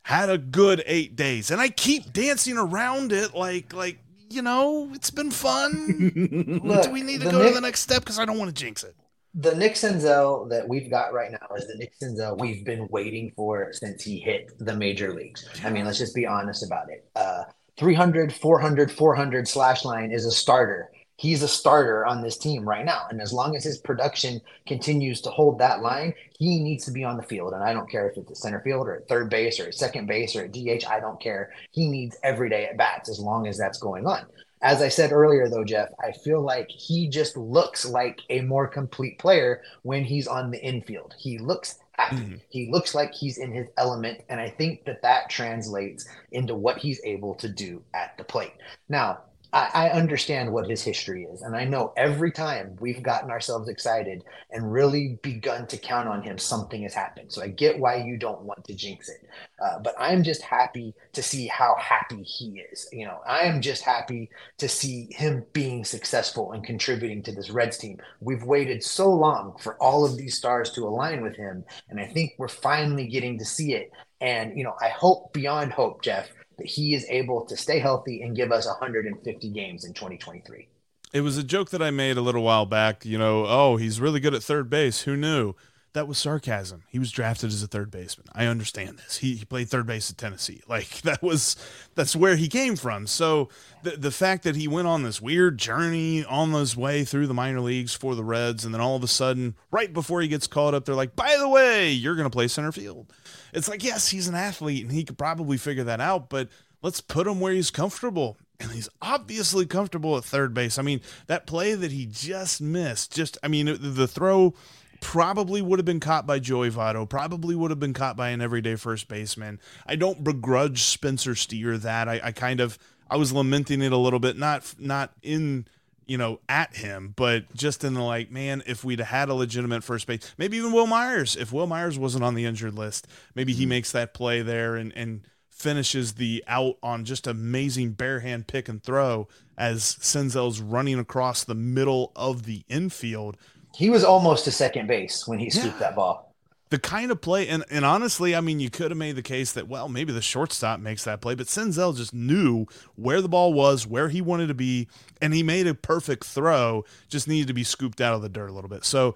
had 0.03 0.29
a 0.29 0.37
good 0.37 0.83
eight 0.85 1.15
days, 1.15 1.51
and 1.51 1.59
I 1.59 1.69
keep 1.69 2.13
dancing 2.13 2.57
around 2.57 3.11
it 3.11 3.33
like 3.35 3.73
like 3.73 3.99
you 4.29 4.41
know 4.41 4.89
it's 4.93 5.11
been 5.11 5.31
fun. 5.31 6.61
Look, 6.63 6.83
Do 6.83 6.91
we 6.91 7.01
need 7.01 7.21
to 7.21 7.29
go 7.31 7.39
Nick- 7.39 7.49
to 7.49 7.53
the 7.55 7.61
next 7.61 7.81
step 7.81 8.03
because 8.03 8.19
I 8.19 8.25
don't 8.25 8.37
want 8.37 8.55
to 8.55 8.63
jinx 8.63 8.83
it. 8.83 8.95
The 9.39 9.55
Nick 9.55 9.73
Senzel 9.73 10.49
that 10.49 10.67
we've 10.67 10.89
got 10.89 11.13
right 11.13 11.31
now 11.31 11.55
is 11.55 11.67
the 11.67 11.75
Nick 11.75 11.93
Senzel 12.01 12.39
we've 12.39 12.65
been 12.65 12.87
waiting 12.89 13.31
for 13.35 13.71
since 13.71 14.03
he 14.03 14.17
hit 14.19 14.51
the 14.57 14.75
major 14.75 15.13
leagues. 15.13 15.47
I 15.63 15.69
mean, 15.69 15.85
let's 15.85 15.99
just 15.99 16.15
be 16.15 16.25
honest 16.25 16.65
about 16.65 16.89
it. 16.89 17.07
Uh, 17.15 17.43
300, 17.77 18.33
400, 18.33 18.91
400 18.91 19.47
slash 19.47 19.85
line 19.85 20.11
is 20.11 20.25
a 20.25 20.31
starter. 20.31 20.89
He's 21.17 21.43
a 21.43 21.47
starter 21.47 22.03
on 22.05 22.21
this 22.21 22.37
team 22.37 22.67
right 22.67 22.85
now. 22.85 23.03
And 23.11 23.21
as 23.21 23.31
long 23.31 23.55
as 23.55 23.63
his 23.63 23.77
production 23.77 24.41
continues 24.65 25.21
to 25.21 25.29
hold 25.29 25.59
that 25.59 25.81
line, 25.81 26.13
he 26.39 26.59
needs 26.59 26.85
to 26.85 26.91
be 26.91 27.03
on 27.03 27.17
the 27.17 27.23
field. 27.23 27.53
And 27.53 27.63
I 27.63 27.73
don't 27.73 27.89
care 27.89 28.09
if 28.09 28.17
it's 28.17 28.31
at 28.31 28.37
center 28.37 28.61
field 28.61 28.87
or 28.87 28.95
at 28.95 29.07
third 29.07 29.29
base 29.29 29.59
or 29.59 29.67
at 29.67 29.75
second 29.75 30.07
base 30.07 30.35
or 30.35 30.45
at 30.45 30.51
DH. 30.51 30.85
I 30.87 30.99
don't 30.99 31.21
care. 31.21 31.51
He 31.71 31.87
needs 31.87 32.17
every 32.23 32.49
day 32.49 32.65
at 32.65 32.77
bats 32.77 33.09
as 33.09 33.19
long 33.19 33.47
as 33.47 33.57
that's 33.57 33.79
going 33.79 34.07
on. 34.07 34.25
As 34.61 34.81
I 34.81 34.87
said 34.89 35.11
earlier, 35.11 35.47
though, 35.47 35.63
Jeff, 35.63 35.89
I 35.99 36.11
feel 36.11 36.41
like 36.41 36.69
he 36.69 37.07
just 37.07 37.37
looks 37.37 37.85
like 37.85 38.21
a 38.29 38.41
more 38.41 38.67
complete 38.67 39.19
player 39.19 39.61
when 39.83 40.03
he's 40.03 40.27
on 40.27 40.49
the 40.51 40.61
infield. 40.61 41.13
He 41.17 41.37
looks 41.37 41.79
happy. 41.91 42.15
Mhm. 42.17 42.41
He 42.49 42.71
looks 42.71 42.95
like 42.95 43.13
he's 43.13 43.37
in 43.37 43.51
his 43.51 43.67
element. 43.77 44.21
And 44.29 44.39
I 44.39 44.49
think 44.49 44.85
that 44.85 45.01
that 45.03 45.29
translates 45.29 46.07
into 46.31 46.55
what 46.55 46.77
he's 46.77 47.01
able 47.03 47.35
to 47.35 47.49
do 47.49 47.83
at 47.93 48.17
the 48.17 48.23
plate. 48.23 48.53
Now, 48.89 49.19
I, 49.57 49.87
I 49.87 49.89
understand 49.89 50.53
what 50.53 50.69
his 50.69 50.83
history 50.83 51.23
is. 51.23 51.41
And 51.41 51.55
I 51.55 51.65
know 51.65 51.91
every 51.97 52.31
time 52.31 52.77
we've 52.79 53.01
gotten 53.01 53.31
ourselves 53.31 53.67
excited 53.67 54.23
and 54.51 54.71
really 54.71 55.17
begun 55.23 55.65
to 55.67 55.77
count 55.77 56.07
on 56.07 56.21
him, 56.21 56.37
something 56.37 56.83
has 56.83 56.93
happened. 56.93 57.31
So 57.31 57.41
I 57.41 57.47
get 57.47 57.79
why 57.79 57.95
you 57.95 58.17
don't 58.17 58.43
want 58.43 58.63
to 58.65 58.75
jinx 58.75 59.09
it. 59.09 59.27
Uh, 59.59 59.79
but 59.79 59.95
I'm 59.97 60.21
just 60.21 60.43
happy 60.43 60.93
to 61.13 61.23
see 61.23 61.47
how 61.47 61.75
happy 61.79 62.21
he 62.21 62.63
is. 62.71 62.87
You 62.91 63.05
know, 63.05 63.19
I 63.27 63.41
am 63.41 63.61
just 63.61 63.81
happy 63.81 64.29
to 64.59 64.69
see 64.69 65.07
him 65.09 65.43
being 65.53 65.83
successful 65.83 66.51
and 66.51 66.63
contributing 66.63 67.23
to 67.23 67.31
this 67.31 67.49
Reds 67.49 67.79
team. 67.79 67.97
We've 68.21 68.43
waited 68.43 68.83
so 68.83 69.11
long 69.11 69.57
for 69.59 69.75
all 69.81 70.05
of 70.05 70.17
these 70.17 70.37
stars 70.37 70.71
to 70.73 70.87
align 70.87 71.23
with 71.23 71.35
him, 71.35 71.65
and 71.89 71.99
I 71.99 72.05
think 72.05 72.33
we're 72.37 72.47
finally 72.47 73.07
getting 73.07 73.39
to 73.39 73.45
see 73.45 73.73
it. 73.73 73.91
And 74.21 74.57
you 74.57 74.63
know, 74.63 74.75
I 74.81 74.89
hope 74.89 75.33
beyond 75.33 75.73
hope, 75.73 76.01
Jeff, 76.03 76.29
that 76.57 76.67
he 76.67 76.93
is 76.93 77.05
able 77.09 77.45
to 77.45 77.57
stay 77.57 77.79
healthy 77.79 78.21
and 78.21 78.35
give 78.35 78.51
us 78.51 78.65
150 78.65 79.49
games 79.49 79.85
in 79.85 79.93
2023. 79.93 80.67
It 81.13 81.21
was 81.21 81.37
a 81.37 81.43
joke 81.43 81.69
that 81.69 81.81
I 81.81 81.91
made 81.91 82.17
a 82.17 82.21
little 82.21 82.43
while 82.43 82.65
back. 82.65 83.05
You 83.05 83.17
know, 83.17 83.45
oh, 83.47 83.77
he's 83.77 84.01
really 84.01 84.19
good 84.19 84.33
at 84.33 84.43
third 84.43 84.69
base. 84.69 85.01
Who 85.01 85.15
knew? 85.15 85.53
That 85.97 86.07
was 86.07 86.19
sarcasm. 86.19 86.83
He 86.89 86.99
was 86.99 87.11
drafted 87.11 87.49
as 87.49 87.63
a 87.63 87.67
third 87.67 87.89
baseman. 87.89 88.27
I 88.33 88.45
understand 88.45 88.99
this. 88.99 89.17
He, 89.17 89.33
he 89.35 89.45
played 89.45 89.67
third 89.67 89.87
base 89.87 90.11
at 90.11 90.17
Tennessee. 90.17 90.61
Like 90.69 91.01
that 91.01 91.23
was 91.23 91.55
that's 91.95 92.15
where 92.15 92.35
he 92.35 92.47
came 92.47 92.75
from. 92.75 93.07
So 93.07 93.49
the 93.83 93.91
the 93.91 94.11
fact 94.11 94.43
that 94.43 94.55
he 94.55 94.67
went 94.67 94.87
on 94.87 95.01
this 95.01 95.21
weird 95.21 95.57
journey 95.57 96.23
on 96.23 96.51
his 96.51 96.77
way 96.77 97.03
through 97.03 97.25
the 97.25 97.33
minor 97.33 97.61
leagues 97.61 97.95
for 97.95 98.13
the 98.13 98.23
Reds, 98.23 98.63
and 98.63 98.73
then 98.73 98.81
all 98.81 98.95
of 98.95 99.03
a 99.03 99.07
sudden, 99.07 99.55
right 99.71 99.91
before 99.91 100.21
he 100.21 100.27
gets 100.27 100.45
called 100.45 100.75
up, 100.75 100.85
they're 100.85 100.93
like, 100.93 101.15
"By 101.15 101.35
the 101.39 101.49
way, 101.49 101.89
you're 101.91 102.15
going 102.15 102.25
to 102.25 102.29
play 102.29 102.47
center 102.47 102.71
field." 102.71 103.11
It's 103.53 103.67
like, 103.67 103.83
yes, 103.83 104.09
he's 104.09 104.27
an 104.27 104.35
athlete 104.35 104.83
and 104.83 104.91
he 104.91 105.03
could 105.03 105.17
probably 105.17 105.57
figure 105.57 105.85
that 105.85 106.01
out, 106.01 106.29
but 106.29 106.49
let's 106.81 107.01
put 107.01 107.27
him 107.27 107.39
where 107.39 107.53
he's 107.53 107.71
comfortable. 107.71 108.37
And 108.59 108.71
he's 108.71 108.89
obviously 109.01 109.65
comfortable 109.65 110.17
at 110.17 110.23
third 110.23 110.53
base. 110.53 110.79
I 110.79 110.81
mean, 110.81 111.01
that 111.27 111.45
play 111.45 111.75
that 111.75 111.91
he 111.91 112.07
just 112.07 112.59
missed, 112.61 113.15
just 113.15 113.37
I 113.43 113.47
mean, 113.47 113.77
the 113.79 114.07
throw 114.07 114.55
probably 114.99 115.61
would 115.61 115.79
have 115.79 115.85
been 115.85 115.99
caught 115.99 116.27
by 116.27 116.39
Joey 116.39 116.69
Votto, 116.69 117.07
probably 117.07 117.55
would 117.55 117.71
have 117.71 117.79
been 117.79 117.93
caught 117.93 118.17
by 118.17 118.29
an 118.29 118.41
everyday 118.41 118.75
first 118.75 119.07
baseman. 119.07 119.59
I 119.85 119.95
don't 119.95 120.23
begrudge 120.23 120.83
Spencer 120.83 121.35
Steer 121.35 121.77
that. 121.77 122.07
I, 122.07 122.19
I 122.23 122.31
kind 122.31 122.59
of 122.59 122.77
I 123.09 123.17
was 123.17 123.31
lamenting 123.31 123.81
it 123.81 123.91
a 123.91 123.97
little 123.97 124.19
bit, 124.19 124.37
not 124.37 124.73
not 124.79 125.13
in 125.21 125.67
you 126.05 126.17
know 126.17 126.39
at 126.49 126.75
him, 126.75 127.13
but 127.15 127.53
just 127.53 127.83
in 127.83 127.93
the 127.93 128.01
like, 128.01 128.31
man, 128.31 128.63
if 128.65 128.83
we'd 128.83 128.99
had 128.99 129.29
a 129.29 129.33
legitimate 129.33 129.83
first 129.83 130.07
base, 130.07 130.33
maybe 130.37 130.57
even 130.57 130.71
Wil 130.71 130.87
Myers, 130.87 131.35
if 131.35 131.51
Wil 131.51 131.67
Myers 131.67 131.97
wasn't 131.97 132.23
on 132.23 132.35
the 132.35 132.45
injured 132.45 132.75
list, 132.75 133.07
maybe 133.35 133.53
he 133.53 133.63
mm-hmm. 133.63 133.69
makes 133.69 133.91
that 133.91 134.13
play 134.13 134.41
there 134.41 134.75
and 134.75 134.91
and 134.95 135.21
finishes 135.49 136.13
the 136.13 136.43
out 136.47 136.77
on 136.83 137.03
just 137.03 137.25
amazing 137.25 137.91
bare 137.91 138.19
hand 138.19 138.45
pick 138.45 138.69
and 138.69 138.83
throw 138.83 139.27
as 139.57 139.97
Senzel's 139.99 140.61
running 140.61 140.99
across 140.99 141.43
the 141.43 141.55
middle 141.55 142.11
of 142.15 142.43
the 142.43 142.63
infield 142.69 143.35
he 143.77 143.91
was 143.91 144.03
almost 144.03 144.45
to 144.45 144.51
second 144.51 144.87
base 144.87 145.27
when 145.27 145.37
he 145.37 145.51
scooped 145.51 145.75
yeah. 145.75 145.89
that 145.89 145.95
ball. 145.95 146.33
The 146.71 146.79
kind 146.79 147.11
of 147.11 147.21
play, 147.21 147.47
and, 147.47 147.63
and 147.69 147.85
honestly, 147.85 148.35
I 148.35 148.41
mean, 148.41 148.59
you 148.59 148.71
could 148.71 148.89
have 148.89 148.97
made 148.97 149.15
the 149.15 149.21
case 149.21 149.51
that, 149.51 149.67
well, 149.67 149.87
maybe 149.87 150.11
the 150.11 150.21
shortstop 150.21 150.79
makes 150.79 151.03
that 151.03 151.21
play, 151.21 151.35
but 151.35 151.45
Senzel 151.45 151.95
just 151.95 152.11
knew 152.11 152.65
where 152.95 153.21
the 153.21 153.29
ball 153.29 153.53
was, 153.53 153.85
where 153.85 154.09
he 154.09 154.19
wanted 154.19 154.47
to 154.47 154.55
be, 154.55 154.87
and 155.21 155.31
he 155.31 155.43
made 155.43 155.67
a 155.67 155.75
perfect 155.75 156.23
throw, 156.23 156.85
just 157.07 157.27
needed 157.27 157.49
to 157.49 157.53
be 157.53 157.63
scooped 157.63 158.01
out 158.01 158.15
of 158.15 158.23
the 158.23 158.29
dirt 158.29 158.49
a 158.49 158.51
little 158.51 158.67
bit. 158.67 158.83
So 158.83 159.13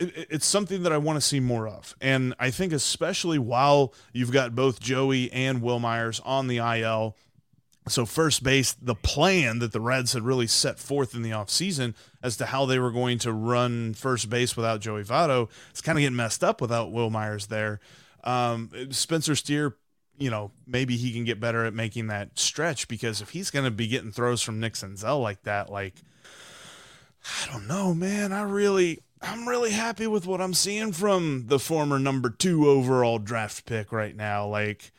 it, 0.00 0.26
it's 0.28 0.46
something 0.46 0.82
that 0.82 0.92
I 0.92 0.98
want 0.98 1.16
to 1.18 1.20
see 1.20 1.38
more 1.38 1.68
of. 1.68 1.94
And 2.00 2.34
I 2.40 2.50
think, 2.50 2.72
especially 2.72 3.38
while 3.38 3.94
you've 4.12 4.32
got 4.32 4.56
both 4.56 4.80
Joey 4.80 5.30
and 5.30 5.62
Wil 5.62 5.78
Myers 5.78 6.20
on 6.24 6.48
the 6.48 6.56
IL, 6.56 7.16
so 7.86 8.06
first 8.06 8.42
base, 8.42 8.72
the 8.72 8.94
plan 8.94 9.58
that 9.58 9.72
the 9.72 9.80
Reds 9.80 10.14
had 10.14 10.22
really 10.22 10.46
set 10.46 10.78
forth 10.78 11.14
in 11.14 11.22
the 11.22 11.30
offseason 11.30 11.94
as 12.22 12.36
to 12.38 12.46
how 12.46 12.64
they 12.64 12.78
were 12.78 12.90
going 12.90 13.18
to 13.20 13.32
run 13.32 13.92
first 13.92 14.30
base 14.30 14.56
without 14.56 14.80
Joey 14.80 15.04
Votto, 15.04 15.50
it's 15.70 15.82
kind 15.82 15.98
of 15.98 16.00
getting 16.00 16.16
messed 16.16 16.42
up 16.42 16.62
without 16.62 16.92
Wil 16.92 17.10
Myers 17.10 17.48
there. 17.48 17.80
Um, 18.22 18.70
Spencer 18.90 19.36
Steer, 19.36 19.76
you 20.16 20.30
know, 20.30 20.50
maybe 20.66 20.96
he 20.96 21.12
can 21.12 21.24
get 21.24 21.40
better 21.40 21.66
at 21.66 21.74
making 21.74 22.06
that 22.06 22.38
stretch 22.38 22.88
because 22.88 23.20
if 23.20 23.30
he's 23.30 23.50
going 23.50 23.66
to 23.66 23.70
be 23.70 23.86
getting 23.86 24.12
throws 24.12 24.40
from 24.40 24.60
Nick 24.60 24.74
Senzel 24.74 25.20
like 25.20 25.42
that, 25.42 25.70
like 25.70 25.96
I 27.24 27.52
don't 27.52 27.66
know, 27.66 27.92
man. 27.92 28.32
I 28.32 28.42
really, 28.42 29.02
I'm 29.20 29.46
really 29.46 29.72
happy 29.72 30.06
with 30.06 30.26
what 30.26 30.40
I'm 30.40 30.54
seeing 30.54 30.92
from 30.92 31.44
the 31.48 31.58
former 31.58 31.98
number 31.98 32.30
two 32.30 32.68
overall 32.68 33.18
draft 33.18 33.66
pick 33.66 33.92
right 33.92 34.16
now. 34.16 34.46
Like 34.46 34.92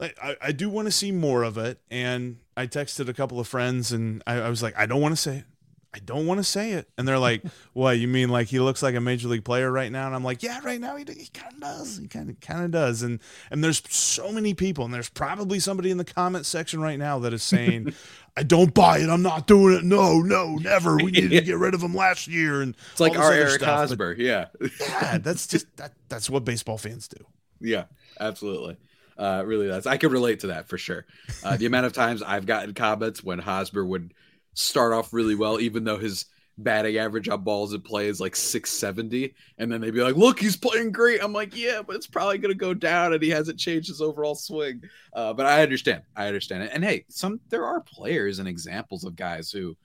I, 0.00 0.36
I 0.40 0.52
do 0.52 0.70
want 0.70 0.86
to 0.86 0.92
see 0.92 1.12
more 1.12 1.42
of 1.42 1.58
it. 1.58 1.78
And 1.90 2.38
I 2.56 2.66
texted 2.66 3.08
a 3.08 3.14
couple 3.14 3.40
of 3.40 3.46
friends 3.46 3.92
and 3.92 4.22
I, 4.26 4.40
I 4.40 4.48
was 4.48 4.62
like, 4.62 4.76
I 4.76 4.86
don't 4.86 5.00
want 5.00 5.12
to 5.12 5.20
say 5.20 5.38
it. 5.38 5.44
I 5.92 5.98
don't 5.98 6.24
want 6.24 6.38
to 6.38 6.44
say 6.44 6.72
it. 6.72 6.88
And 6.96 7.06
they're 7.06 7.18
like, 7.18 7.42
what, 7.72 7.98
you 7.98 8.06
mean 8.06 8.28
like 8.28 8.46
he 8.46 8.60
looks 8.60 8.82
like 8.82 8.94
a 8.94 9.00
major 9.00 9.28
league 9.28 9.44
player 9.44 9.70
right 9.70 9.90
now? 9.90 10.06
And 10.06 10.14
I'm 10.14 10.22
like, 10.22 10.42
yeah, 10.42 10.60
right 10.62 10.80
now 10.80 10.96
he, 10.96 11.04
he 11.04 11.26
kind 11.34 11.54
of 11.54 11.60
does. 11.60 11.98
He 11.98 12.06
kind 12.06 12.30
of 12.30 12.40
kind 12.40 12.64
of 12.64 12.70
does. 12.70 13.02
And 13.02 13.18
and 13.50 13.62
there's 13.64 13.82
so 13.92 14.30
many 14.30 14.54
people 14.54 14.84
and 14.84 14.94
there's 14.94 15.08
probably 15.08 15.58
somebody 15.58 15.90
in 15.90 15.98
the 15.98 16.04
comment 16.04 16.46
section 16.46 16.80
right 16.80 16.98
now 16.98 17.18
that 17.20 17.34
is 17.34 17.42
saying, 17.42 17.92
I 18.36 18.44
don't 18.44 18.72
buy 18.72 18.98
it. 18.98 19.08
I'm 19.08 19.22
not 19.22 19.48
doing 19.48 19.76
it. 19.76 19.84
No, 19.84 20.20
no, 20.20 20.54
never. 20.54 20.96
We 20.96 21.10
needed 21.10 21.30
to 21.30 21.40
get 21.40 21.58
rid 21.58 21.74
of 21.74 21.82
him 21.82 21.94
last 21.94 22.28
year. 22.28 22.62
And 22.62 22.76
it's 22.92 23.00
like 23.00 23.18
our 23.18 23.32
Eric. 23.32 23.60
Hosmer. 23.60 24.14
Yeah. 24.16 24.46
yeah. 24.80 25.18
That's 25.18 25.48
just, 25.48 25.66
that, 25.78 25.92
that's 26.08 26.30
what 26.30 26.44
baseball 26.44 26.78
fans 26.78 27.08
do. 27.08 27.24
Yeah, 27.60 27.84
absolutely. 28.20 28.76
Uh, 29.20 29.42
really 29.44 29.68
does. 29.68 29.86
I 29.86 29.98
can 29.98 30.10
relate 30.10 30.40
to 30.40 30.46
that 30.46 30.66
for 30.66 30.78
sure. 30.78 31.04
Uh, 31.44 31.58
the 31.58 31.66
amount 31.66 31.84
of 31.84 31.92
times 31.92 32.22
I've 32.22 32.46
gotten 32.46 32.72
comments 32.72 33.22
when 33.22 33.38
Hosmer 33.38 33.84
would 33.84 34.14
start 34.54 34.94
off 34.94 35.12
really 35.12 35.34
well, 35.34 35.60
even 35.60 35.84
though 35.84 35.98
his 35.98 36.24
batting 36.56 36.96
average 36.96 37.28
on 37.28 37.42
balls 37.42 37.74
in 37.74 37.82
play 37.82 38.08
is 38.08 38.18
like 38.18 38.34
670, 38.34 39.34
and 39.58 39.70
then 39.70 39.82
they'd 39.82 39.92
be 39.92 40.02
like, 40.02 40.16
"Look, 40.16 40.40
he's 40.40 40.56
playing 40.56 40.92
great." 40.92 41.22
I'm 41.22 41.34
like, 41.34 41.54
"Yeah, 41.54 41.82
but 41.86 41.96
it's 41.96 42.06
probably 42.06 42.38
going 42.38 42.52
to 42.52 42.58
go 42.58 42.72
down, 42.72 43.12
and 43.12 43.22
he 43.22 43.28
hasn't 43.28 43.58
changed 43.58 43.88
his 43.88 44.00
overall 44.00 44.34
swing." 44.34 44.82
Uh, 45.12 45.34
but 45.34 45.44
I 45.44 45.62
understand. 45.62 46.02
I 46.16 46.26
understand 46.26 46.62
it. 46.62 46.70
And 46.72 46.82
hey, 46.82 47.04
some 47.10 47.40
there 47.50 47.66
are 47.66 47.82
players 47.82 48.38
and 48.38 48.48
examples 48.48 49.04
of 49.04 49.16
guys 49.16 49.50
who 49.50 49.76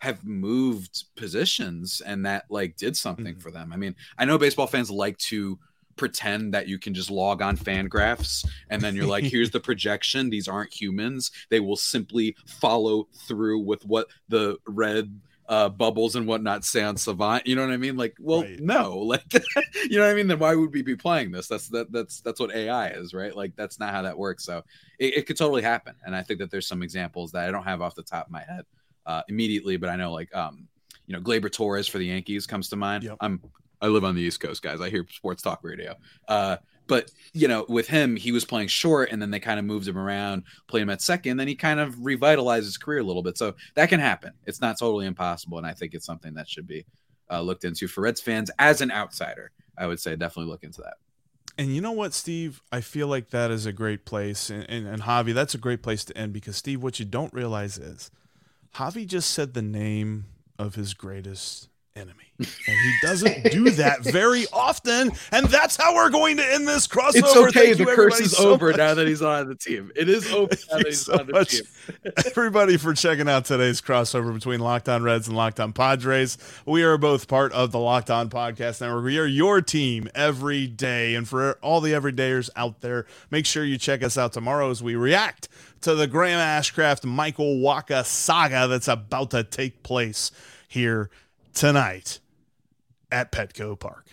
have 0.00 0.24
moved 0.24 1.04
positions 1.14 2.00
and 2.00 2.24
that 2.24 2.44
like 2.48 2.76
did 2.76 2.96
something 2.96 3.34
mm-hmm. 3.34 3.40
for 3.40 3.50
them. 3.50 3.70
I 3.70 3.76
mean, 3.76 3.96
I 4.16 4.24
know 4.24 4.38
baseball 4.38 4.66
fans 4.66 4.90
like 4.90 5.18
to 5.18 5.58
pretend 5.98 6.54
that 6.54 6.68
you 6.68 6.78
can 6.78 6.94
just 6.94 7.10
log 7.10 7.42
on 7.42 7.56
Fangraphs 7.56 8.48
and 8.70 8.80
then 8.80 8.94
you're 8.94 9.06
like, 9.06 9.24
here's 9.32 9.50
the 9.50 9.60
projection. 9.60 10.30
These 10.30 10.48
aren't 10.48 10.72
humans. 10.72 11.30
They 11.50 11.60
will 11.60 11.76
simply 11.76 12.36
follow 12.46 13.08
through 13.26 13.60
with 13.60 13.84
what 13.84 14.06
the 14.28 14.56
red 14.66 15.20
uh, 15.48 15.68
bubbles 15.68 16.14
and 16.14 16.26
whatnot 16.26 16.64
say 16.64 16.82
on 16.82 16.96
Savant. 16.96 17.46
You 17.46 17.56
know 17.56 17.62
what 17.66 17.72
I 17.72 17.78
mean? 17.78 17.96
Like, 17.96 18.14
well, 18.20 18.42
right. 18.42 18.60
no, 18.60 18.98
like, 18.98 19.22
you 19.90 19.98
know 19.98 20.04
what 20.04 20.10
I 20.10 20.14
mean? 20.14 20.28
Then 20.28 20.38
why 20.38 20.54
would 20.54 20.72
we 20.72 20.82
be 20.82 20.96
playing 20.96 21.32
this? 21.32 21.48
That's 21.48 21.68
that 21.68 21.90
that's 21.90 22.20
that's 22.20 22.38
what 22.38 22.54
AI 22.54 22.88
is, 22.88 23.14
right? 23.14 23.34
Like, 23.34 23.56
that's 23.56 23.78
not 23.78 23.92
how 23.92 24.02
that 24.02 24.16
works. 24.16 24.44
So 24.44 24.62
it, 24.98 25.18
it 25.18 25.26
could 25.26 25.36
totally 25.36 25.62
happen. 25.62 25.94
And 26.04 26.14
I 26.14 26.22
think 26.22 26.38
that 26.40 26.50
there's 26.50 26.68
some 26.68 26.82
examples 26.82 27.32
that 27.32 27.48
I 27.48 27.50
don't 27.50 27.64
have 27.64 27.80
off 27.80 27.94
the 27.94 28.02
top 28.02 28.26
of 28.26 28.32
my 28.32 28.42
head 28.42 28.64
uh, 29.06 29.22
immediately, 29.28 29.78
but 29.78 29.88
I 29.88 29.96
know 29.96 30.12
like 30.12 30.34
um, 30.34 30.68
you 31.08 31.14
know, 31.14 31.20
Gleyber 31.20 31.50
Torres 31.50 31.88
for 31.88 31.98
the 31.98 32.06
Yankees 32.06 32.46
comes 32.46 32.68
to 32.68 32.76
mind. 32.76 33.04
Yep. 33.04 33.16
I'm 33.20 33.40
I 33.80 33.88
live 33.88 34.04
on 34.04 34.14
the 34.14 34.22
East 34.22 34.40
Coast, 34.40 34.62
guys. 34.62 34.80
I 34.80 34.90
hear 34.90 35.06
sports 35.10 35.42
talk 35.42 35.60
radio. 35.62 35.94
Uh, 36.26 36.56
but 36.86 37.10
you 37.32 37.46
know, 37.46 37.66
with 37.68 37.86
him, 37.86 38.16
he 38.16 38.32
was 38.32 38.44
playing 38.44 38.68
short, 38.68 39.10
and 39.12 39.20
then 39.20 39.30
they 39.30 39.40
kind 39.40 39.58
of 39.58 39.64
moved 39.64 39.86
him 39.86 39.98
around, 39.98 40.44
played 40.66 40.82
him 40.82 40.90
at 40.90 41.02
second. 41.02 41.36
Then 41.36 41.46
he 41.46 41.54
kind 41.54 41.78
of 41.78 42.04
revitalized 42.04 42.64
his 42.64 42.78
career 42.78 43.00
a 43.00 43.04
little 43.04 43.22
bit. 43.22 43.38
So 43.38 43.54
that 43.74 43.88
can 43.88 44.00
happen. 44.00 44.32
It's 44.46 44.60
not 44.60 44.78
totally 44.78 45.06
impossible, 45.06 45.58
and 45.58 45.66
I 45.66 45.74
think 45.74 45.94
it's 45.94 46.06
something 46.06 46.34
that 46.34 46.48
should 46.48 46.66
be 46.66 46.86
uh, 47.30 47.42
looked 47.42 47.64
into 47.64 47.86
for 47.86 48.00
Reds 48.00 48.20
fans 48.20 48.50
as 48.58 48.80
an 48.80 48.90
outsider. 48.90 49.52
I 49.76 49.86
would 49.86 50.00
say 50.00 50.16
definitely 50.16 50.50
look 50.50 50.64
into 50.64 50.80
that. 50.80 50.94
And 51.56 51.74
you 51.74 51.80
know 51.80 51.92
what, 51.92 52.14
Steve? 52.14 52.62
I 52.72 52.80
feel 52.80 53.08
like 53.08 53.30
that 53.30 53.50
is 53.50 53.66
a 53.66 53.72
great 53.72 54.04
place, 54.04 54.48
and, 54.48 54.64
and, 54.68 54.86
and 54.86 55.02
Javi, 55.02 55.34
that's 55.34 55.54
a 55.54 55.58
great 55.58 55.82
place 55.82 56.04
to 56.06 56.16
end 56.16 56.32
because 56.32 56.56
Steve, 56.56 56.82
what 56.82 56.98
you 56.98 57.04
don't 57.04 57.34
realize 57.34 57.78
is 57.78 58.10
Javi 58.76 59.06
just 59.06 59.30
said 59.30 59.54
the 59.54 59.62
name 59.62 60.26
of 60.58 60.74
his 60.74 60.94
greatest 60.94 61.67
enemy. 61.98 62.24
And 62.38 62.46
he 62.66 62.94
doesn't 63.02 63.50
do 63.50 63.70
that 63.70 64.04
very 64.04 64.46
often. 64.52 65.10
And 65.32 65.46
that's 65.46 65.76
how 65.76 65.94
we're 65.94 66.10
going 66.10 66.36
to 66.36 66.52
end 66.54 66.68
this 66.68 66.86
crossover. 66.86 67.16
It's 67.16 67.36
okay. 67.36 67.74
Thank 67.74 67.78
the 67.78 67.94
curse 67.94 68.20
is 68.20 68.36
so 68.36 68.50
over 68.50 68.68
much. 68.68 68.76
now 68.76 68.94
that 68.94 69.08
he's 69.08 69.22
on 69.22 69.48
the 69.48 69.56
team. 69.56 69.90
It 69.96 70.08
is 70.08 70.30
over 70.32 70.54
now 70.70 70.78
that 70.78 70.86
he's 70.86 71.04
so 71.04 71.18
on 71.18 71.26
the 71.26 71.32
much, 71.32 71.50
team. 71.50 72.12
everybody 72.26 72.76
for 72.76 72.94
checking 72.94 73.28
out 73.28 73.44
today's 73.44 73.80
crossover 73.80 74.32
between 74.32 74.60
Locked 74.60 74.88
On 74.88 75.02
Reds 75.02 75.26
and 75.26 75.36
Locked 75.36 75.58
On 75.58 75.72
Padres. 75.72 76.38
We 76.64 76.84
are 76.84 76.96
both 76.96 77.26
part 77.26 77.52
of 77.52 77.72
the 77.72 77.80
Locked 77.80 78.10
On 78.10 78.30
Podcast 78.30 78.80
Network. 78.80 79.04
We 79.04 79.18
are 79.18 79.26
your 79.26 79.60
team 79.60 80.08
every 80.14 80.68
day. 80.68 81.16
And 81.16 81.28
for 81.28 81.58
all 81.60 81.80
the 81.80 81.92
everydayers 81.92 82.50
out 82.54 82.82
there, 82.82 83.06
make 83.30 83.46
sure 83.46 83.64
you 83.64 83.78
check 83.78 84.02
us 84.02 84.16
out 84.16 84.32
tomorrow 84.32 84.70
as 84.70 84.80
we 84.80 84.94
react 84.94 85.48
to 85.80 85.94
the 85.94 86.06
Graham 86.06 86.38
Ashcraft 86.38 87.04
Michael 87.04 87.56
Wacha 87.56 88.04
saga 88.04 88.68
that's 88.68 88.88
about 88.88 89.30
to 89.30 89.42
take 89.42 89.82
place 89.82 90.30
here 90.68 91.10
tonight 91.58 92.20
at 93.10 93.32
Petco 93.32 93.76
Park. 93.76 94.07